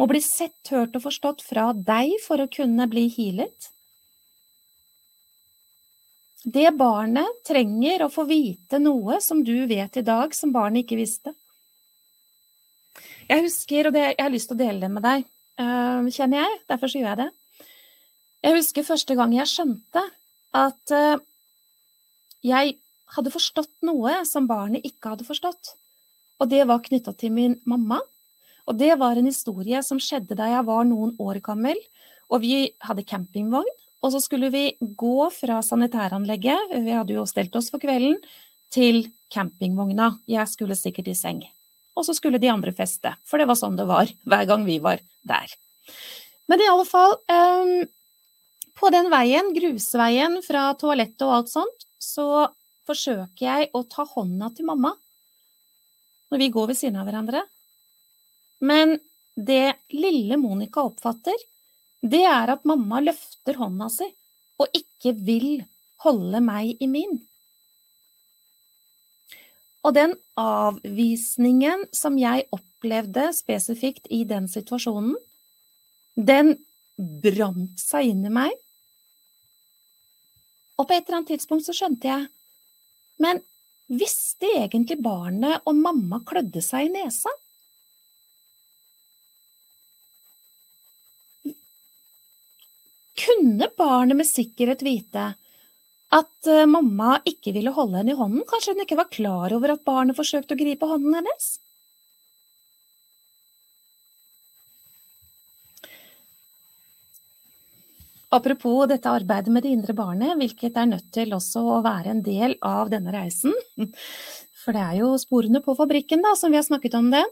må 0.00 0.06
bli 0.08 0.22
sett, 0.24 0.56
hørt 0.72 0.96
og 0.96 1.04
forstått 1.04 1.44
fra 1.44 1.70
deg 1.76 2.14
for 2.24 2.40
å 2.40 2.48
kunne 2.52 2.86
bli 2.88 3.06
healet. 3.12 3.72
Det 6.44 6.68
barnet 6.76 7.40
trenger 7.46 8.04
å 8.04 8.12
få 8.12 8.26
vite 8.28 8.78
noe 8.82 9.20
som 9.24 9.42
du 9.44 9.66
vet 9.66 9.96
i 9.96 10.04
dag, 10.04 10.34
som 10.34 10.52
barnet 10.54 10.84
ikke 10.84 10.98
visste. 11.00 11.32
Jeg 13.26 13.42
husker, 13.42 13.88
og 13.88 13.96
det, 13.96 14.04
jeg 14.12 14.22
har 14.22 14.34
lyst 14.34 14.50
til 14.52 14.58
å 14.58 14.60
dele 14.60 14.82
det 14.84 14.90
med 14.92 15.02
deg, 15.02 15.24
uh, 15.58 16.06
kjenner 16.14 16.44
jeg, 16.44 16.58
derfor 16.70 16.92
gjør 16.92 17.08
jeg 17.08 17.20
det. 17.24 17.30
Jeg 18.46 18.58
husker 18.60 18.86
første 18.86 19.16
gang 19.18 19.32
jeg 19.34 19.50
skjønte 19.50 20.02
at 20.54 20.94
uh, 20.94 21.16
jeg 22.46 22.76
hadde 23.16 23.32
forstått 23.34 23.72
noe 23.86 24.20
som 24.28 24.46
barnet 24.46 24.86
ikke 24.86 25.14
hadde 25.14 25.26
forstått. 25.26 25.72
Og 26.38 26.50
det 26.52 26.62
var 26.68 26.84
knytta 26.84 27.16
til 27.18 27.32
min 27.34 27.56
mamma. 27.66 27.98
Og 28.66 28.78
det 28.78 28.92
var 29.00 29.18
en 29.18 29.28
historie 29.30 29.80
som 29.86 29.98
skjedde 30.02 30.36
da 30.38 30.48
jeg 30.50 30.66
var 30.66 30.86
noen 30.86 31.14
år 31.22 31.40
gammel, 31.44 31.78
og 32.30 32.42
vi 32.42 32.68
hadde 32.82 33.06
campingvogn. 33.06 33.74
Og 34.06 34.12
så 34.14 34.20
skulle 34.22 34.52
vi 34.54 34.68
gå 34.78 35.30
fra 35.34 35.58
sanitæranlegget, 35.66 36.76
vi 36.78 36.94
hadde 36.94 37.16
jo 37.16 37.24
stelt 37.26 37.56
oss 37.58 37.72
for 37.72 37.82
kvelden, 37.82 38.20
til 38.70 39.08
campingvogna. 39.34 40.12
Jeg 40.30 40.46
skulle 40.50 40.76
sikkert 40.78 41.10
i 41.10 41.16
seng. 41.18 41.40
Og 41.98 42.06
så 42.06 42.14
skulle 42.14 42.38
de 42.38 42.50
andre 42.52 42.70
feste, 42.76 43.10
for 43.26 43.40
det 43.40 43.48
var 43.50 43.58
sånn 43.58 43.78
det 43.78 43.86
var 43.88 44.10
hver 44.28 44.44
gang 44.46 44.66
vi 44.66 44.76
var 44.84 45.02
der. 45.26 45.54
Men 46.46 46.62
i 46.62 46.68
alle 46.70 46.86
fall, 46.86 47.16
um, 47.32 47.88
på 48.78 48.92
den 48.94 49.10
veien, 49.10 49.50
grusveien 49.56 50.38
fra 50.46 50.68
toalettet 50.78 51.26
og 51.26 51.34
alt 51.40 51.50
sånt, 51.50 51.88
så 51.98 52.46
forsøker 52.86 53.42
jeg 53.42 53.70
å 53.74 53.82
ta 53.90 54.06
hånda 54.06 54.52
til 54.54 54.68
mamma 54.68 54.92
når 56.30 56.42
vi 56.42 56.52
går 56.54 56.70
ved 56.70 56.78
siden 56.78 57.00
av 57.00 57.08
hverandre. 57.08 57.42
Men 58.62 58.98
det 59.34 59.76
lille 59.94 60.38
Monica 60.38 60.84
oppfatter, 60.86 61.36
det 62.12 62.24
er 62.28 62.52
at 62.52 62.66
mamma 62.68 63.00
løfter 63.04 63.58
hånda 63.60 63.88
si 63.92 64.08
og 64.60 64.76
ikke 64.76 65.12
vil 65.26 65.64
holde 66.04 66.40
meg 66.44 66.80
i 66.80 66.88
min. 66.90 67.18
Og 69.86 69.94
den 69.94 70.16
avvisningen 70.40 71.84
som 71.94 72.16
jeg 72.18 72.48
opplevde 72.54 73.28
spesifikt 73.36 74.08
i 74.10 74.24
den 74.26 74.48
situasjonen, 74.50 75.14
den 76.16 76.56
brant 76.96 77.78
seg 77.82 78.10
inn 78.10 78.24
i 78.26 78.32
meg. 78.32 78.54
Og 80.76 80.88
på 80.88 80.96
et 80.96 81.04
eller 81.06 81.20
annet 81.20 81.34
tidspunkt 81.36 81.64
så 81.64 81.74
skjønte 81.76 82.08
jeg 82.08 82.26
Men 83.22 83.38
visste 83.88 84.48
egentlig 84.58 84.98
barnet 85.00 85.64
om 85.64 85.78
mamma 85.80 86.18
klødde 86.28 86.60
seg 86.60 86.88
i 86.88 86.92
nesa? 86.98 87.30
Kunne 93.16 93.68
barnet 93.78 94.18
med 94.18 94.28
sikkerhet 94.28 94.84
vite 94.86 95.30
at 96.16 96.48
eh, 96.50 96.66
mamma 96.70 97.18
ikke 97.26 97.54
ville 97.56 97.74
holde 97.74 98.00
henne 98.00 98.14
i 98.14 98.18
hånden? 98.18 98.44
Kanskje 98.48 98.74
hun 98.74 98.82
ikke 98.84 98.98
var 99.00 99.12
klar 99.12 99.54
over 99.56 99.74
at 99.74 99.86
barnet 99.86 100.18
forsøkte 100.18 100.54
å 100.54 100.60
gripe 100.60 100.88
hånden 100.88 101.16
hennes? 101.18 101.54
Apropos 108.36 108.88
dette 108.90 109.08
arbeidet 109.08 109.52
med 109.54 109.64
det 109.64 109.72
indre 109.72 109.94
barnet, 109.96 110.34
hvilket 110.36 110.76
er 110.76 110.88
nødt 110.90 111.08
til 111.14 111.32
også 111.36 111.62
å 111.76 111.82
være 111.84 112.12
en 112.12 112.22
del 112.26 112.56
av 112.66 112.90
denne 112.92 113.14
reisen, 113.14 113.54
for 114.62 114.76
det 114.76 114.82
er 114.82 115.00
jo 115.00 115.12
sporene 115.20 115.62
på 115.64 115.76
fabrikken 115.78 116.24
da, 116.24 116.34
som 116.38 116.50
vi 116.52 116.58
har 116.58 116.66
snakket 116.66 116.98
om 116.98 117.12
det, 117.14 117.22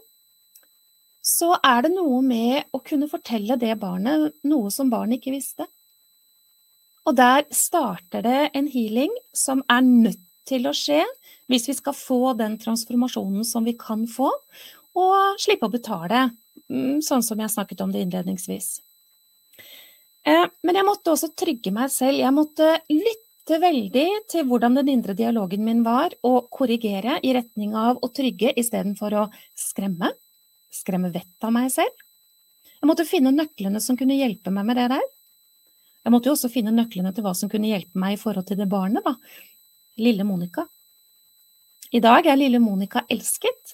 så 1.25 1.55
er 1.57 1.85
det 1.85 1.95
noe 1.95 2.21
med 2.23 2.69
å 2.73 2.79
kunne 2.85 3.09
fortelle 3.11 3.57
det 3.59 3.73
barnet 3.81 4.31
noe 4.45 4.71
som 4.71 4.91
barnet 4.93 5.19
ikke 5.19 5.33
visste. 5.33 5.65
Og 7.05 7.13
der 7.17 7.45
starter 7.53 8.23
det 8.25 8.39
en 8.57 8.67
healing 8.71 9.13
som 9.35 9.61
er 9.69 9.85
nødt 9.85 10.23
til 10.49 10.65
å 10.69 10.73
skje 10.75 11.03
hvis 11.51 11.67
vi 11.69 11.75
skal 11.77 11.93
få 11.93 12.33
den 12.37 12.57
transformasjonen 12.61 13.45
som 13.45 13.65
vi 13.67 13.75
kan 13.77 14.07
få, 14.09 14.31
og 14.97 15.41
slippe 15.41 15.67
å 15.67 15.73
betale, 15.73 16.31
mm, 16.71 17.03
sånn 17.05 17.21
som 17.25 17.41
jeg 17.41 17.53
snakket 17.53 17.83
om 17.85 17.91
det 17.93 18.01
innledningsvis. 18.05 18.79
Eh, 20.25 20.47
men 20.65 20.79
jeg 20.79 20.87
måtte 20.87 21.13
også 21.13 21.29
trygge 21.37 21.73
meg 21.75 21.91
selv. 21.93 22.17
Jeg 22.17 22.33
måtte 22.33 22.71
lytte 22.89 23.59
veldig 23.61 24.07
til 24.31 24.47
hvordan 24.49 24.79
den 24.79 24.89
indre 24.95 25.13
dialogen 25.17 25.65
min 25.67 25.83
var, 25.85 26.15
og 26.25 26.49
korrigere 26.49 27.19
i 27.21 27.35
retning 27.37 27.75
av 27.77 28.01
å 28.01 28.09
trygge 28.09 28.55
istedenfor 28.57 29.19
å 29.21 29.27
skremme. 29.53 30.09
Skremme 30.73 31.13
vettet 31.13 31.45
av 31.45 31.53
meg 31.53 31.69
selv. 31.75 31.93
Jeg 32.81 32.89
måtte 32.89 33.05
finne 33.07 33.33
nøklene 33.35 33.81
som 33.81 33.97
kunne 33.99 34.17
hjelpe 34.17 34.49
meg 34.53 34.65
med 34.65 34.81
det 34.81 34.89
der. 34.95 35.05
Jeg 36.05 36.13
måtte 36.13 36.29
jo 36.29 36.35
også 36.35 36.51
finne 36.53 36.73
nøklene 36.73 37.09
til 37.15 37.25
hva 37.25 37.33
som 37.33 37.49
kunne 37.49 37.71
hjelpe 37.71 37.97
meg 37.97 38.13
i 38.13 38.21
forhold 38.21 38.45
til 38.45 38.59
det 38.59 38.69
barnet, 38.69 39.01
da. 39.01 39.15
Lille 39.97 40.25
Monica. 40.27 40.67
I 41.95 42.01
dag 42.03 42.27
er 42.29 42.37
lille 42.37 42.59
Monica 42.61 43.01
elsket, 43.09 43.73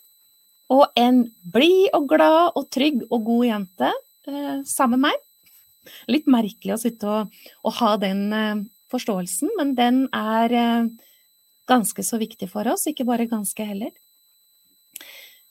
og 0.72 0.86
en 0.96 1.26
blid 1.52 1.90
og 1.98 2.08
glad 2.08 2.56
og 2.56 2.70
trygg 2.72 3.02
og 3.10 3.26
god 3.28 3.46
jente 3.50 3.90
eh, 3.92 4.62
sammen 4.64 5.02
med 5.02 5.10
meg. 5.10 5.26
Litt 6.14 6.30
merkelig 6.32 6.76
å 6.76 6.80
sitte 6.80 7.10
og, 7.10 7.34
og 7.68 7.76
ha 7.82 7.96
den 8.00 8.22
eh, 8.38 8.62
forståelsen, 8.94 9.52
men 9.58 9.74
den 9.76 10.06
er 10.16 10.56
eh, 10.56 10.92
ganske 11.68 12.06
så 12.06 12.20
viktig 12.22 12.48
for 12.54 12.70
oss, 12.72 12.88
ikke 12.88 13.08
bare 13.10 13.28
ganske 13.28 13.66
heller. 13.68 13.92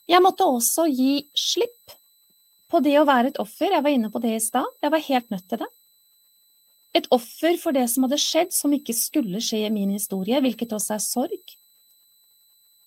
Jeg 0.08 0.24
måtte 0.24 0.48
også 0.48 0.86
gi 0.88 1.26
slipp 1.36 1.92
på 2.70 2.80
det 2.80 2.96
å 3.00 3.04
være 3.04 3.34
et 3.34 3.42
offer, 3.42 3.68
jeg 3.74 3.84
var 3.84 3.92
inne 3.92 4.08
på 4.14 4.22
det 4.22 4.32
i 4.38 4.42
stad, 4.42 4.66
jeg 4.80 4.94
var 4.94 5.06
helt 5.10 5.30
nødt 5.34 5.46
til 5.50 5.60
det. 5.60 5.70
Et 6.96 7.06
offer 7.14 7.56
for 7.60 7.76
det 7.76 7.86
som 7.92 8.06
hadde 8.06 8.18
skjedd 8.18 8.54
som 8.54 8.72
ikke 8.74 8.94
skulle 8.96 9.42
skje 9.44 9.62
i 9.66 9.72
min 9.74 9.92
historie, 9.94 10.40
hvilket 10.42 10.72
også 10.74 10.96
er 10.96 11.04
sorg. 11.04 11.56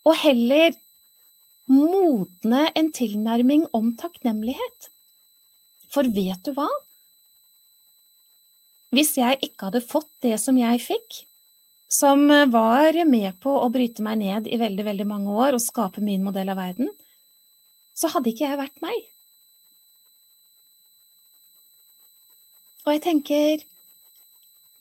Og 0.03 0.17
heller 0.19 0.73
modne 1.71 2.65
en 2.75 2.89
tilnærming 2.91 3.69
om 3.71 3.93
takknemlighet. 3.99 4.89
For 5.93 6.09
vet 6.11 6.41
du 6.43 6.51
hva? 6.57 6.67
Hvis 8.93 9.15
jeg 9.17 9.39
ikke 9.41 9.69
hadde 9.69 9.85
fått 9.85 10.11
det 10.25 10.35
som 10.41 10.57
jeg 10.59 10.81
fikk, 10.83 11.23
som 11.93 12.27
var 12.51 12.97
med 13.05 13.37
på 13.41 13.53
å 13.53 13.69
bryte 13.73 14.03
meg 14.05 14.19
ned 14.21 14.49
i 14.49 14.59
veldig, 14.61 14.85
veldig 14.85 15.07
mange 15.07 15.33
år 15.45 15.55
og 15.55 15.63
skape 15.63 16.01
min 16.03 16.25
modell 16.25 16.51
av 16.53 16.59
verden, 16.59 16.89
så 17.93 18.09
hadde 18.13 18.33
ikke 18.33 18.47
jeg 18.47 18.59
vært 18.59 18.83
meg. 18.83 18.97
Og 22.83 22.95
jeg 22.95 23.03
tenker, 23.05 23.61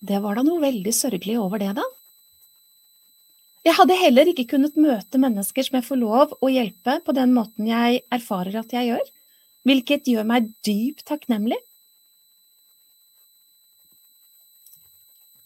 det 0.03 0.19
var 0.23 0.39
da 0.39 0.43
noe 0.47 0.63
veldig 0.63 0.93
sørgelig 0.95 1.39
over 1.39 1.63
det, 1.63 1.73
da. 1.79 1.85
Jeg 3.63 3.77
hadde 3.79 3.99
heller 4.01 4.31
ikke 4.33 4.49
kunnet 4.57 4.79
møte 4.81 5.21
mennesker 5.23 5.63
som 5.63 5.77
jeg 5.79 5.87
får 5.87 6.01
lov 6.01 6.33
å 6.43 6.49
hjelpe 6.51 6.97
på 7.07 7.15
den 7.15 7.31
måten 7.37 7.69
jeg 7.71 8.01
erfarer 8.11 8.59
at 8.59 8.75
jeg 8.75 8.89
gjør, 8.91 9.13
hvilket 9.69 10.11
gjør 10.11 10.27
meg 10.27 10.49
dypt 10.67 11.05
takknemlig. 11.07 11.61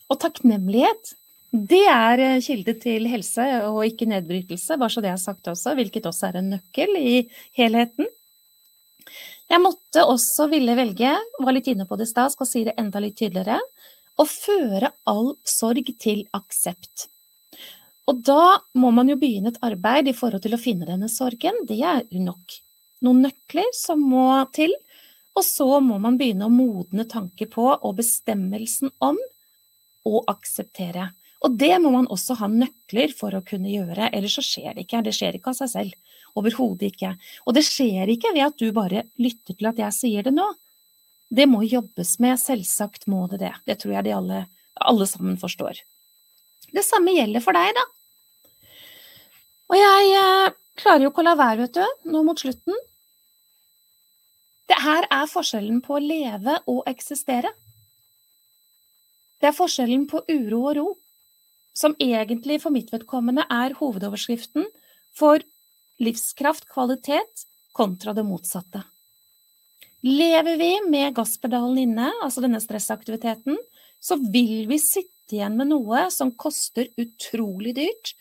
Og 0.08 0.16
takknemlighet, 0.22 1.12
det 1.52 1.82
er 1.90 2.22
eh, 2.22 2.40
kilde 2.44 2.76
til 2.80 3.08
helse 3.10 3.44
og 3.68 3.82
ikke 3.84 4.08
nedbrytelse, 4.08 4.78
bare 4.80 4.92
så 4.92 5.02
det 5.04 5.12
er 5.12 5.20
sagt 5.20 5.50
også, 5.52 5.74
hvilket 5.76 6.08
også 6.08 6.30
er 6.30 6.40
en 6.40 6.54
nøkkel 6.54 6.96
i 6.96 7.16
helheten. 7.58 8.08
Jeg 9.50 9.62
måtte 9.62 10.02
også 10.08 10.48
ville 10.50 10.74
velge, 10.78 11.12
var 11.38 11.54
litt 11.54 11.68
inne 11.70 11.84
på 11.86 11.98
det 11.98 12.08
i 12.08 12.10
stad, 12.14 12.32
skal 12.32 12.48
si 12.48 12.64
det 12.66 12.74
enda 12.80 13.02
litt 13.02 13.18
tydeligere, 13.18 13.60
å 14.16 14.24
føre 14.28 14.92
all 15.08 15.34
sorg 15.44 15.90
til 16.02 16.24
aksept. 16.36 17.08
Og 18.06 18.22
da 18.26 18.58
må 18.78 18.92
man 18.94 19.10
jo 19.10 19.18
begynne 19.18 19.50
et 19.52 19.62
arbeid 19.66 20.08
i 20.08 20.14
forhold 20.16 20.44
til 20.44 20.54
å 20.54 20.62
finne 20.62 20.86
denne 20.88 21.10
sorgen. 21.10 21.64
Det 21.66 21.80
er 21.82 22.04
nok 22.22 22.60
noen 23.04 23.24
nøkler 23.26 23.72
som 23.76 24.02
må 24.02 24.28
til. 24.56 24.72
Og 25.36 25.44
så 25.44 25.66
må 25.84 25.98
man 26.00 26.16
begynne 26.16 26.46
å 26.46 26.52
modne 26.52 27.04
tanker 27.10 27.50
på 27.52 27.66
og 27.74 27.96
bestemmelsen 27.98 28.94
om 29.04 29.18
å 30.06 30.22
akseptere. 30.30 31.10
Og 31.44 31.58
det 31.60 31.74
må 31.82 31.92
man 31.92 32.08
også 32.12 32.38
ha 32.40 32.48
nøkler 32.48 33.12
for 33.14 33.34
å 33.36 33.44
kunne 33.44 33.68
gjøre, 33.68 34.08
ellers 34.14 34.38
så 34.38 34.44
skjer 34.44 34.72
det 34.74 34.86
ikke. 34.86 35.02
Det 35.04 35.12
skjer 35.14 35.36
ikke 35.36 35.52
av 35.52 35.58
seg 35.58 35.72
selv. 35.74 36.22
Overhodet 36.36 36.92
ikke. 36.92 37.12
Og 37.44 37.56
det 37.56 37.64
skjer 37.66 38.12
ikke 38.12 38.32
ved 38.34 38.46
at 38.46 38.56
du 38.60 38.70
bare 38.76 39.04
lytter 39.20 39.56
til 39.56 39.68
at 39.68 39.78
jeg 39.80 39.96
sier 39.96 40.26
det 40.26 40.32
nå. 40.36 40.46
Det 41.28 41.46
må 41.50 41.62
jobbes 41.66 42.16
med, 42.22 42.38
selvsagt 42.38 43.06
må 43.10 43.26
det 43.30 43.40
det. 43.42 43.52
Det 43.66 43.80
tror 43.82 43.96
jeg 43.96 44.06
de 44.06 44.14
alle, 44.14 44.40
alle 44.78 45.06
sammen 45.10 45.38
forstår. 45.40 45.80
Det 46.74 46.84
samme 46.86 47.14
gjelder 47.16 47.42
for 47.42 47.56
deg, 47.56 47.72
da. 47.74 47.84
Og 49.66 49.78
jeg 49.80 50.12
eh, 50.20 50.54
klarer 50.78 51.06
jo 51.06 51.10
ikke 51.10 51.24
å 51.24 51.26
la 51.26 51.34
være, 51.38 51.66
vet 51.66 51.78
du, 51.78 52.10
nå 52.12 52.22
mot 52.26 52.38
slutten. 52.38 52.78
Det 54.66 54.78
her 54.82 55.06
er 55.14 55.30
forskjellen 55.30 55.82
på 55.82 55.96
å 55.96 56.02
leve 56.02 56.58
og 56.70 56.86
eksistere. 56.90 57.52
Det 59.42 59.50
er 59.50 59.56
forskjellen 59.56 60.06
på 60.10 60.22
uro 60.30 60.62
og 60.70 60.76
ro, 60.78 60.86
som 61.76 61.94
egentlig 62.00 62.60
for 62.62 62.74
mitt 62.74 62.90
vedkommende 62.94 63.44
er 63.52 63.76
hovedoverskriften 63.78 64.64
for 65.16 65.42
livskraft, 66.02 66.66
kvalitet, 66.72 67.46
kontra 67.76 68.14
det 68.16 68.24
motsatte. 68.26 68.82
Lever 70.06 70.56
vi 70.56 70.70
med 70.86 71.16
gasspedalen 71.16 71.78
inne, 71.82 72.12
altså 72.22 72.44
denne 72.44 72.60
stressaktiviteten, 72.62 73.56
så 73.98 74.14
vil 74.22 74.68
vi 74.70 74.78
sitte 74.78 75.34
igjen 75.34 75.56
med 75.58 75.72
noe 75.72 76.04
som 76.14 76.30
koster 76.38 76.92
utrolig 77.00 77.72
dyrt. 77.74 78.12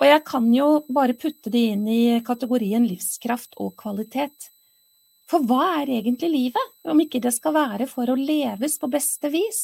Og 0.00 0.08
jeg 0.08 0.24
kan 0.26 0.48
jo 0.50 0.66
bare 0.90 1.14
putte 1.14 1.52
det 1.54 1.62
inn 1.76 1.84
i 1.86 2.18
kategorien 2.26 2.82
livskraft 2.88 3.54
og 3.62 3.76
kvalitet. 3.78 4.50
For 5.30 5.44
hva 5.46 5.84
er 5.84 5.92
egentlig 6.00 6.32
livet, 6.32 6.74
om 6.88 7.04
ikke 7.04 7.22
det 7.22 7.34
skal 7.36 7.54
være 7.54 7.86
for 7.86 8.10
å 8.10 8.18
leves 8.18 8.78
på 8.82 8.90
beste 8.90 9.30
vis? 9.30 9.62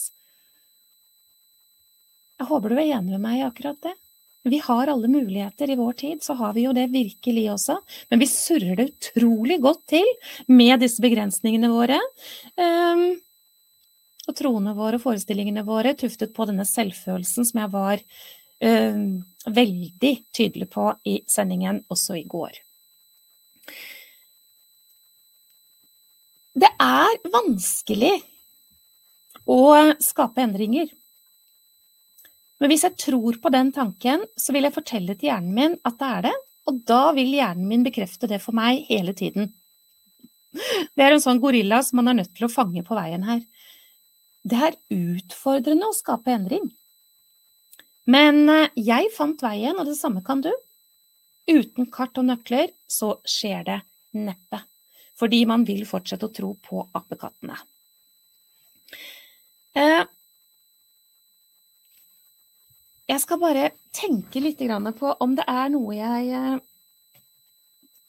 Jeg 2.38 2.50
håper 2.50 2.70
du 2.70 2.78
er 2.78 2.98
enig 3.00 3.16
med 3.16 3.24
meg 3.24 3.40
i 3.40 3.46
akkurat 3.48 3.82
det. 3.82 3.96
Vi 4.44 4.58
har 4.58 4.90
alle 4.92 5.08
muligheter 5.08 5.70
i 5.70 5.76
vår 5.76 5.92
tid, 5.92 6.22
så 6.22 6.34
har 6.36 6.52
vi 6.52 6.66
jo 6.66 6.72
det 6.76 6.90
virkelig 6.92 7.46
også, 7.54 7.78
men 8.12 8.20
vi 8.20 8.26
surrer 8.28 8.76
det 8.76 8.90
utrolig 8.90 9.56
godt 9.64 9.80
til 9.94 10.10
med 10.52 10.82
disse 10.84 11.00
begrensningene 11.00 11.70
våre. 11.72 11.96
Um, 12.60 13.06
og 14.28 14.36
troene 14.36 14.74
våre 14.76 14.98
og 15.00 15.04
forestillingene 15.04 15.64
våre 15.64 15.94
tuftet 15.96 16.34
på 16.36 16.44
denne 16.48 16.66
selvfølelsen 16.68 17.48
som 17.48 17.62
jeg 17.62 17.72
var 17.72 18.02
um, 18.60 19.06
veldig 19.48 20.12
tydelig 20.36 20.68
på 20.76 20.90
i 21.08 21.18
sendingen 21.28 21.80
også 21.88 22.18
i 22.20 22.26
går. 22.28 22.60
Det 26.54 26.70
er 26.84 27.16
vanskelig 27.32 28.12
å 29.48 29.62
skape 30.04 30.44
endringer. 30.44 30.92
Men 32.62 32.70
hvis 32.70 32.84
jeg 32.86 32.96
tror 33.00 33.38
på 33.42 33.50
den 33.52 33.72
tanken, 33.74 34.24
så 34.38 34.54
vil 34.54 34.66
jeg 34.66 34.76
fortelle 34.76 35.16
til 35.18 35.30
hjernen 35.30 35.54
min 35.56 35.76
at 35.84 35.98
det 36.00 36.10
er 36.10 36.26
det, 36.28 36.34
og 36.70 36.80
da 36.88 37.02
vil 37.16 37.34
hjernen 37.34 37.68
min 37.68 37.84
bekrefte 37.84 38.30
det 38.30 38.40
for 38.42 38.56
meg 38.56 38.86
hele 38.88 39.14
tiden. 39.16 39.50
Det 40.54 41.02
er 41.02 41.16
en 41.16 41.22
sånn 41.22 41.42
gorilla 41.42 41.80
som 41.82 41.98
man 42.00 42.12
er 42.12 42.20
nødt 42.20 42.34
til 42.36 42.46
å 42.46 42.52
fange 42.52 42.84
på 42.86 42.96
veien 42.96 43.26
her. 43.26 43.42
Det 44.44 44.60
er 44.68 44.78
utfordrende 44.94 45.88
å 45.90 45.96
skape 45.96 46.30
endring. 46.30 46.68
Men 48.04 48.44
eh, 48.52 48.70
jeg 48.76 49.10
fant 49.16 49.40
veien, 49.42 49.78
og 49.80 49.88
det 49.88 49.96
samme 49.98 50.22
kan 50.24 50.44
du. 50.44 50.52
Uten 51.50 51.88
kart 51.92 52.16
og 52.20 52.28
nøkler 52.28 52.70
så 52.88 53.16
skjer 53.28 53.66
det 53.66 53.80
neppe 54.14 54.62
fordi 55.14 55.44
man 55.46 55.62
vil 55.62 55.84
fortsette 55.86 56.26
å 56.26 56.32
tro 56.34 56.48
på 56.58 56.80
apekattene. 56.98 57.54
Eh, 63.04 63.12
jeg 63.12 63.20
skal 63.20 63.40
bare 63.40 63.70
tenke 63.92 64.40
litt 64.40 64.58
på 64.98 65.16
om 65.20 65.34
det 65.34 65.44
er 65.46 65.68
noe 65.70 65.94
jeg 65.94 66.28
eh, 66.32 66.58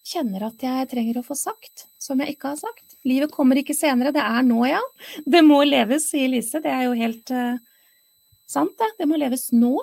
kjenner 0.05 0.47
at 0.47 0.61
jeg 0.61 0.89
trenger 0.89 1.19
å 1.19 1.25
få 1.25 1.35
sagt, 1.35 1.87
som 1.99 2.19
jeg 2.19 2.35
ikke 2.35 2.53
har 2.53 2.57
sagt. 2.57 2.95
Livet 3.05 3.31
kommer 3.31 3.57
ikke 3.57 3.75
senere, 3.75 4.11
det 4.11 4.21
er 4.21 4.43
nå, 4.43 4.65
ja. 4.65 4.81
Det 5.25 5.41
må 5.43 5.63
leves, 5.63 6.09
sier 6.11 6.29
Lise. 6.29 6.61
Det 6.61 6.71
er 6.71 6.85
jo 6.85 6.93
helt 6.97 7.29
uh, 7.33 7.57
sant, 8.47 8.73
det. 8.77 8.91
Det 8.99 9.07
må 9.09 9.17
leves 9.17 9.51
nå. 9.53 9.75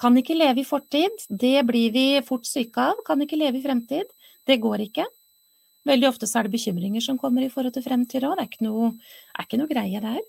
Kan 0.00 0.16
ikke 0.16 0.36
leve 0.36 0.60
i 0.62 0.66
fortid, 0.68 1.24
det 1.28 1.64
blir 1.68 1.92
vi 1.92 2.04
fort 2.24 2.44
syke 2.48 2.84
av. 2.92 3.00
Kan 3.06 3.24
ikke 3.24 3.40
leve 3.40 3.60
i 3.60 3.64
fremtid, 3.64 4.08
det 4.48 4.60
går 4.60 4.86
ikke. 4.88 5.04
Veldig 5.88 6.08
ofte 6.08 6.28
så 6.28 6.40
er 6.40 6.46
det 6.46 6.54
bekymringer 6.54 7.02
som 7.04 7.18
kommer 7.20 7.44
i 7.44 7.50
forhold 7.52 7.74
til 7.74 7.84
fremtid 7.84 8.24
òg. 8.24 8.36
Det 8.38 8.44
er 8.44 8.50
ikke, 8.52 8.66
noe, 8.68 8.92
er 9.36 9.48
ikke 9.48 9.60
noe 9.60 9.72
greie 9.72 10.04
der. 10.04 10.20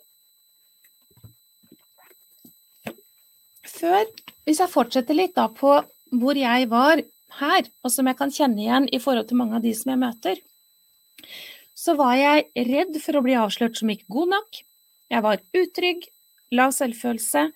Før, 3.73 4.05
hvis 4.45 4.61
jeg 4.61 4.71
fortsetter 4.71 5.17
litt 5.17 5.35
da 5.37 5.47
på 5.49 5.79
hvor 6.13 6.37
jeg 6.37 6.67
var 6.69 7.01
her, 7.39 7.69
og 7.81 7.91
som 7.91 8.09
jeg 8.09 8.19
kan 8.19 8.33
kjenne 8.33 8.61
igjen 8.61 8.89
i 8.93 8.99
forhold 9.01 9.29
til 9.29 9.39
mange 9.39 9.57
av 9.57 9.63
de 9.65 9.73
som 9.77 9.93
jeg 9.93 10.01
møter, 10.03 10.41
så 11.73 11.95
var 11.97 12.13
jeg 12.19 12.67
redd 12.69 12.99
for 13.01 13.17
å 13.17 13.23
bli 13.25 13.37
avslørt 13.39 13.79
som 13.79 13.89
ikke 13.89 14.13
god 14.13 14.35
nok. 14.35 14.59
Jeg 15.11 15.25
var 15.25 15.41
utrygg, 15.57 16.05
lav 16.53 16.75
selvfølelse. 16.75 17.47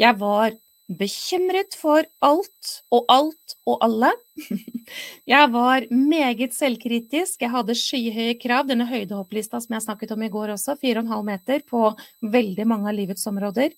Jeg 0.00 0.18
var 0.18 0.56
bekymret 0.90 1.76
for 1.78 2.02
alt 2.26 2.70
og 2.90 3.06
alt 3.14 3.54
og 3.70 3.78
alle. 3.86 4.10
Jeg 5.30 5.50
var 5.52 5.84
meget 5.94 6.54
selvkritisk, 6.56 7.44
jeg 7.44 7.52
hadde 7.52 7.76
skyhøye 7.78 8.32
krav. 8.40 8.64
Denne 8.66 8.88
høydehopplista 8.88 9.60
som 9.62 9.76
jeg 9.76 9.84
snakket 9.84 10.14
om 10.16 10.24
i 10.26 10.30
går 10.32 10.50
også, 10.56 10.74
4,5 10.80 11.12
meter 11.28 11.62
på 11.68 11.84
veldig 12.34 12.66
mange 12.66 12.90
av 12.90 12.96
livets 12.96 13.28
områder. 13.30 13.70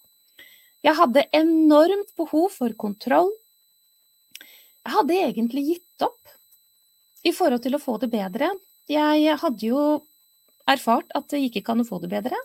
Jeg 0.82 0.98
hadde 0.98 1.28
enormt 1.36 2.10
behov 2.18 2.50
for 2.56 2.74
kontroll. 2.78 3.30
Jeg 4.82 4.94
hadde 4.96 5.18
egentlig 5.28 5.66
gitt 5.68 6.06
opp 6.06 6.32
i 7.22 7.30
forhold 7.34 7.62
til 7.62 7.78
å 7.78 7.82
få 7.82 7.98
det 8.02 8.10
bedre. 8.10 8.50
Jeg 8.90 9.36
hadde 9.38 9.68
jo 9.68 9.82
erfart 10.68 11.14
at 11.14 11.28
det 11.30 11.44
ikke 11.46 11.62
an 11.70 11.84
å 11.84 11.86
få 11.86 12.00
det 12.02 12.10
bedre. 12.10 12.38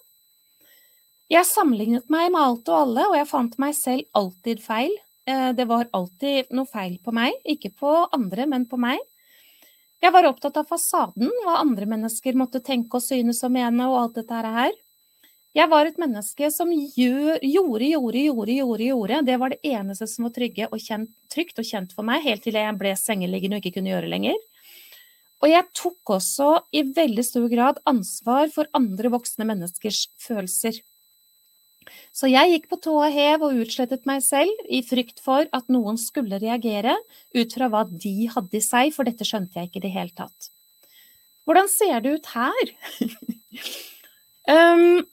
Jeg 1.28 1.44
sammenlignet 1.50 2.08
meg 2.14 2.30
med 2.32 2.40
alt 2.40 2.70
og 2.72 2.78
alle, 2.86 3.10
og 3.10 3.18
jeg 3.18 3.28
fant 3.28 3.58
meg 3.60 3.74
selv 3.76 4.06
alltid 4.16 4.62
feil. 4.64 4.94
Eh, 5.28 5.50
det 5.58 5.66
var 5.68 5.90
alltid 5.98 6.54
noe 6.56 6.70
feil 6.70 6.96
på 7.04 7.12
meg, 7.12 7.36
ikke 7.44 7.74
på 7.76 7.94
andre, 8.16 8.46
men 8.48 8.64
på 8.70 8.80
meg. 8.80 9.02
Jeg 10.00 10.14
var 10.14 10.30
opptatt 10.30 10.60
av 10.62 10.70
fasaden, 10.70 11.32
hva 11.44 11.58
andre 11.60 11.88
mennesker 11.90 12.38
måtte 12.38 12.62
tenke 12.64 13.00
og 13.00 13.04
synes 13.04 13.42
og 13.44 13.52
mene 13.58 13.90
og 13.90 13.98
alt 14.04 14.22
dette 14.22 14.44
her. 14.46 14.76
Jeg 15.58 15.72
var 15.72 15.88
et 15.90 15.96
menneske 15.98 16.52
som 16.54 16.70
gjorde, 16.70 17.40
gjorde, 17.42 17.88
gjorde, 17.90 18.20
gjorde, 18.54 18.84
gjorde. 18.84 19.22
Det 19.26 19.38
var 19.42 19.54
det 19.54 19.64
eneste 19.66 20.06
som 20.10 20.28
var 20.28 20.68
og 20.68 20.84
kjent, 20.84 21.10
trygt 21.34 21.58
og 21.58 21.66
kjent 21.66 21.96
for 21.98 22.06
meg, 22.06 22.22
helt 22.28 22.44
til 22.46 22.54
jeg 22.54 22.78
ble 22.78 22.92
sengeliggende 22.94 23.58
og 23.58 23.66
ikke 23.66 23.80
kunne 23.80 23.90
gjøre 23.90 24.12
lenger. 24.12 24.38
Og 25.42 25.50
jeg 25.50 25.66
tok 25.78 26.14
også 26.18 26.52
i 26.74 26.84
veldig 26.94 27.26
stor 27.26 27.48
grad 27.50 27.82
ansvar 27.90 28.54
for 28.54 28.70
andre 28.78 29.10
voksne 29.14 29.50
menneskers 29.50 30.08
følelser. 30.22 30.78
Så 32.14 32.30
jeg 32.30 32.54
gikk 32.54 32.70
på 32.70 32.80
tå 32.84 32.94
og 33.00 33.14
hev 33.14 33.46
og 33.48 33.58
utslettet 33.64 34.06
meg 34.10 34.22
selv 34.26 34.70
i 34.70 34.84
frykt 34.86 35.22
for 35.24 35.50
at 35.56 35.74
noen 35.74 35.98
skulle 36.02 36.42
reagere 36.42 36.98
ut 37.34 37.54
fra 37.54 37.70
hva 37.72 37.86
de 37.90 38.30
hadde 38.34 38.60
i 38.60 38.64
seg, 38.64 38.94
for 38.94 39.08
dette 39.08 39.26
skjønte 39.26 39.58
jeg 39.58 39.72
ikke 39.72 39.82
i 39.82 39.88
det 39.88 39.94
hele 39.96 40.14
tatt. 40.18 40.50
Hvordan 41.48 41.70
ser 41.72 42.02
det 42.04 42.18
ut 42.18 42.34
her? 42.34 42.74
um, 44.52 45.06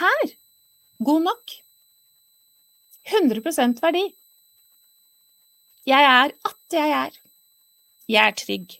her 0.00 0.34
god 1.04 1.22
nok. 1.22 1.54
100% 3.08 3.80
verdi. 3.82 4.04
Jeg 5.88 6.04
er 6.04 6.34
at 6.44 6.76
jeg 6.76 6.90
er. 6.90 7.14
Jeg 8.08 8.26
er 8.26 8.36
trygg. 8.36 8.74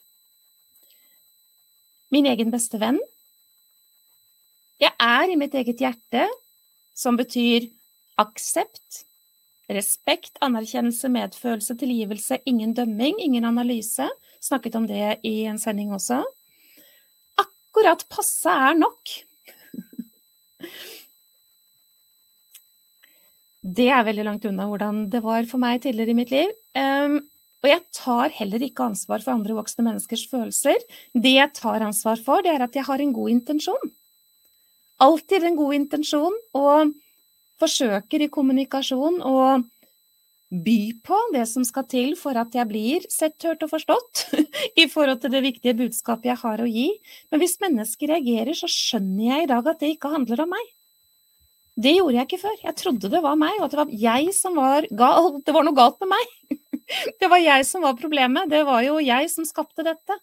Min 2.13 2.27
egen 2.29 2.53
beste 2.53 2.81
venn. 2.81 3.01
Jeg 4.81 4.93
er 5.03 5.33
i 5.33 5.37
mitt 5.41 5.57
eget 5.59 5.81
hjerte 5.83 6.27
som 6.97 7.17
betyr 7.19 7.67
aksept, 8.19 9.05
respekt, 9.71 10.37
anerkjennelse, 10.43 11.11
medfølelse, 11.13 11.77
tilgivelse, 11.79 12.41
ingen 12.47 12.75
dømming, 12.77 13.21
ingen 13.23 13.45
analyse. 13.49 14.09
Snakket 14.41 14.77
om 14.79 14.87
det 14.89 15.19
i 15.27 15.35
en 15.51 15.59
sending 15.59 15.93
også. 15.95 16.23
Akkurat 17.39 18.05
passe 18.11 18.51
er 18.51 18.79
nok. 18.79 19.17
Det 23.69 23.91
er 23.93 24.07
veldig 24.07 24.25
langt 24.25 24.47
unna 24.49 24.69
hvordan 24.71 25.03
det 25.13 25.21
var 25.25 25.45
for 25.51 25.61
meg 25.61 25.83
tidligere 25.85 26.15
i 26.15 26.19
mitt 26.19 26.33
liv. 26.33 26.55
Um, 26.79 27.19
og 27.59 27.69
jeg 27.69 27.83
tar 27.93 28.33
heller 28.39 28.63
ikke 28.65 28.87
ansvar 28.87 29.21
for 29.25 29.35
andre 29.35 29.57
voksne 29.59 29.85
menneskers 29.85 30.25
følelser. 30.31 30.79
Det 31.13 31.35
jeg 31.35 31.55
tar 31.59 31.85
ansvar 31.85 32.21
for, 32.23 32.45
det 32.47 32.55
er 32.55 32.65
at 32.65 32.77
jeg 32.79 32.87
har 32.87 33.03
en 33.03 33.15
god 33.17 33.35
intensjon 33.35 33.91
alltid 34.99 35.45
en 35.45 35.59
god 35.59 35.75
intensjon 35.77 36.39
og 36.59 36.95
forsøker 37.59 38.25
i 38.25 38.31
kommunikasjon 38.33 39.21
å 39.27 39.35
by 40.49 40.79
på 41.05 41.19
det 41.35 41.45
som 41.51 41.65
skal 41.67 41.85
til 41.91 42.15
for 42.17 42.39
at 42.41 42.55
jeg 42.57 42.69
blir 42.71 43.05
sett, 43.13 43.37
hørt 43.45 43.65
og 43.67 43.73
forstått 43.75 44.25
i 44.83 44.87
forhold 44.89 45.21
til 45.23 45.35
det 45.35 45.45
viktige 45.45 45.77
budskapet 45.77 46.31
jeg 46.31 46.41
har 46.41 46.63
å 46.65 46.71
gi. 46.71 46.89
Men 47.29 47.43
hvis 47.43 47.59
mennesker 47.61 48.15
reagerer, 48.15 48.57
så 48.57 48.71
skjønner 48.73 49.27
jeg 49.27 49.45
i 49.45 49.51
dag 49.51 49.69
at 49.69 49.83
det 49.83 49.93
ikke 49.95 50.15
handler 50.15 50.47
om 50.47 50.55
meg. 50.57 50.71
Det 51.79 51.93
gjorde 51.95 52.17
jeg 52.17 52.27
ikke 52.27 52.41
før. 52.43 52.57
Jeg 52.65 52.77
trodde 52.81 53.11
det 53.13 53.21
var 53.23 53.37
meg, 53.39 53.55
og 53.61 53.69
at 53.69 53.75
det 53.75 53.79
var 53.79 53.93
jeg 54.03 54.33
som 54.35 54.57
var 54.59 54.87
gal. 54.99 55.37
Det 55.47 55.55
var 55.55 55.67
noe 55.67 55.79
galt 55.79 56.01
med 56.03 56.17
meg. 56.17 56.35
Det 57.21 57.29
var 57.29 57.37
jeg 57.37 57.67
som 57.69 57.83
var 57.85 57.99
problemet. 57.99 58.49
Det 58.49 58.63
var 58.65 58.81
jo 58.81 58.95
jeg 59.05 59.29
som 59.29 59.45
skapte 59.45 59.85
dette. 59.85 60.15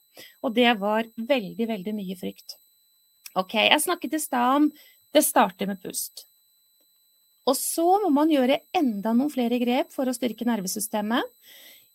Og 0.42 0.50
det 0.56 0.72
var 0.80 1.06
veldig, 1.14 1.68
veldig 1.70 1.94
mye 1.94 2.16
frykt. 2.18 2.56
Ok, 3.38 3.54
jeg 3.68 3.84
snakket 3.84 4.16
i 4.18 4.22
stad 4.24 4.56
om 4.56 4.66
det 5.14 5.22
starter 5.22 5.70
med 5.70 5.78
pust. 5.84 6.26
Og 7.46 7.54
så 7.54 7.86
må 8.02 8.10
man 8.16 8.34
gjøre 8.34 8.64
enda 8.74 9.14
noen 9.14 9.30
flere 9.30 9.60
grep 9.62 9.94
for 9.94 10.10
å 10.10 10.16
styrke 10.18 10.48
nervesystemet. 10.50 11.22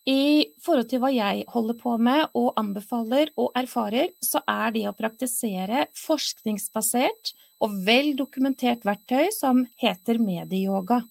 I 0.07 0.55
forhold 0.63 0.87
til 0.89 1.03
hva 1.03 1.11
jeg 1.13 1.43
holder 1.51 1.77
på 1.77 1.97
med 2.01 2.31
og 2.31 2.55
anbefaler 2.57 3.35
og 3.35 3.51
erfarer, 3.59 4.15
så 4.23 4.39
er 4.49 4.71
det 4.73 4.87
å 4.89 4.95
praktisere 4.97 5.85
forskningsbasert 5.99 7.35
og 7.61 7.79
vel 7.85 8.13
dokumentert 8.17 8.85
verktøy 8.87 9.29
som 9.35 9.65
heter 9.81 10.21
medieyoga. 10.21 11.03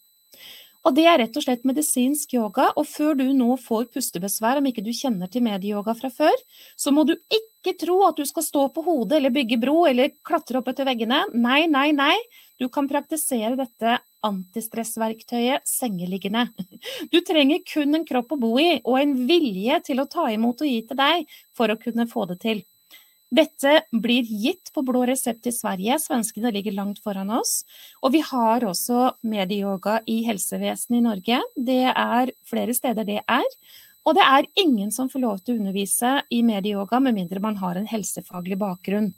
Og 0.81 0.95
det 0.97 1.05
er 1.05 1.19
rett 1.21 1.35
og 1.37 1.45
slett 1.45 1.67
medisinsk 1.69 2.33
yoga, 2.39 2.71
og 2.73 2.87
før 2.89 3.19
du 3.19 3.27
nå 3.37 3.53
får 3.61 3.91
pustebesvær, 3.93 4.61
om 4.61 4.69
ikke 4.71 4.85
du 4.85 4.95
kjenner 4.97 5.29
til 5.29 5.45
medieyoga 5.45 5.93
fra 5.99 6.09
før, 6.13 6.37
så 6.81 6.93
må 6.95 7.05
du 7.05 7.13
ikke 7.29 7.75
tro 7.83 7.99
at 8.07 8.17
du 8.17 8.25
skal 8.29 8.47
stå 8.47 8.63
på 8.73 8.85
hodet 8.87 9.19
eller 9.19 9.35
bygge 9.35 9.61
bro 9.61 9.83
eller 9.91 10.15
klatre 10.25 10.63
opp 10.63 10.71
etter 10.73 10.89
veggene. 10.89 11.27
Nei, 11.37 11.67
nei, 11.69 11.91
nei. 11.93 12.17
Du 12.61 12.69
kan 12.73 12.89
praktisere 12.89 13.59
dette 13.61 13.99
antistressverktøyet 14.25 15.69
sengeliggende. 15.69 16.47
Du 17.13 17.21
trenger 17.25 17.61
kun 17.69 17.97
en 17.97 18.09
kropp 18.09 18.35
å 18.37 18.41
bo 18.41 18.55
i 18.61 18.73
og 18.81 18.99
en 19.01 19.15
vilje 19.29 19.81
til 19.91 20.01
å 20.01 20.09
ta 20.09 20.27
imot 20.33 20.65
og 20.65 20.69
gi 20.69 20.81
til 20.89 21.01
deg 21.01 21.29
for 21.57 21.73
å 21.73 21.81
kunne 21.81 22.09
få 22.09 22.27
det 22.33 22.41
til. 22.45 22.65
Dette 23.31 23.85
blir 23.95 24.27
gitt 24.27 24.73
på 24.75 24.83
blå 24.83 25.05
resept 25.07 25.47
i 25.47 25.53
Sverige, 25.55 26.01
svenskene 26.03 26.51
ligger 26.51 26.75
langt 26.75 26.99
foran 27.03 27.31
oss. 27.31 27.61
Og 28.03 28.17
vi 28.17 28.25
har 28.27 28.67
også 28.67 29.13
medieyoga 29.23 30.01
i 30.11 30.25
helsevesenet 30.27 30.99
i 30.99 31.05
Norge. 31.05 31.39
Det 31.55 31.85
er 31.93 32.33
flere 32.51 32.75
steder 32.75 33.07
det 33.07 33.21
er. 33.23 33.47
Og 34.03 34.17
det 34.19 34.25
er 34.27 34.49
ingen 34.59 34.91
som 34.91 35.11
får 35.13 35.23
lov 35.23 35.43
til 35.45 35.55
å 35.55 35.61
undervise 35.61 36.17
i 36.35 36.41
medieyoga 36.43 36.99
med 37.05 37.21
mindre 37.21 37.43
man 37.45 37.61
har 37.61 37.79
en 37.79 37.87
helsefaglig 37.87 38.59
bakgrunn. 38.59 39.13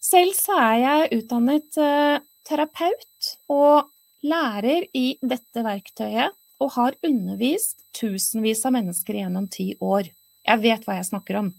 Selv 0.00 0.36
så 0.38 0.54
er 0.62 0.76
jeg 0.80 1.20
utdannet 1.20 1.80
uh, 1.82 2.20
terapeut 2.46 3.32
og 3.52 3.90
lærer 4.22 4.86
i 4.96 5.16
dette 5.20 5.64
verktøyet 5.64 6.36
og 6.60 6.72
har 6.76 6.96
undervist 7.06 7.80
tusenvis 7.96 8.62
av 8.68 8.76
mennesker 8.76 9.18
gjennom 9.18 9.48
ti 9.50 9.72
år. 9.80 10.12
Jeg 10.46 10.62
vet 10.62 10.86
hva 10.86 11.00
jeg 11.00 11.08
snakker 11.10 11.40
om. 11.40 11.50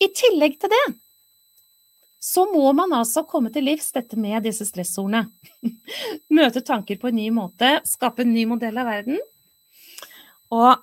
I 0.00 0.08
tillegg 0.16 0.56
til 0.60 0.72
det 0.72 0.84
så 2.20 2.44
må 2.52 2.68
man 2.76 2.92
altså 2.92 3.24
komme 3.24 3.48
til 3.52 3.64
livs 3.64 3.88
dette 3.96 4.18
med 4.20 4.44
disse 4.44 4.66
stressordene. 4.68 5.24
Møte 6.36 6.60
tanker 6.60 7.00
på 7.00 7.08
en 7.08 7.16
ny 7.16 7.30
måte, 7.32 7.78
skape 7.88 8.26
en 8.26 8.34
ny 8.34 8.44
modell 8.48 8.76
av 8.80 8.90
verden. 8.90 9.16
Og 10.52 10.82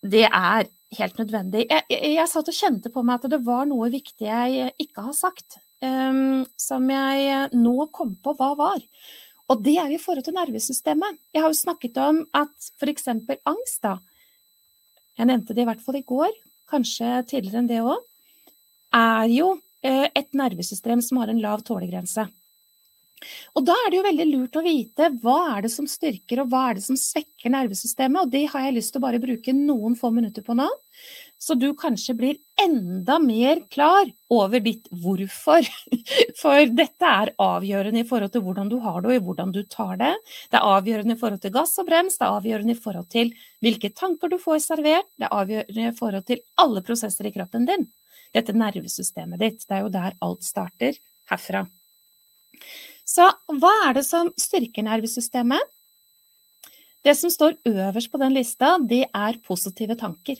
det 0.00 0.24
er 0.24 0.70
helt 0.96 1.20
nødvendig. 1.20 1.66
Jeg, 1.68 1.84
jeg, 1.92 2.14
jeg 2.16 2.32
satt 2.32 2.48
og 2.48 2.56
kjente 2.56 2.92
på 2.94 3.04
meg 3.04 3.20
at 3.20 3.28
det 3.34 3.42
var 3.44 3.68
noe 3.68 3.90
viktig 3.92 4.24
jeg 4.24 4.72
ikke 4.80 5.04
har 5.04 5.16
sagt, 5.18 5.60
um, 5.84 6.46
som 6.56 6.88
jeg 6.88 7.50
nå 7.52 7.76
kom 7.92 8.16
på 8.24 8.34
hva 8.40 8.54
var. 8.58 8.80
Og 9.52 9.60
det 9.60 9.76
er 9.82 9.92
i 9.92 10.00
forhold 10.00 10.24
til 10.24 10.38
nervesystemet. 10.38 11.20
Jeg 11.34 11.44
har 11.44 11.52
jo 11.52 11.60
snakket 11.60 12.00
om 12.00 12.24
at 12.38 12.70
f.eks. 12.80 13.10
angst, 13.12 13.82
da. 13.84 13.98
Jeg 15.20 15.28
nevnte 15.28 15.52
det 15.52 15.66
i 15.66 15.68
hvert 15.68 15.84
fall 15.84 16.00
i 16.00 16.06
går, 16.08 16.32
kanskje 16.72 17.18
tidligere 17.28 17.60
enn 17.60 17.68
det 17.68 17.84
òg 17.84 18.00
er 18.96 19.30
jo 19.32 19.54
eh, 19.86 20.08
et 20.14 20.30
nervesystem 20.36 21.02
som 21.04 21.22
har 21.22 21.32
en 21.32 21.42
lav 21.42 21.64
tålegrense. 21.66 22.26
Og 23.58 23.64
da 23.66 23.74
er 23.76 23.90
det 23.90 23.98
jo 23.98 24.04
veldig 24.06 24.26
lurt 24.30 24.56
å 24.56 24.64
vite 24.64 25.10
hva 25.20 25.38
er 25.56 25.66
det 25.66 25.72
som 25.74 25.88
styrker 25.88 26.40
og 26.40 26.52
hva 26.52 26.70
er 26.70 26.78
det 26.78 26.84
som 26.86 26.96
svekker 26.96 27.52
nervesystemet, 27.52 28.22
og 28.22 28.32
det 28.32 28.46
har 28.52 28.64
jeg 28.64 28.76
lyst 28.78 28.94
til 28.94 29.02
å 29.02 29.04
bare 29.04 29.20
bruke 29.20 29.54
noen 29.56 29.96
få 29.98 30.12
minutter 30.14 30.44
på 30.46 30.56
nå. 30.56 30.68
Så 31.40 31.56
du 31.56 31.70
kanskje 31.76 32.14
blir 32.16 32.40
enda 32.60 33.16
mer 33.22 33.62
klar 33.72 34.08
over 34.32 34.60
ditt 34.64 34.88
hvorfor. 35.04 35.68
For 36.40 36.72
dette 36.76 37.12
er 37.12 37.32
avgjørende 37.40 38.04
i 38.04 38.08
forhold 38.08 38.34
til 38.34 38.44
hvordan 38.44 38.72
du 38.72 38.76
har 38.84 39.00
det 39.00 39.12
og 39.12 39.16
i 39.16 39.22
hvordan 39.28 39.54
du 39.56 39.62
tar 39.68 39.96
det. 40.00 40.12
Det 40.52 40.60
er 40.60 40.74
avgjørende 40.76 41.16
i 41.16 41.20
forhold 41.20 41.40
til 41.44 41.54
gass 41.54 41.76
og 41.80 41.88
brems, 41.88 42.18
det 42.20 42.28
er 42.28 42.40
avgjørende 42.40 42.76
i 42.76 42.82
forhold 42.88 43.08
til 43.12 43.32
hvilke 43.64 43.92
tanker 43.96 44.32
du 44.32 44.36
får 44.40 44.60
servert, 44.64 45.08
det 45.20 45.28
er 45.28 45.40
avgjørende 45.42 45.88
i 45.88 45.96
forhold 45.96 46.28
til 46.28 46.44
alle 46.60 46.84
prosesser 46.84 47.28
i 47.28 47.34
kroppen 47.36 47.68
din 47.68 47.88
dette 48.36 48.54
nervesystemet 48.56 49.42
ditt. 49.42 49.64
Det 49.66 49.76
er 49.76 49.84
jo 49.84 49.92
der 49.94 50.16
alt 50.24 50.46
starter, 50.46 50.98
herfra. 51.30 51.64
Så 53.08 53.26
hva 53.58 53.72
er 53.88 53.96
det 53.98 54.06
som 54.06 54.30
styrker 54.38 54.86
nervesystemet? 54.86 55.62
Det 57.00 57.16
som 57.16 57.32
står 57.32 57.56
øverst 57.66 58.10
på 58.12 58.20
den 58.20 58.34
lista, 58.36 58.76
det 58.78 59.06
er 59.08 59.40
positive 59.46 59.96
tanker. 59.98 60.38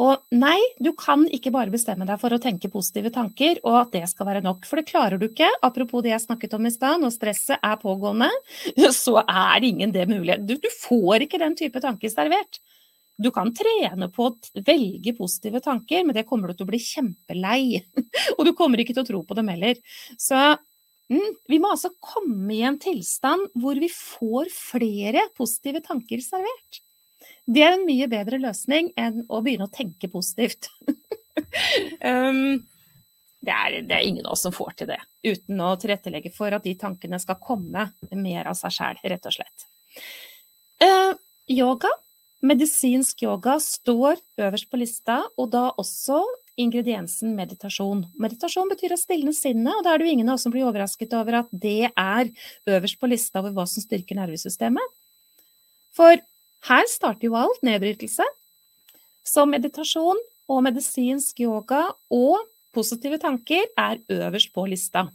Og 0.00 0.22
nei, 0.32 0.56
du 0.80 0.92
kan 0.96 1.26
ikke 1.28 1.52
bare 1.52 1.72
bestemme 1.72 2.06
deg 2.08 2.20
for 2.22 2.32
å 2.32 2.40
tenke 2.40 2.70
positive 2.72 3.10
tanker, 3.12 3.58
og 3.66 3.76
at 3.82 3.90
det 3.96 4.06
skal 4.08 4.28
være 4.30 4.42
nok, 4.44 4.64
for 4.68 4.80
det 4.80 4.88
klarer 4.88 5.20
du 5.20 5.26
ikke. 5.26 5.48
Apropos 5.66 6.04
det 6.04 6.14
jeg 6.14 6.24
snakket 6.24 6.54
om 6.56 6.68
i 6.68 6.72
stad, 6.72 7.02
når 7.02 7.12
stresset 7.16 7.58
er 7.58 7.80
pågående, 7.80 8.30
så 8.96 9.20
er 9.24 9.66
ingen 9.66 9.92
det 9.92 10.06
mulig. 10.08 10.38
Du, 10.48 10.54
du 10.60 10.70
får 10.72 11.26
ikke 11.26 11.42
den 11.42 11.56
type 11.58 11.82
tanker 11.84 12.12
servert. 12.12 12.62
Du 13.20 13.28
kan 13.34 13.52
trene 13.52 14.08
på 14.12 14.30
å 14.30 14.62
velge 14.64 15.12
positive 15.18 15.60
tanker, 15.64 16.06
men 16.06 16.16
det 16.16 16.24
kommer 16.28 16.48
du 16.50 16.56
til 16.56 16.64
å 16.64 16.70
bli 16.70 16.80
kjempelei. 16.80 17.82
Og 18.38 18.46
du 18.48 18.54
kommer 18.56 18.80
ikke 18.80 18.96
til 18.96 19.04
å 19.04 19.10
tro 19.10 19.20
på 19.28 19.36
dem 19.36 19.50
heller. 19.52 19.80
Så 20.16 20.38
mm, 21.12 21.36
vi 21.52 21.60
må 21.60 21.74
altså 21.74 21.92
komme 22.00 22.54
i 22.56 22.62
en 22.64 22.80
tilstand 22.80 23.50
hvor 23.60 23.76
vi 23.80 23.90
får 23.92 24.48
flere 24.54 25.28
positive 25.36 25.84
tanker 25.84 26.24
servert. 26.24 26.80
Det 27.50 27.64
er 27.66 27.76
en 27.76 27.86
mye 27.86 28.08
bedre 28.08 28.40
løsning 28.40 28.92
enn 29.00 29.24
å 29.28 29.44
begynne 29.44 29.68
å 29.68 29.74
tenke 29.74 30.08
positivt. 30.12 30.70
um, 30.88 32.60
det, 33.40 33.52
er, 33.52 33.80
det 33.84 33.96
er, 33.96 34.04
ingen 34.06 34.26
av 34.26 34.36
oss 34.36 34.46
som 34.46 34.54
får 34.54 34.76
til 34.78 34.94
det, 34.94 35.00
uten 35.26 35.60
å 35.60 35.74
tilrettelegge 35.80 36.32
for 36.32 36.56
at 36.56 36.64
de 36.64 36.76
tankene 36.78 37.20
skal 37.20 37.40
komme 37.42 37.90
mer 38.16 38.48
av 38.48 38.56
seg 38.56 38.76
sjæl, 38.76 39.00
rett 39.12 39.28
og 39.28 39.36
slett. 39.36 39.66
Uh, 40.80 41.18
yoga 41.50 41.90
Medisinsk 42.40 43.20
yoga 43.26 43.58
står 43.60 44.20
øverst 44.40 44.68
på 44.70 44.78
lista, 44.80 45.18
og 45.36 45.50
da 45.52 45.66
også 45.76 46.22
ingrediensen 46.60 47.34
meditasjon. 47.36 48.06
Meditasjon 48.20 48.70
betyr 48.70 48.94
å 48.94 49.00
stilne 49.00 49.34
sinnet, 49.36 49.74
og 49.76 49.84
da 49.84 49.92
er 49.92 50.00
det 50.00 50.08
jo 50.08 50.14
ingen 50.16 50.30
av 50.32 50.38
oss 50.38 50.46
som 50.46 50.54
blir 50.54 50.64
overrasket 50.68 51.12
over 51.16 51.42
at 51.42 51.52
det 51.52 51.90
er 51.90 52.32
øverst 52.68 53.00
på 53.00 53.10
lista 53.12 53.42
over 53.42 53.52
hva 53.56 53.66
som 53.68 53.84
styrker 53.84 54.16
nervesystemet. 54.16 54.96
For 55.96 56.16
her 56.70 56.88
starter 56.88 57.28
jo 57.28 57.36
alt 57.36 57.60
nedbrytelse. 57.66 58.24
Så 59.26 59.44
meditasjon 59.48 60.20
og 60.50 60.64
medisinsk 60.64 61.44
yoga 61.44 61.86
og 62.08 62.40
positive 62.74 63.20
tanker 63.20 63.68
er 63.78 64.00
øverst 64.08 64.52
på 64.54 64.64
lista. 64.70 65.10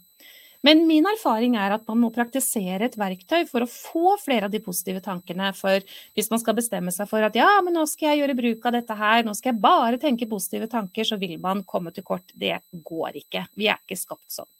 Men 0.66 0.82
min 0.88 1.06
erfaring 1.06 1.54
er 1.60 1.76
at 1.76 1.84
man 1.86 2.00
må 2.02 2.10
praktisere 2.14 2.88
et 2.88 2.96
verktøy 2.98 3.44
for 3.46 3.62
å 3.62 3.70
få 3.70 4.16
flere 4.18 4.48
av 4.48 4.54
de 4.54 4.58
positive 4.64 5.02
tankene. 5.04 5.52
For 5.54 5.84
hvis 6.16 6.30
man 6.32 6.42
skal 6.42 6.56
bestemme 6.58 6.94
seg 6.94 7.06
for 7.10 7.22
at 7.22 7.38
ja, 7.38 7.48
men 7.62 7.76
nå 7.78 7.84
skal 7.90 8.10
jeg 8.10 8.24
gjøre 8.24 8.38
bruk 8.40 8.66
av 8.66 8.74
dette 8.74 8.98
her, 8.98 9.22
nå 9.22 9.36
skal 9.38 9.52
jeg 9.52 9.62
bare 9.62 10.00
tenke 10.02 10.28
positive 10.30 10.66
tanker, 10.72 11.06
så 11.06 11.20
vil 11.22 11.36
man 11.42 11.62
komme 11.68 11.94
til 11.94 12.06
kort. 12.06 12.34
Det 12.34 12.56
går 12.90 13.20
ikke. 13.22 13.46
Vi 13.54 13.70
er 13.70 13.78
ikke 13.78 14.00
skapt 14.00 14.40
sånn. 14.40 14.50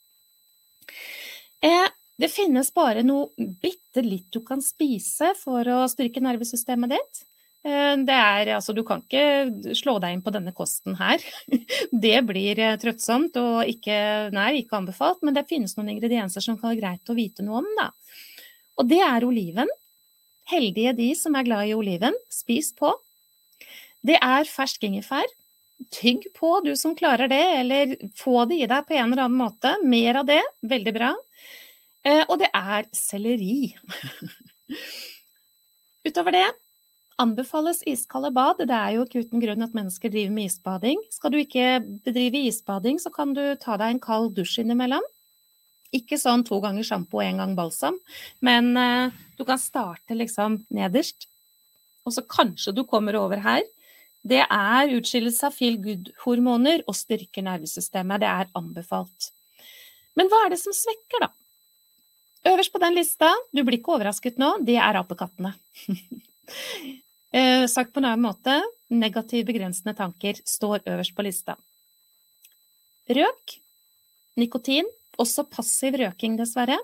Eh, 1.67 1.87
det 2.17 2.31
finnes 2.33 2.71
bare 2.73 3.03
noe 3.05 3.49
bitte 3.61 4.01
litt 4.05 4.31
du 4.33 4.39
kan 4.45 4.63
spise 4.63 5.33
for 5.37 5.67
å 5.69 5.83
styrke 5.91 6.23
nervesystemet 6.23 6.95
ditt. 6.95 7.25
Eh, 7.67 7.95
det 8.07 8.15
er 8.15 8.53
altså, 8.55 8.73
du 8.75 8.83
kan 8.87 9.01
ikke 9.03 9.75
slå 9.75 9.97
deg 9.99 10.15
inn 10.15 10.23
på 10.23 10.31
denne 10.35 10.53
kosten 10.55 10.95
her. 10.99 11.23
Det 12.05 12.19
blir 12.27 12.59
eh, 12.63 12.77
trøttsomt 12.79 13.35
og 13.41 13.67
ikke, 13.67 13.97
nei, 14.35 14.61
ikke 14.61 14.79
anbefalt, 14.79 15.23
men 15.25 15.35
det 15.35 15.47
finnes 15.49 15.75
noen 15.75 15.91
ingredienser 15.95 16.43
som 16.43 16.59
kan 16.59 16.71
være 16.71 16.79
greit 16.79 17.11
å 17.11 17.17
vite 17.17 17.43
noe 17.43 17.63
om, 17.63 17.67
da. 17.79 17.89
Og 18.77 18.87
det 18.87 19.01
er 19.03 19.25
oliven. 19.25 19.71
Heldige 20.47 20.93
de 20.95 21.09
som 21.19 21.35
er 21.35 21.47
glad 21.47 21.67
i 21.67 21.75
oliven. 21.75 22.15
Spis 22.31 22.71
på. 22.77 22.93
Det 24.05 24.15
er 24.21 24.47
fersk 24.47 24.85
ingefær. 24.87 25.27
Tygg 25.93 26.29
på, 26.37 26.51
du 26.63 26.71
som 26.79 26.95
klarer 26.97 27.29
det, 27.29 27.41
eller 27.57 27.97
få 28.17 28.45
det 28.49 28.61
i 28.61 28.69
deg 28.69 28.85
på 28.87 28.95
en 28.95 29.11
eller 29.11 29.25
annen 29.25 29.41
måte. 29.41 29.73
Mer 29.83 30.21
av 30.21 30.29
det. 30.29 30.39
Veldig 30.61 30.93
bra. 30.95 31.11
Eh, 32.07 32.23
og 32.29 32.37
det 32.39 32.47
er 32.53 32.87
selleri. 32.95 33.73
Utover 36.07 36.37
det 36.37 36.45
anbefales 37.21 37.81
iskalde 37.89 38.31
bad. 38.33 38.61
Det 38.69 38.73
er 38.73 38.95
jo 38.95 39.05
ikke 39.05 39.23
uten 39.25 39.41
grunn 39.41 39.65
at 39.65 39.75
mennesker 39.77 40.11
driver 40.13 40.33
med 40.35 40.49
isbading. 40.51 41.01
Skal 41.13 41.33
du 41.33 41.39
ikke 41.41 41.79
bedrive 42.05 42.43
isbading, 42.49 42.99
så 43.01 43.11
kan 43.13 43.33
du 43.37 43.43
ta 43.61 43.77
deg 43.81 43.95
en 43.95 44.03
kald 44.03 44.35
dusj 44.37 44.61
innimellom. 44.63 45.05
Ikke 45.95 46.19
sånn 46.19 46.43
to 46.45 46.59
ganger 46.63 46.85
sjampo 46.85 47.21
og 47.21 47.25
én 47.25 47.39
gang 47.39 47.55
balsam, 47.55 47.95
men 48.43 48.73
eh, 48.75 49.15
du 49.39 49.45
kan 49.47 49.59
starte 49.61 50.17
liksom 50.17 50.59
nederst. 50.73 51.29
Og 52.07 52.15
så 52.15 52.23
kanskje 52.27 52.75
du 52.75 52.83
kommer 52.87 53.15
over 53.19 53.39
her. 53.43 53.63
Det 54.27 54.43
er 54.43 54.93
utskillelse 54.97 55.47
av 55.47 55.55
feel 55.55 55.77
good-hormoner 55.79 56.83
og 56.87 56.95
styrker 56.97 57.45
nervesystemet. 57.47 58.23
Det 58.23 58.29
er 58.29 58.51
anbefalt. 58.59 59.31
Men 60.19 60.27
hva 60.31 60.43
er 60.45 60.53
det 60.53 60.59
som 60.59 60.75
svekker, 60.75 61.23
da? 61.23 61.31
Øverst 62.51 62.73
på 62.73 62.81
den 62.83 62.95
lista, 62.95 63.31
du 63.55 63.63
blir 63.63 63.79
ikke 63.79 63.95
overrasket 63.95 64.39
nå, 64.41 64.57
det 64.67 64.77
er 64.79 64.99
apekattene. 64.99 65.55
eh, 67.33 67.65
sagt 67.67 67.93
på 67.93 68.01
en 68.01 68.09
annen 68.11 68.27
måte, 68.27 68.59
negative 68.89 69.47
begrensende 69.47 69.95
tanker 69.97 70.39
står 70.45 70.85
øverst 70.87 71.15
på 71.15 71.25
lista. 71.25 71.57
Røk, 73.07 73.57
nikotin, 74.39 74.87
også 75.17 75.47
passiv 75.49 75.97
røking, 75.99 76.37
dessverre. 76.39 76.77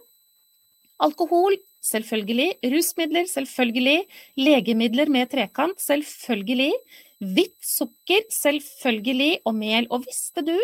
Alkohol, 1.04 1.58
selvfølgelig. 1.84 2.58
Rusmidler, 2.74 3.28
selvfølgelig. 3.30 4.06
Legemidler 4.40 5.12
med 5.12 5.32
trekant, 5.32 5.80
selvfølgelig. 5.84 6.72
Hvitt 7.20 7.60
sukker, 7.60 8.24
selvfølgelig. 8.32 9.42
Og 9.46 9.56
mel. 9.56 9.88
Og 9.92 10.08
visste 10.08 10.46
du 10.46 10.56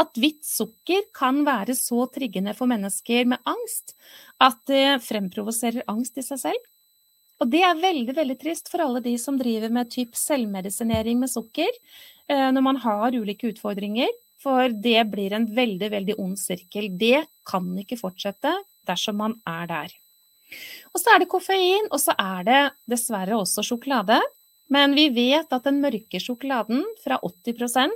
at 0.00 0.16
hvitt 0.18 0.42
sukker 0.46 1.04
kan 1.14 1.44
være 1.46 1.76
så 1.78 2.06
triggende 2.14 2.54
for 2.56 2.70
mennesker 2.70 3.28
med 3.30 3.38
angst 3.46 3.94
at 4.42 4.58
det 4.66 5.04
fremprovoserer 5.06 5.86
angst 5.90 6.18
i 6.18 6.24
seg 6.26 6.40
selv? 6.48 6.70
Og 7.42 7.50
det 7.50 7.62
er 7.66 7.80
veldig 7.80 8.14
veldig 8.16 8.36
trist 8.40 8.70
for 8.70 8.84
alle 8.84 9.02
de 9.04 9.14
som 9.20 9.38
driver 9.38 9.72
med 9.74 9.90
typ 9.92 10.14
selvmedisinering 10.18 11.18
med 11.20 11.32
sukker, 11.32 11.70
eh, 12.30 12.50
når 12.54 12.62
man 12.62 12.78
har 12.84 13.16
ulike 13.16 13.50
utfordringer. 13.50 14.12
For 14.44 14.68
det 14.68 15.00
blir 15.10 15.32
en 15.32 15.48
veldig, 15.56 15.90
veldig 15.90 16.18
ond 16.20 16.38
sirkel. 16.38 16.90
Det 17.00 17.24
kan 17.48 17.70
ikke 17.80 17.98
fortsette 18.00 18.52
dersom 18.86 19.16
man 19.22 19.38
er 19.48 19.68
der. 19.70 19.94
Og 20.92 21.00
så 21.00 21.14
er 21.14 21.22
det 21.22 21.30
koffein, 21.32 21.88
og 21.90 22.00
så 22.02 22.14
er 22.20 22.44
det 22.46 22.62
dessverre 22.90 23.38
også 23.40 23.64
sjokolade. 23.66 24.20
Men 24.72 24.94
vi 24.96 25.08
vet 25.12 25.50
at 25.52 25.66
den 25.66 25.80
mørke 25.82 26.20
sjokoladen 26.22 26.84
fra 27.02 27.18
80 27.20 27.90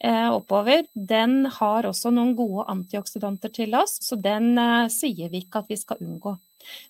eh, 0.00 0.28
oppover, 0.32 0.86
den 0.94 1.42
har 1.58 1.88
også 1.88 2.12
noen 2.14 2.32
gode 2.36 2.64
antioksidanter 2.72 3.52
til 3.52 3.76
oss, 3.76 3.98
så 4.02 4.16
den 4.16 4.54
eh, 4.58 4.88
sier 4.92 5.28
vi 5.28 5.44
ikke 5.44 5.62
at 5.62 5.72
vi 5.72 5.76
skal 5.76 6.00
unngå. 6.00 6.38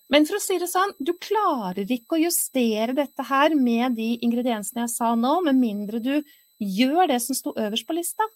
Men 0.09 0.25
for 0.27 0.39
å 0.39 0.43
si 0.43 0.57
det 0.61 0.71
sånn, 0.71 0.95
du 0.99 1.13
klarer 1.21 1.85
ikke 1.85 2.17
å 2.17 2.23
justere 2.23 2.97
dette 2.97 3.25
her 3.29 3.55
med 3.59 3.99
de 3.99 4.15
ingrediensene 4.25 4.87
jeg 4.87 4.95
sa 4.95 5.13
nå, 5.19 5.39
med 5.47 5.59
mindre 5.61 6.01
du 6.03 6.15
gjør 6.59 7.11
det 7.11 7.21
som 7.23 7.37
sto 7.37 7.55
øverst 7.57 7.87
på 7.87 7.97
lista. 7.97 8.27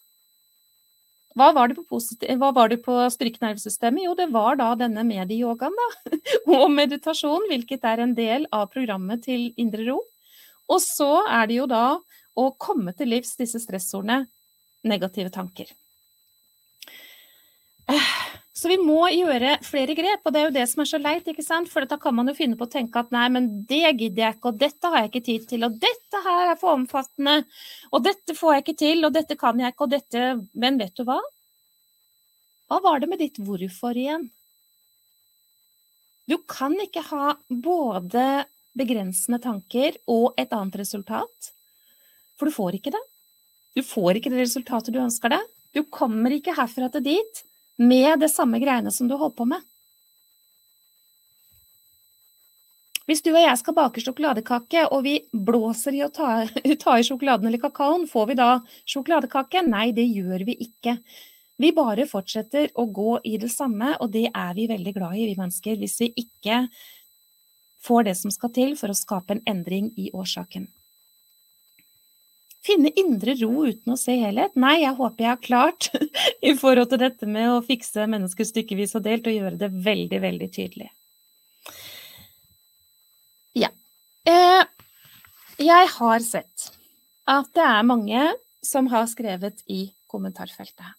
Hva 1.33 1.49
var 1.55 1.71
det 1.71 1.79
på, 1.81 1.97
på 2.85 2.95
strykenervesystemet? 3.15 4.05
Jo, 4.05 4.13
det 4.17 4.29
var 4.33 4.59
da 4.59 4.69
denne 4.77 5.01
medieyogaen, 5.07 5.73
da. 5.73 6.17
Og 6.59 6.67
meditasjon, 6.71 7.47
hvilket 7.49 7.85
er 7.89 8.03
en 8.03 8.13
del 8.17 8.45
av 8.53 8.69
programmet 8.73 9.25
til 9.25 9.49
Indre 9.57 9.87
Ro. 9.89 9.97
Og 10.69 10.81
så 10.83 11.23
er 11.25 11.49
det 11.49 11.57
jo 11.57 11.69
da 11.69 11.87
å 12.37 12.49
komme 12.61 12.93
til 12.97 13.11
livs 13.13 13.33
disse 13.39 13.61
stressordene, 13.61 14.27
negative 14.85 15.33
tanker. 15.33 15.73
Så 18.53 18.69
vi 18.69 18.75
må 18.77 18.99
gjøre 19.09 19.55
flere 19.65 19.95
grep, 19.97 20.27
og 20.27 20.33
det 20.33 20.39
er 20.39 20.43
jo 20.45 20.53
det 20.53 20.63
som 20.69 20.83
er 20.83 20.89
så 20.91 20.99
leit, 21.01 21.25
ikke 21.29 21.45
sant. 21.45 21.71
For 21.73 21.87
da 21.89 21.97
kan 22.01 22.13
man 22.13 22.29
jo 22.29 22.35
finne 22.37 22.57
på 22.57 22.67
å 22.67 22.71
tenke 22.71 23.01
at 23.01 23.09
nei, 23.13 23.25
men 23.33 23.47
det 23.69 23.81
gidder 23.97 24.27
jeg 24.27 24.35
ikke, 24.37 24.51
og 24.51 24.59
dette 24.61 24.91
har 24.93 25.01
jeg 25.01 25.09
ikke 25.09 25.23
tid 25.25 25.47
til, 25.49 25.65
og 25.65 25.79
dette 25.81 26.21
her 26.27 26.51
er 26.51 26.59
for 26.61 26.77
omfattende, 26.77 27.39
og 27.89 28.03
dette 28.05 28.35
får 28.37 28.53
jeg 28.53 28.63
ikke 28.63 28.75
til, 28.83 29.01
og 29.07 29.15
dette 29.15 29.37
kan 29.41 29.57
jeg 29.61 29.73
ikke, 29.73 29.87
og 29.87 29.95
dette 29.95 30.25
Men 30.53 30.77
vet 30.77 30.93
du 30.93 31.01
hva? 31.07 31.17
Hva 32.69 32.79
var 32.83 33.01
det 33.01 33.09
med 33.09 33.21
ditt 33.23 33.39
hvorfor 33.41 33.97
igjen? 33.97 34.27
Du 36.29 36.37
kan 36.47 36.75
ikke 36.79 37.01
ha 37.09 37.33
både 37.49 38.45
begrensende 38.77 39.41
tanker 39.41 39.97
og 40.09 40.37
et 40.39 40.53
annet 40.53 40.77
resultat. 40.79 41.49
For 42.37 42.49
du 42.49 42.55
får 42.55 42.77
ikke 42.77 42.93
det. 42.93 43.01
Du 43.73 43.81
får 43.85 44.21
ikke 44.21 44.31
det 44.33 44.45
resultatet 44.45 44.93
du 44.93 45.01
ønsker 45.01 45.33
deg. 45.33 45.49
Du 45.73 45.81
kommer 45.89 46.33
ikke 46.33 46.55
herfra 46.55 46.89
til 46.93 47.03
dit 47.09 47.43
med 47.81 48.19
det 48.19 48.29
samme 48.33 48.59
greiene 48.61 48.91
som 48.91 49.07
du 49.09 49.15
holder 49.15 49.37
på 49.37 49.47
med. 49.49 49.61
Hvis 53.03 53.19
du 53.19 53.33
og 53.33 53.41
jeg 53.41 53.59
skal 53.59 53.75
bake 53.75 53.99
sjokoladekake, 53.99 54.85
og 54.95 55.03
vi 55.03 55.17
blåser 55.33 55.97
i 55.97 56.03
å 56.05 56.11
ta, 56.13 56.45
ta 56.83 56.95
i 56.95 57.03
sjokoladen 57.03 57.49
eller 57.49 57.61
kakaoen, 57.61 58.07
får 58.07 58.29
vi 58.31 58.39
da 58.39 58.49
sjokoladekake? 58.87 59.65
Nei, 59.67 59.89
det 59.95 60.07
gjør 60.07 60.45
vi 60.47 60.55
ikke. 60.69 60.97
Vi 61.59 61.73
bare 61.75 62.07
fortsetter 62.09 62.71
å 62.79 62.87
gå 62.89 63.17
i 63.27 63.35
det 63.41 63.51
samme, 63.53 63.93
og 63.99 64.13
det 64.15 64.29
er 64.31 64.53
vi 64.55 64.69
veldig 64.71 64.93
glad 64.95 65.19
i, 65.19 65.27
vi 65.29 65.35
mennesker, 65.39 65.77
hvis 65.81 65.99
vi 66.01 66.13
ikke 66.23 66.63
får 67.83 68.07
det 68.07 68.15
som 68.17 68.31
skal 68.31 68.53
til 68.55 68.77
for 68.79 68.93
å 68.93 68.97
skape 68.97 69.35
en 69.35 69.43
endring 69.51 69.91
i 69.99 70.09
årsaken. 70.15 70.69
Finne 72.63 72.93
indre 72.95 73.35
ro 73.41 73.65
uten 73.67 73.91
å 73.91 73.99
se 73.99 74.15
helhet? 74.21 74.53
Nei, 74.55 74.77
jeg 74.85 74.95
håper 74.95 75.25
jeg 75.25 75.31
har 75.33 75.41
klart 75.43 75.89
i 76.49 76.53
forhold 76.55 76.93
til 76.93 77.01
dette 77.01 77.27
med 77.27 77.49
å 77.51 77.63
fikse 77.65 78.05
mennesker 78.07 78.47
stykkevis 78.47 78.95
og 78.99 79.03
delt 79.07 79.27
og 79.27 79.35
gjøre 79.35 79.59
det 79.59 79.69
veldig, 79.83 80.21
veldig 80.23 80.49
tydelig. 80.55 80.87
Ja. 83.59 83.69
Eh, 84.29 84.63
jeg 85.59 85.91
har 85.97 86.23
sett 86.23 86.69
at 87.29 87.51
det 87.55 87.67
er 87.67 87.87
mange 87.87 88.23
som 88.63 88.87
har 88.91 89.05
skrevet 89.11 89.59
i 89.67 89.89
kommentarfeltet. 90.07 90.95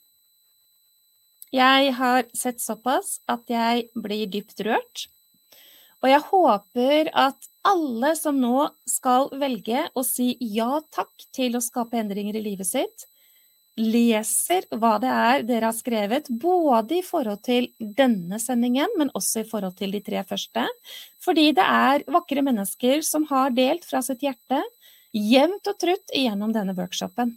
Jeg 1.54 1.92
har 1.96 2.26
sett 2.36 2.60
såpass 2.60 3.20
at 3.30 3.48
jeg 3.48 3.86
blir 3.94 4.26
dypt 4.28 4.60
rørt 4.66 5.06
og 6.04 6.10
jeg 6.10 6.20
håper 6.28 7.08
at 7.16 7.46
alle 7.64 8.10
som 8.18 8.36
nå 8.36 8.66
skal 8.84 9.30
velge 9.40 9.86
å 9.96 10.02
si 10.04 10.34
ja 10.52 10.82
takk 10.92 11.24
til 11.32 11.56
å 11.56 11.64
skape 11.64 11.96
endringer 11.96 12.36
i 12.36 12.42
livet 12.44 12.68
sitt, 12.68 13.06
leser 13.80 14.66
hva 14.76 14.98
det 15.02 15.10
er 15.10 15.46
dere 15.48 15.70
har 15.70 15.74
skrevet, 15.74 16.28
både 16.28 17.00
i 17.00 17.06
forhold 17.06 17.40
til 17.48 17.70
denne 17.80 18.36
sendingen, 18.38 18.92
men 19.00 19.10
også 19.16 19.42
i 19.42 19.48
forhold 19.48 19.78
til 19.80 19.96
de 19.96 20.02
tre 20.04 20.20
første. 20.28 20.66
Fordi 21.24 21.48
det 21.56 21.64
er 21.64 22.04
vakre 22.12 22.44
mennesker 22.44 23.00
som 23.02 23.24
har 23.32 23.56
delt 23.56 23.88
fra 23.88 24.04
sitt 24.04 24.22
hjerte 24.22 24.60
jevnt 25.14 25.72
og 25.72 25.80
trutt 25.80 26.14
igjennom 26.14 26.52
denne 26.52 26.76
workshopen. 26.76 27.32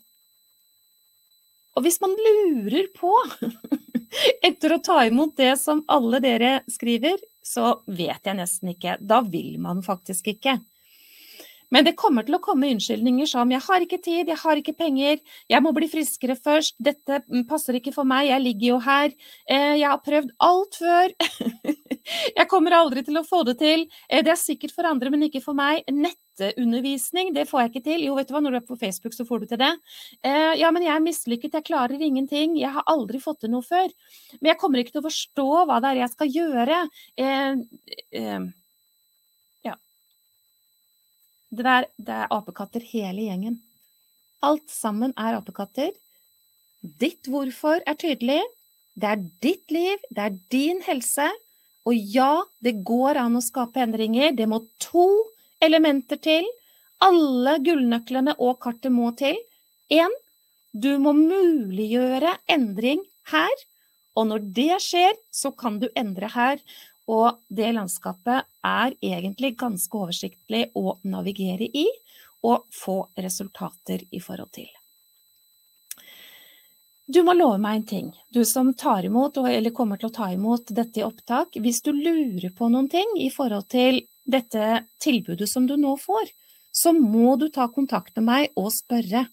Og 1.77 1.85
hvis 1.85 2.01
man 2.03 2.13
lurer 2.19 2.91
på, 2.97 3.13
etter 4.47 4.75
å 4.75 4.81
ta 4.83 5.01
imot 5.07 5.35
det 5.39 5.55
som 5.61 5.83
alle 5.87 6.21
dere 6.23 6.53
skriver, 6.71 7.19
så 7.43 7.77
vet 7.87 8.27
jeg 8.27 8.37
nesten 8.39 8.73
ikke. 8.73 8.97
Da 8.99 9.21
vil 9.25 9.55
man 9.63 9.83
faktisk 9.85 10.27
ikke. 10.35 10.57
Men 11.71 11.83
det 11.87 11.97
kommer 11.99 12.23
til 12.23 12.37
å 12.37 12.43
komme 12.43 12.69
unnskyldninger 12.71 13.27
som 13.27 13.49
'jeg 13.51 13.61
har 13.67 13.81
ikke 13.83 14.01
tid, 14.03 14.27
jeg 14.27 14.37
har 14.37 14.55
ikke 14.55 14.77
penger', 14.77 15.19
'jeg 15.49 15.63
må 15.63 15.73
bli 15.75 15.87
friskere 15.87 16.35
først', 16.35 16.75
'dette 16.79 17.23
passer 17.47 17.73
ikke 17.75 17.93
for 17.93 18.03
meg, 18.05 18.27
jeg 18.29 18.41
ligger 18.41 18.67
jo 18.67 18.79
her', 18.79 19.11
eh, 19.49 19.75
'jeg 19.75 19.89
har 19.89 19.99
prøvd 19.99 20.29
alt 20.39 20.75
før', 20.79 21.11
'jeg 22.37 22.47
kommer 22.47 22.71
aldri 22.71 23.03
til 23.03 23.17
å 23.17 23.27
få 23.27 23.43
det 23.45 23.57
til', 23.59 23.87
eh, 24.09 24.21
'det 24.21 24.31
er 24.31 24.39
sikkert 24.39 24.71
for 24.71 24.87
andre, 24.87 25.09
men 25.09 25.23
ikke 25.23 25.43
for 25.43 25.53
meg', 25.53 25.83
'nettundervisning, 25.91 27.33
det 27.33 27.49
får 27.49 27.59
jeg 27.61 27.69
ikke 27.73 27.83
til', 27.89 28.05
jo, 28.05 28.15
vet 28.15 28.27
du 28.27 28.33
hva, 28.33 28.41
når 28.41 28.51
du 28.51 28.57
er 28.57 28.69
på 28.71 28.79
Facebook, 28.79 29.13
så 29.13 29.27
får 29.27 29.39
du 29.41 29.45
til 29.47 29.57
det. 29.57 29.73
Eh, 30.23 30.55
'Ja, 30.55 30.71
men 30.71 30.83
jeg 30.83 30.95
er 30.95 31.03
mislykket, 31.03 31.51
jeg 31.51 31.65
klarer 31.65 31.99
ingenting, 31.99 32.55
jeg 32.57 32.71
har 32.71 32.83
aldri 32.87 33.19
fått 33.19 33.41
til 33.41 33.51
noe 33.51 33.61
før', 33.61 33.91
men 34.39 34.53
jeg 34.53 34.57
kommer 34.57 34.79
ikke 34.79 34.93
til 34.95 35.03
å 35.03 35.09
forstå 35.09 35.65
hva 35.67 35.81
det 35.81 35.89
er 35.91 35.99
jeg 36.05 36.09
skal 36.15 36.27
gjøre'. 36.31 38.53
Det, 41.49 41.63
der, 41.63 41.87
det 41.97 42.13
er 42.13 42.33
apekatter 42.33 42.83
hele 42.83 43.29
gjengen. 43.29 43.61
Alt 44.43 44.69
sammen 44.71 45.13
er 45.17 45.37
apekatter. 45.39 45.93
Ditt 46.81 47.29
hvorfor 47.31 47.81
er 47.87 47.97
tydelig. 47.99 48.41
Det 48.97 49.09
er 49.13 49.25
ditt 49.45 49.71
liv, 49.73 50.01
det 50.09 50.23
er 50.23 50.37
din 50.53 50.81
helse. 50.85 51.27
Og 51.87 51.95
ja, 51.95 52.43
det 52.59 52.79
går 52.85 53.19
an 53.21 53.37
å 53.37 53.43
skape 53.43 53.81
endringer. 53.83 54.33
Det 54.35 54.47
må 54.49 54.63
to 54.83 55.07
elementer 55.63 56.19
til. 56.21 56.47
Alle 57.03 57.57
gullnøklene 57.63 58.35
og 58.41 58.57
kartet 58.63 58.91
må 58.91 59.11
til. 59.17 59.37
Én, 59.93 60.13
du 60.73 60.97
må 60.99 61.13
muliggjøre 61.15 62.35
endring 62.51 63.05
her. 63.31 63.63
Og 64.17 64.27
når 64.31 64.45
det 64.57 64.81
skjer, 64.83 65.13
så 65.31 65.53
kan 65.53 65.77
du 65.79 65.87
endre 65.95 66.29
her. 66.33 66.61
Og 67.07 67.39
det 67.47 67.69
landskapet 67.75 68.47
er 68.67 68.95
egentlig 68.99 69.55
ganske 69.59 69.97
oversiktlig 69.97 70.67
å 70.75 70.97
navigere 71.07 71.69
i 71.71 71.85
og 72.47 72.67
få 72.73 72.99
resultater 73.17 74.03
i 74.11 74.19
forhold 74.23 74.51
til. 74.59 74.67
Du 77.07 77.21
må 77.23 77.31
love 77.37 77.55
meg 77.63 77.77
en 77.77 77.85
ting, 77.87 78.07
du 78.35 78.41
som 78.45 78.73
tar 78.75 79.05
imot 79.07 79.37
eller 79.39 79.71
kommer 79.71 79.99
til 79.99 80.09
å 80.09 80.15
ta 80.17 80.27
imot 80.33 80.73
dette 80.75 80.99
i 80.99 81.05
opptak. 81.07 81.55
Hvis 81.55 81.79
du 81.85 81.93
lurer 81.95 82.51
på 82.51 82.67
noen 82.67 82.89
ting 82.91 83.13
i 83.23 83.29
forhold 83.31 83.69
til 83.71 84.01
dette 84.27 84.81
tilbudet 84.99 85.47
som 85.47 85.69
du 85.69 85.77
nå 85.79 85.95
får, 86.01 86.27
så 86.75 86.91
må 86.91 87.37
du 87.39 87.47
ta 87.49 87.69
kontakt 87.71 88.19
med 88.19 88.27
meg 88.27 88.59
og 88.59 88.67
spørre. 88.75 89.23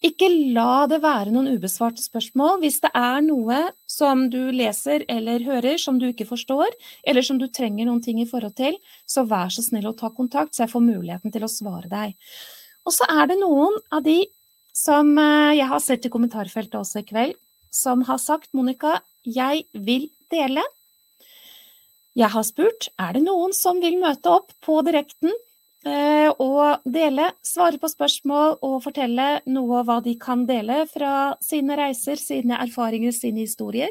Ikke 0.00 0.30
la 0.56 0.86
det 0.88 1.02
være 1.02 1.28
noen 1.34 1.50
ubesvarte 1.58 2.00
spørsmål. 2.00 2.62
Hvis 2.62 2.78
det 2.80 2.88
er 2.96 3.20
noe 3.20 3.58
som 3.84 4.22
du 4.32 4.48
leser 4.54 5.04
eller 5.12 5.44
hører 5.44 5.76
som 5.80 5.98
du 6.00 6.06
ikke 6.08 6.28
forstår, 6.28 6.72
eller 7.04 7.26
som 7.26 7.36
du 7.40 7.50
trenger 7.52 7.84
noen 7.84 8.00
ting 8.04 8.22
i 8.22 8.28
forhold 8.28 8.56
til, 8.56 8.78
så 9.04 9.26
vær 9.28 9.52
så 9.52 9.64
snill 9.66 9.90
å 9.90 9.96
ta 9.98 10.08
kontakt, 10.14 10.54
så 10.56 10.64
jeg 10.64 10.72
får 10.72 10.86
muligheten 10.86 11.34
til 11.34 11.44
å 11.44 11.52
svare 11.52 11.90
deg. 11.92 12.16
Og 12.88 12.96
så 12.96 13.04
er 13.12 13.28
det 13.28 13.40
noen 13.42 13.76
av 13.92 14.06
de 14.06 14.22
som 14.72 15.12
eh, 15.20 15.58
jeg 15.58 15.68
har 15.68 15.84
sett 15.84 16.08
i 16.08 16.12
kommentarfeltet 16.12 16.80
også 16.80 17.02
i 17.02 17.08
kveld, 17.10 17.36
som 17.70 18.00
har 18.08 18.18
sagt 18.22 18.54
Monica, 18.56 18.96
jeg 19.28 19.66
vil 19.76 20.08
dele. 20.32 20.64
Jeg 22.16 22.32
har 22.32 22.46
spurt 22.48 22.88
er 22.96 23.18
det 23.18 23.26
noen 23.26 23.52
som 23.54 23.84
vil 23.84 24.00
møte 24.00 24.32
opp 24.32 24.56
på 24.64 24.80
direkten 24.86 25.36
og 25.86 26.82
dele, 26.84 27.30
svare 27.46 27.78
på 27.80 27.88
spørsmål 27.88 28.58
og 28.66 28.82
fortelle 28.84 29.40
noe 29.48 29.78
av 29.80 29.86
hva 29.88 29.96
de 30.04 30.12
kan 30.20 30.42
dele 30.48 30.82
fra 30.90 31.32
sine 31.40 31.78
reiser, 31.78 32.20
sine 32.20 32.58
erfaringer, 32.60 33.14
sine 33.16 33.46
historier. 33.46 33.88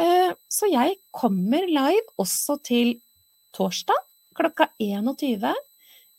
Eh, 0.00 0.32
så 0.48 0.68
jeg 0.70 0.96
kommer 1.12 1.66
live 1.68 2.06
også 2.20 2.56
til 2.64 2.94
torsdag 3.54 3.98
klokka 4.38 4.70
21 4.80 5.50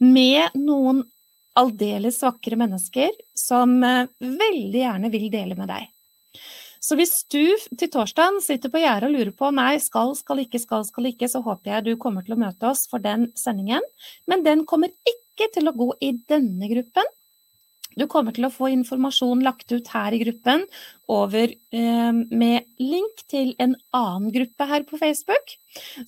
med 0.06 0.58
noen 0.60 1.02
aldeles 1.58 2.20
vakre 2.24 2.60
mennesker 2.60 3.16
som 3.38 3.80
eh, 3.84 4.10
veldig 4.22 4.84
gjerne 4.84 5.12
vil 5.14 5.28
dele 5.34 5.58
med 5.58 5.72
deg. 5.72 5.90
Så 6.82 6.98
hvis 6.98 7.14
du 7.30 7.44
til 7.78 7.90
torsdagen 7.94 8.40
sitter 8.42 8.72
på 8.74 8.82
gjerdet 8.82 9.10
og 9.10 9.14
lurer 9.14 9.34
på 9.38 9.52
nei, 9.54 9.76
skal, 9.84 10.16
skal 10.18 10.42
ikke, 10.44 10.62
skal, 10.64 10.86
skal 10.88 11.12
ikke, 11.12 11.30
så 11.30 11.44
håper 11.46 11.76
jeg 11.76 11.86
du 11.86 11.92
kommer 12.02 12.26
til 12.26 12.34
å 12.34 12.42
møte 12.42 12.72
oss 12.72 12.88
for 12.90 13.04
den 13.04 13.28
sendingen. 13.38 13.86
Men 14.26 14.42
den 14.48 14.66
kommer 14.70 14.90
ikke 15.06 15.52
til 15.54 15.70
å 15.70 15.76
gå 15.78 15.92
i 16.02 16.16
denne 16.30 16.70
gruppen. 16.72 17.12
Du 18.00 18.06
kommer 18.10 18.34
til 18.34 18.48
å 18.48 18.54
få 18.54 18.70
informasjon 18.72 19.44
lagt 19.44 19.72
ut 19.74 19.90
her 19.92 20.16
i 20.16 20.22
gruppen 20.22 20.64
over 21.12 21.52
eh, 21.52 22.12
med 22.32 22.70
link 22.80 23.26
til 23.30 23.52
en 23.62 23.76
annen 23.94 24.32
gruppe 24.34 24.68
her 24.70 24.86
på 24.88 25.00
Facebook, 25.02 25.58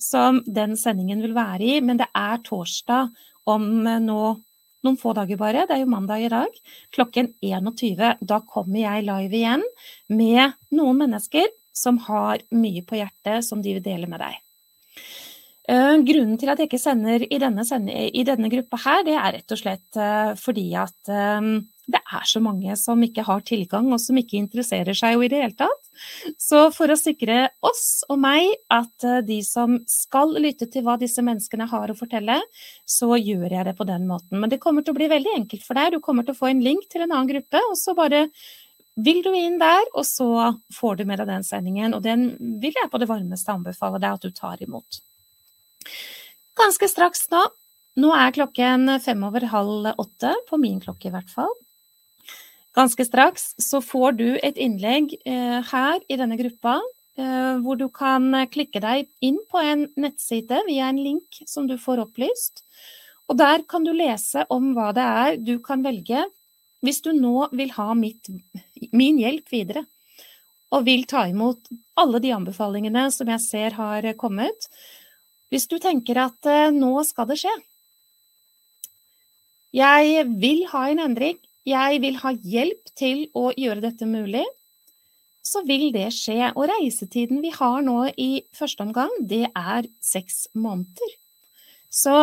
som 0.00 0.40
den 0.46 0.78
sendingen 0.80 1.22
vil 1.22 1.36
være 1.36 1.68
i. 1.76 1.78
Men 1.84 2.00
det 2.00 2.08
er 2.16 2.40
torsdag 2.46 3.12
om 3.52 3.68
eh, 3.86 4.00
nå 4.02 4.22
noen 4.84 5.00
få 5.00 5.14
dager 5.16 5.40
bare, 5.40 5.66
det 5.68 5.76
er 5.76 5.82
jo 5.82 5.90
mandag 5.90 6.24
i 6.24 6.30
dag, 6.32 6.56
klokken 6.94 7.32
21. 7.42 8.16
Da 8.20 8.40
kommer 8.46 8.80
jeg 8.82 9.06
live 9.08 9.38
igjen 9.40 9.66
med 10.12 10.56
noen 10.74 11.04
mennesker 11.04 11.50
som 11.74 11.98
har 12.06 12.44
mye 12.54 12.84
på 12.86 13.00
hjertet 13.00 13.46
som 13.46 13.62
de 13.62 13.76
vil 13.76 13.84
dele 13.84 14.08
med 14.10 14.22
deg. 14.22 14.40
Eh, 15.64 15.96
grunnen 16.04 16.36
til 16.36 16.50
at 16.52 16.60
jeg 16.60 16.68
ikke 16.68 16.82
sender 16.82 17.24
i 17.24 17.40
denne, 17.40 17.64
i 18.12 18.24
denne 18.28 18.50
gruppa 18.52 18.80
her, 18.84 19.04
det 19.06 19.14
er 19.16 19.30
rett 19.38 19.54
og 19.54 19.60
slett 19.60 19.96
eh, 19.96 20.34
fordi 20.36 20.66
at 20.76 21.08
eh, 21.08 21.46
det 21.90 22.00
er 22.00 22.24
så 22.28 22.40
mange 22.40 22.74
som 22.80 23.02
ikke 23.04 23.24
har 23.26 23.42
tilgang, 23.44 23.90
og 23.92 24.00
som 24.00 24.16
ikke 24.16 24.38
interesserer 24.38 24.96
seg 24.96 25.16
jo 25.16 25.24
i 25.24 25.28
det 25.32 25.42
hele 25.42 25.56
tatt. 25.58 25.90
Så 26.40 26.62
for 26.74 26.90
å 26.90 26.96
sikre 26.98 27.50
oss 27.64 28.02
og 28.08 28.18
meg 28.22 28.54
at 28.72 29.06
de 29.26 29.38
som 29.46 29.76
skal 29.90 30.32
lytte 30.40 30.68
til 30.72 30.86
hva 30.86 30.96
disse 31.00 31.22
menneskene 31.24 31.68
har 31.70 31.92
å 31.92 31.98
fortelle, 31.98 32.40
så 32.88 33.14
gjør 33.20 33.52
jeg 33.52 33.68
det 33.68 33.76
på 33.78 33.86
den 33.88 34.08
måten. 34.08 34.40
Men 34.40 34.52
det 34.52 34.62
kommer 34.62 34.84
til 34.84 34.94
å 34.94 34.98
bli 34.98 35.10
veldig 35.12 35.36
enkelt 35.42 35.66
for 35.66 35.78
deg. 35.78 35.94
Du 35.94 36.04
kommer 36.04 36.26
til 36.26 36.34
å 36.34 36.40
få 36.40 36.50
en 36.50 36.64
link 36.64 36.88
til 36.88 37.04
en 37.04 37.12
annen 37.12 37.30
gruppe, 37.30 37.62
og 37.68 37.76
så 37.80 37.96
bare 37.98 38.26
vil 38.94 39.20
du 39.26 39.32
inn 39.34 39.58
der, 39.58 39.84
og 39.92 40.06
så 40.06 40.28
får 40.74 41.00
du 41.00 41.04
med 41.08 41.20
deg 41.20 41.30
den 41.30 41.46
sendingen. 41.46 41.96
Og 41.96 42.04
den 42.04 42.30
vil 42.62 42.74
jeg 42.74 42.90
på 42.90 43.00
det 43.02 43.10
varmeste 43.10 43.52
anbefale 43.52 44.00
deg 44.02 44.16
at 44.16 44.24
du 44.24 44.34
tar 44.34 44.62
imot. 44.64 45.02
Ganske 46.58 46.88
straks 46.88 47.26
nå. 47.34 47.42
Nå 48.02 48.10
er 48.16 48.34
klokken 48.34 48.96
fem 49.02 49.20
over 49.26 49.46
halv 49.52 49.92
åtte, 49.92 50.32
på 50.48 50.58
min 50.58 50.80
klokke 50.82 51.10
i 51.10 51.14
hvert 51.14 51.30
fall. 51.30 51.52
Ganske 52.74 53.06
straks 53.06 53.52
så 53.62 53.78
får 53.84 54.16
du 54.18 54.28
et 54.42 54.58
innlegg 54.58 55.14
eh, 55.22 55.60
her 55.62 56.00
i 56.10 56.18
denne 56.18 56.38
gruppa 56.40 56.80
eh, 57.14 57.54
hvor 57.62 57.78
du 57.78 57.86
kan 57.94 58.26
klikke 58.50 58.82
deg 58.82 59.06
inn 59.22 59.38
på 59.50 59.62
en 59.62 59.86
nettside 59.94 60.64
via 60.66 60.88
en 60.90 60.98
link 60.98 61.38
som 61.46 61.68
du 61.70 61.76
får 61.78 62.02
opplyst. 62.02 62.64
Og 63.30 63.38
der 63.38 63.62
kan 63.70 63.86
du 63.86 63.92
lese 63.94 64.42
om 64.52 64.72
hva 64.74 64.90
det 64.96 65.04
er 65.04 65.38
du 65.38 65.54
kan 65.62 65.84
velge 65.86 66.26
hvis 66.84 67.00
du 67.00 67.14
nå 67.16 67.46
vil 67.56 67.70
ha 67.78 67.94
mitt, 67.96 68.28
min 68.92 69.22
hjelp 69.22 69.54
videre. 69.54 69.86
Og 70.74 70.84
vil 70.88 71.06
ta 71.08 71.22
imot 71.30 71.70
alle 71.96 72.18
de 72.20 72.34
anbefalingene 72.34 73.06
som 73.14 73.30
jeg 73.30 73.40
ser 73.40 73.78
har 73.78 74.10
kommet. 74.18 74.66
Hvis 75.48 75.70
du 75.70 75.78
tenker 75.78 76.18
at 76.26 76.50
eh, 76.50 76.74
nå 76.74 76.98
skal 77.06 77.30
det 77.30 77.38
skje, 77.44 77.54
jeg 79.74 80.26
vil 80.38 80.66
ha 80.70 80.88
en 80.90 81.00
endring, 81.02 81.38
jeg 81.64 82.00
vil 82.02 82.20
ha 82.20 82.34
hjelp 82.34 82.92
til 82.98 83.26
å 83.36 83.48
gjøre 83.56 83.84
dette 83.86 84.08
mulig, 84.08 84.44
så 85.44 85.60
vil 85.68 85.90
det 85.94 86.08
skje. 86.16 86.52
Og 86.54 86.68
reisetiden 86.70 87.42
vi 87.44 87.52
har 87.54 87.84
nå 87.84 87.98
i 88.20 88.44
første 88.56 88.84
omgang, 88.86 89.12
det 89.20 89.46
er 89.50 89.88
seks 90.04 90.46
måneder. 90.56 91.16
Så 91.92 92.14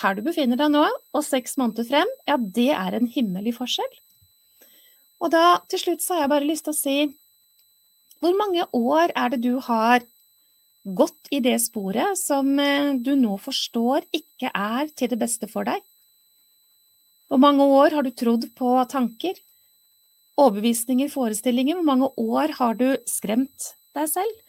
her 0.00 0.16
du 0.16 0.22
befinner 0.24 0.58
deg 0.58 0.72
nå, 0.72 0.84
og 0.86 1.26
seks 1.26 1.58
måneder 1.60 1.86
frem, 1.88 2.14
ja, 2.28 2.38
det 2.38 2.70
er 2.76 2.96
en 2.96 3.10
himmelig 3.10 3.56
forskjell. 3.58 3.98
Og 5.20 5.32
da, 5.34 5.60
til 5.68 5.82
slutt, 5.82 6.04
så 6.04 6.16
har 6.16 6.24
jeg 6.24 6.32
bare 6.32 6.48
lyst 6.48 6.66
til 6.66 6.74
å 6.74 6.78
si 6.78 6.96
hvor 8.20 8.36
mange 8.36 8.66
år 8.76 9.12
er 9.16 9.32
det 9.32 9.42
du 9.44 9.54
har 9.64 10.02
gått 10.84 11.28
i 11.32 11.40
det 11.44 11.56
sporet 11.60 12.18
som 12.20 12.48
eh, 12.60 12.96
du 12.96 13.14
nå 13.16 13.36
forstår 13.40 14.06
ikke 14.16 14.52
er 14.52 14.90
til 14.96 15.12
det 15.12 15.18
beste 15.20 15.48
for 15.48 15.68
deg? 15.68 15.80
Hvor 17.30 17.38
mange 17.38 17.62
år 17.62 17.94
har 17.94 18.02
du 18.02 18.10
trodd 18.10 18.48
på 18.58 18.72
tanker, 18.90 19.36
overbevisninger, 20.34 21.06
forestillinger? 21.12 21.76
Hvor 21.78 21.86
mange 21.86 22.08
år 22.18 22.56
har 22.58 22.74
du 22.74 22.88
skremt 23.06 23.68
deg 23.94 24.08
selv? 24.10 24.40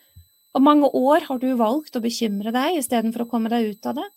Hvor 0.49 0.63
mange 0.65 0.89
år 0.97 1.27
har 1.27 1.37
du 1.43 1.51
valgt 1.59 1.95
å 1.95 2.01
bekymre 2.01 2.49
deg 2.55 2.79
istedenfor 2.79 3.27
å 3.27 3.29
komme 3.29 3.51
deg 3.53 3.69
ut 3.69 3.89
av 3.91 3.99
det? 3.99 4.07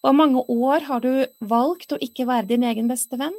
Hvor 0.00 0.16
mange 0.16 0.40
år 0.40 0.88
har 0.88 1.04
du 1.04 1.10
valgt 1.44 1.92
å 1.92 2.00
ikke 2.00 2.24
være 2.30 2.48
din 2.54 2.64
egen 2.64 2.88
beste 2.88 3.20
venn? 3.20 3.36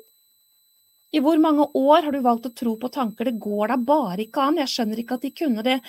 I 1.13 1.21
hvor 1.25 1.41
mange 1.41 1.65
år 1.73 2.05
har 2.05 2.13
du 2.13 2.21
valgt 2.21 2.45
å 2.45 2.53
tro 2.53 2.75
på 2.77 2.93
tanker 2.93 3.31
det 3.31 3.41
går 3.41 3.73
da 3.73 3.79
bare 3.81 4.21
ikke 4.27 4.51
an, 4.51 4.61
jeg 4.61 4.69
skjønner 4.69 5.01
ikke 5.01 5.17
at 5.17 5.25
de 5.25 5.33
kunne 5.33 5.65
det, 5.65 5.79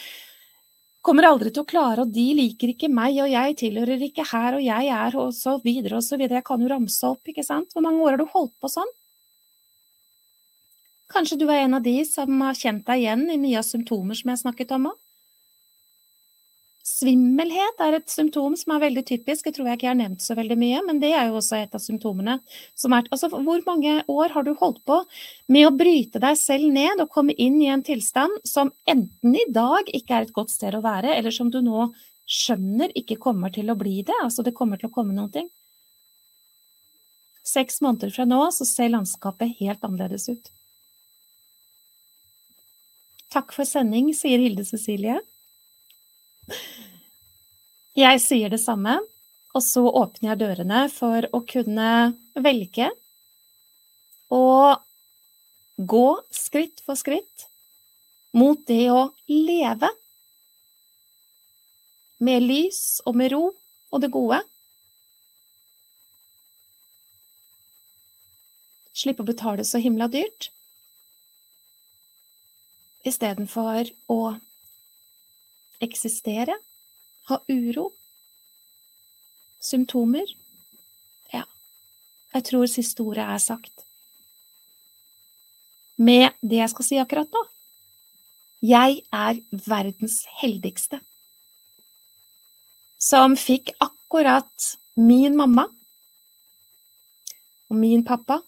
kommer 1.05 1.27
aldri 1.29 1.53
til 1.53 1.65
å 1.65 1.69
klare, 1.69 2.05
og 2.05 2.13
de 2.15 2.27
liker 2.39 2.73
ikke 2.73 2.89
meg, 2.93 3.19
og 3.23 3.31
jeg 3.31 3.57
tilhører 3.61 4.05
ikke 4.09 4.25
her, 4.31 4.59
og 4.59 4.65
jeg 4.65 4.91
er, 4.97 5.17
og 5.21 5.35
så 5.37 5.59
videre 5.65 6.01
og 6.01 6.07
så 6.07 6.19
videre. 6.21 6.41
Jeg 6.41 6.49
kan 6.49 6.65
jo 6.65 6.71
ramse 6.73 7.11
opp, 7.11 7.23
ikke 7.29 7.45
sant. 7.47 7.73
Hvor 7.75 7.85
mange 7.85 8.01
år 8.05 8.15
har 8.15 8.23
du 8.23 8.31
holdt 8.33 8.55
på 8.63 8.71
sånn? 8.73 8.93
Kanskje 11.13 11.39
du 11.39 11.47
er 11.47 11.67
en 11.67 11.77
av 11.77 11.85
de 11.85 11.99
som 12.09 12.41
har 12.43 12.57
kjent 12.59 12.87
deg 12.89 13.05
igjen 13.05 13.29
i 13.31 13.39
mye 13.39 13.61
av 13.61 13.69
symptomer 13.69 14.19
som 14.19 14.33
jeg 14.33 14.43
snakket 14.47 14.73
om 14.79 14.89
òg? 14.95 15.04
Svimmelhet 16.85 17.79
er 17.81 17.95
et 17.97 18.13
symptom 18.13 18.53
som 18.61 18.75
er 18.75 18.83
veldig 18.83 19.03
typisk, 19.09 19.47
det 19.47 19.55
tror 19.57 19.71
jeg 19.71 19.79
ikke 19.79 19.87
jeg 19.87 19.95
har 19.95 20.01
nevnt 20.03 20.21
så 20.21 20.35
veldig 20.37 20.57
mye, 20.61 20.83
men 20.85 20.99
det 21.01 21.15
er 21.17 21.31
jo 21.31 21.39
også 21.39 21.57
et 21.57 21.73
av 21.73 21.81
symptomene. 21.81 22.35
Er, 22.45 23.07
altså, 23.09 23.31
hvor 23.33 23.63
mange 23.65 23.95
år 24.13 24.35
har 24.35 24.45
du 24.45 24.53
holdt 24.61 24.83
på 24.85 24.99
med 25.49 25.65
å 25.65 25.73
bryte 25.73 26.21
deg 26.21 26.37
selv 26.37 26.69
ned 26.77 27.01
og 27.01 27.09
komme 27.15 27.33
inn 27.41 27.57
i 27.65 27.71
en 27.73 27.85
tilstand 27.87 28.37
som 28.45 28.69
enten 28.85 29.33
i 29.33 29.47
dag 29.49 29.89
ikke 29.97 30.13
er 30.19 30.29
et 30.29 30.37
godt 30.37 30.53
sted 30.53 30.77
å 30.77 30.85
være, 30.85 31.17
eller 31.17 31.33
som 31.33 31.49
du 31.49 31.63
nå 31.65 31.89
skjønner 32.29 32.93
ikke 33.01 33.17
kommer 33.21 33.53
til 33.53 33.73
å 33.73 33.81
bli 33.81 34.03
det, 34.05 34.21
altså 34.21 34.45
det 34.45 34.57
kommer 34.57 34.81
til 34.81 34.93
å 34.93 34.95
komme 34.95 35.17
noen 35.17 35.33
ting? 35.33 35.49
Seks 37.49 37.81
måneder 37.85 38.13
fra 38.13 38.29
nå 38.29 38.45
så 38.53 38.69
ser 38.69 38.93
landskapet 38.93 39.57
helt 39.57 39.85
annerledes 39.85 40.29
ut. 40.29 40.53
Takk 43.33 43.57
for 43.57 43.65
sending, 43.65 44.13
sier 44.13 44.41
Hilde 44.41 44.69
Cecilie. 44.69 45.23
Jeg 47.95 48.19
sier 48.19 48.51
det 48.51 48.59
samme, 48.59 48.97
og 49.55 49.63
så 49.63 49.85
åpner 49.87 50.33
jeg 50.33 50.41
dørene 50.41 50.79
for 50.91 51.29
å 51.31 51.39
kunne 51.47 51.91
velge 52.35 52.89
å 54.35 54.47
gå 55.79 56.09
skritt 56.35 56.83
for 56.83 56.99
skritt 56.99 57.47
mot 58.35 58.59
det 58.67 58.89
å 58.91 59.05
leve 59.31 59.93
med 62.19 62.43
lys 62.49 62.83
og 63.07 63.15
med 63.23 63.31
ro 63.37 63.45
og 63.55 64.03
det 64.03 64.11
gode. 64.11 64.43
Slippe 68.91 69.23
å 69.23 69.31
betale 69.31 69.63
så 69.63 69.79
himla 69.79 70.11
dyrt, 70.11 70.51
istedenfor 73.07 73.95
å 74.11 74.23
eksistere, 75.85 76.59
ha 77.31 77.41
uro, 77.49 77.89
symptomer. 79.63 80.29
Ja, 81.33 81.45
jeg 82.35 82.47
tror 82.51 82.69
siste 82.71 83.05
ordet 83.05 83.25
er 83.25 83.43
sagt. 83.43 83.87
Med 85.97 86.35
det 86.43 86.61
jeg 86.61 86.73
skal 86.73 86.89
si 86.89 87.01
akkurat 87.01 87.31
nå. 87.33 87.45
Jeg 88.65 89.03
er 89.13 89.41
verdens 89.67 90.23
heldigste 90.41 91.01
som 93.05 93.35
fikk 93.37 93.75
akkurat 93.85 94.71
min 94.97 95.37
mamma 95.37 95.67
og 97.69 97.77
min 97.77 98.05
pappa 98.07 98.39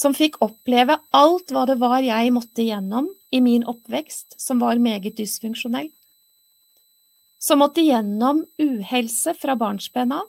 som 0.00 0.14
fikk 0.16 0.38
oppleve 0.44 0.96
alt 1.16 1.50
hva 1.52 1.66
det 1.68 1.76
var 1.80 2.00
jeg 2.06 2.30
måtte 2.32 2.62
igjennom 2.62 3.10
i 3.34 3.40
min 3.44 3.66
oppvekst, 3.68 4.38
som 4.40 4.62
var 4.62 4.80
meget 4.80 5.18
dysfunksjonell. 5.18 5.90
Som 7.40 7.62
måtte 7.62 7.80
gjennom 7.80 8.42
uhelse 8.60 9.34
fra 9.34 9.56
barnsben 9.56 10.12
av. 10.12 10.26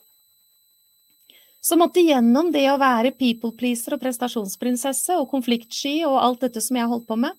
Som 1.62 1.84
måtte 1.84 2.02
gjennom 2.02 2.54
det 2.54 2.64
å 2.72 2.80
være 2.82 3.12
people 3.14 3.52
pleaser 3.58 3.98
og 3.98 4.02
prestasjonsprinsesse 4.02 5.18
og 5.20 5.28
konfliktsky 5.30 6.00
og 6.08 6.18
alt 6.18 6.46
dette 6.48 6.64
som 6.64 6.80
jeg 6.80 6.90
holdt 6.90 7.10
på 7.10 7.18
med. 7.20 7.36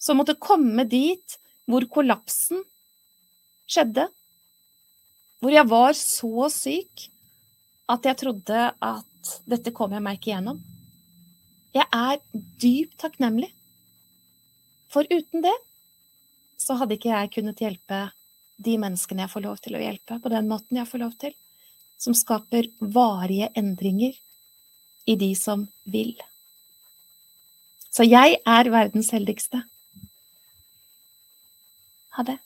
Som 0.00 0.18
måtte 0.18 0.38
komme 0.40 0.86
dit 0.88 1.36
hvor 1.68 1.84
kollapsen 1.92 2.64
skjedde. 3.70 4.08
Hvor 5.40 5.54
jeg 5.54 5.68
var 5.70 5.94
så 5.98 6.48
syk 6.52 7.06
at 7.90 8.08
jeg 8.08 8.18
trodde 8.22 8.66
at 8.72 9.34
dette 9.50 9.72
kom 9.76 9.92
jeg 9.92 10.02
meg 10.02 10.18
ikke 10.18 10.32
gjennom. 10.32 10.62
Jeg 11.76 11.86
er 11.94 12.18
dypt 12.32 12.96
takknemlig. 13.04 13.50
For 14.90 15.06
uten 15.06 15.44
det 15.44 15.54
så 16.58 16.74
hadde 16.80 16.96
ikke 16.96 17.12
jeg 17.12 17.30
kunnet 17.36 17.62
hjelpe 17.62 18.00
de 18.60 18.76
menneskene 18.80 19.24
jeg 19.24 19.32
får 19.32 19.46
lov 19.46 19.60
til 19.64 19.76
å 19.76 19.82
hjelpe, 19.82 20.18
på 20.20 20.32
den 20.32 20.48
måten 20.50 20.80
jeg 20.80 20.88
får 20.88 21.02
lov 21.04 21.14
til, 21.20 21.32
som 22.00 22.16
skaper 22.16 22.68
varige 22.80 23.50
endringer 23.56 24.16
i 25.08 25.16
de 25.20 25.32
som 25.36 25.66
vil. 25.84 26.14
Så 27.90 28.06
jeg 28.06 28.38
er 28.46 28.70
verdens 28.70 29.10
heldigste. 29.14 29.64
Ha 32.16 32.26
det. 32.26 32.38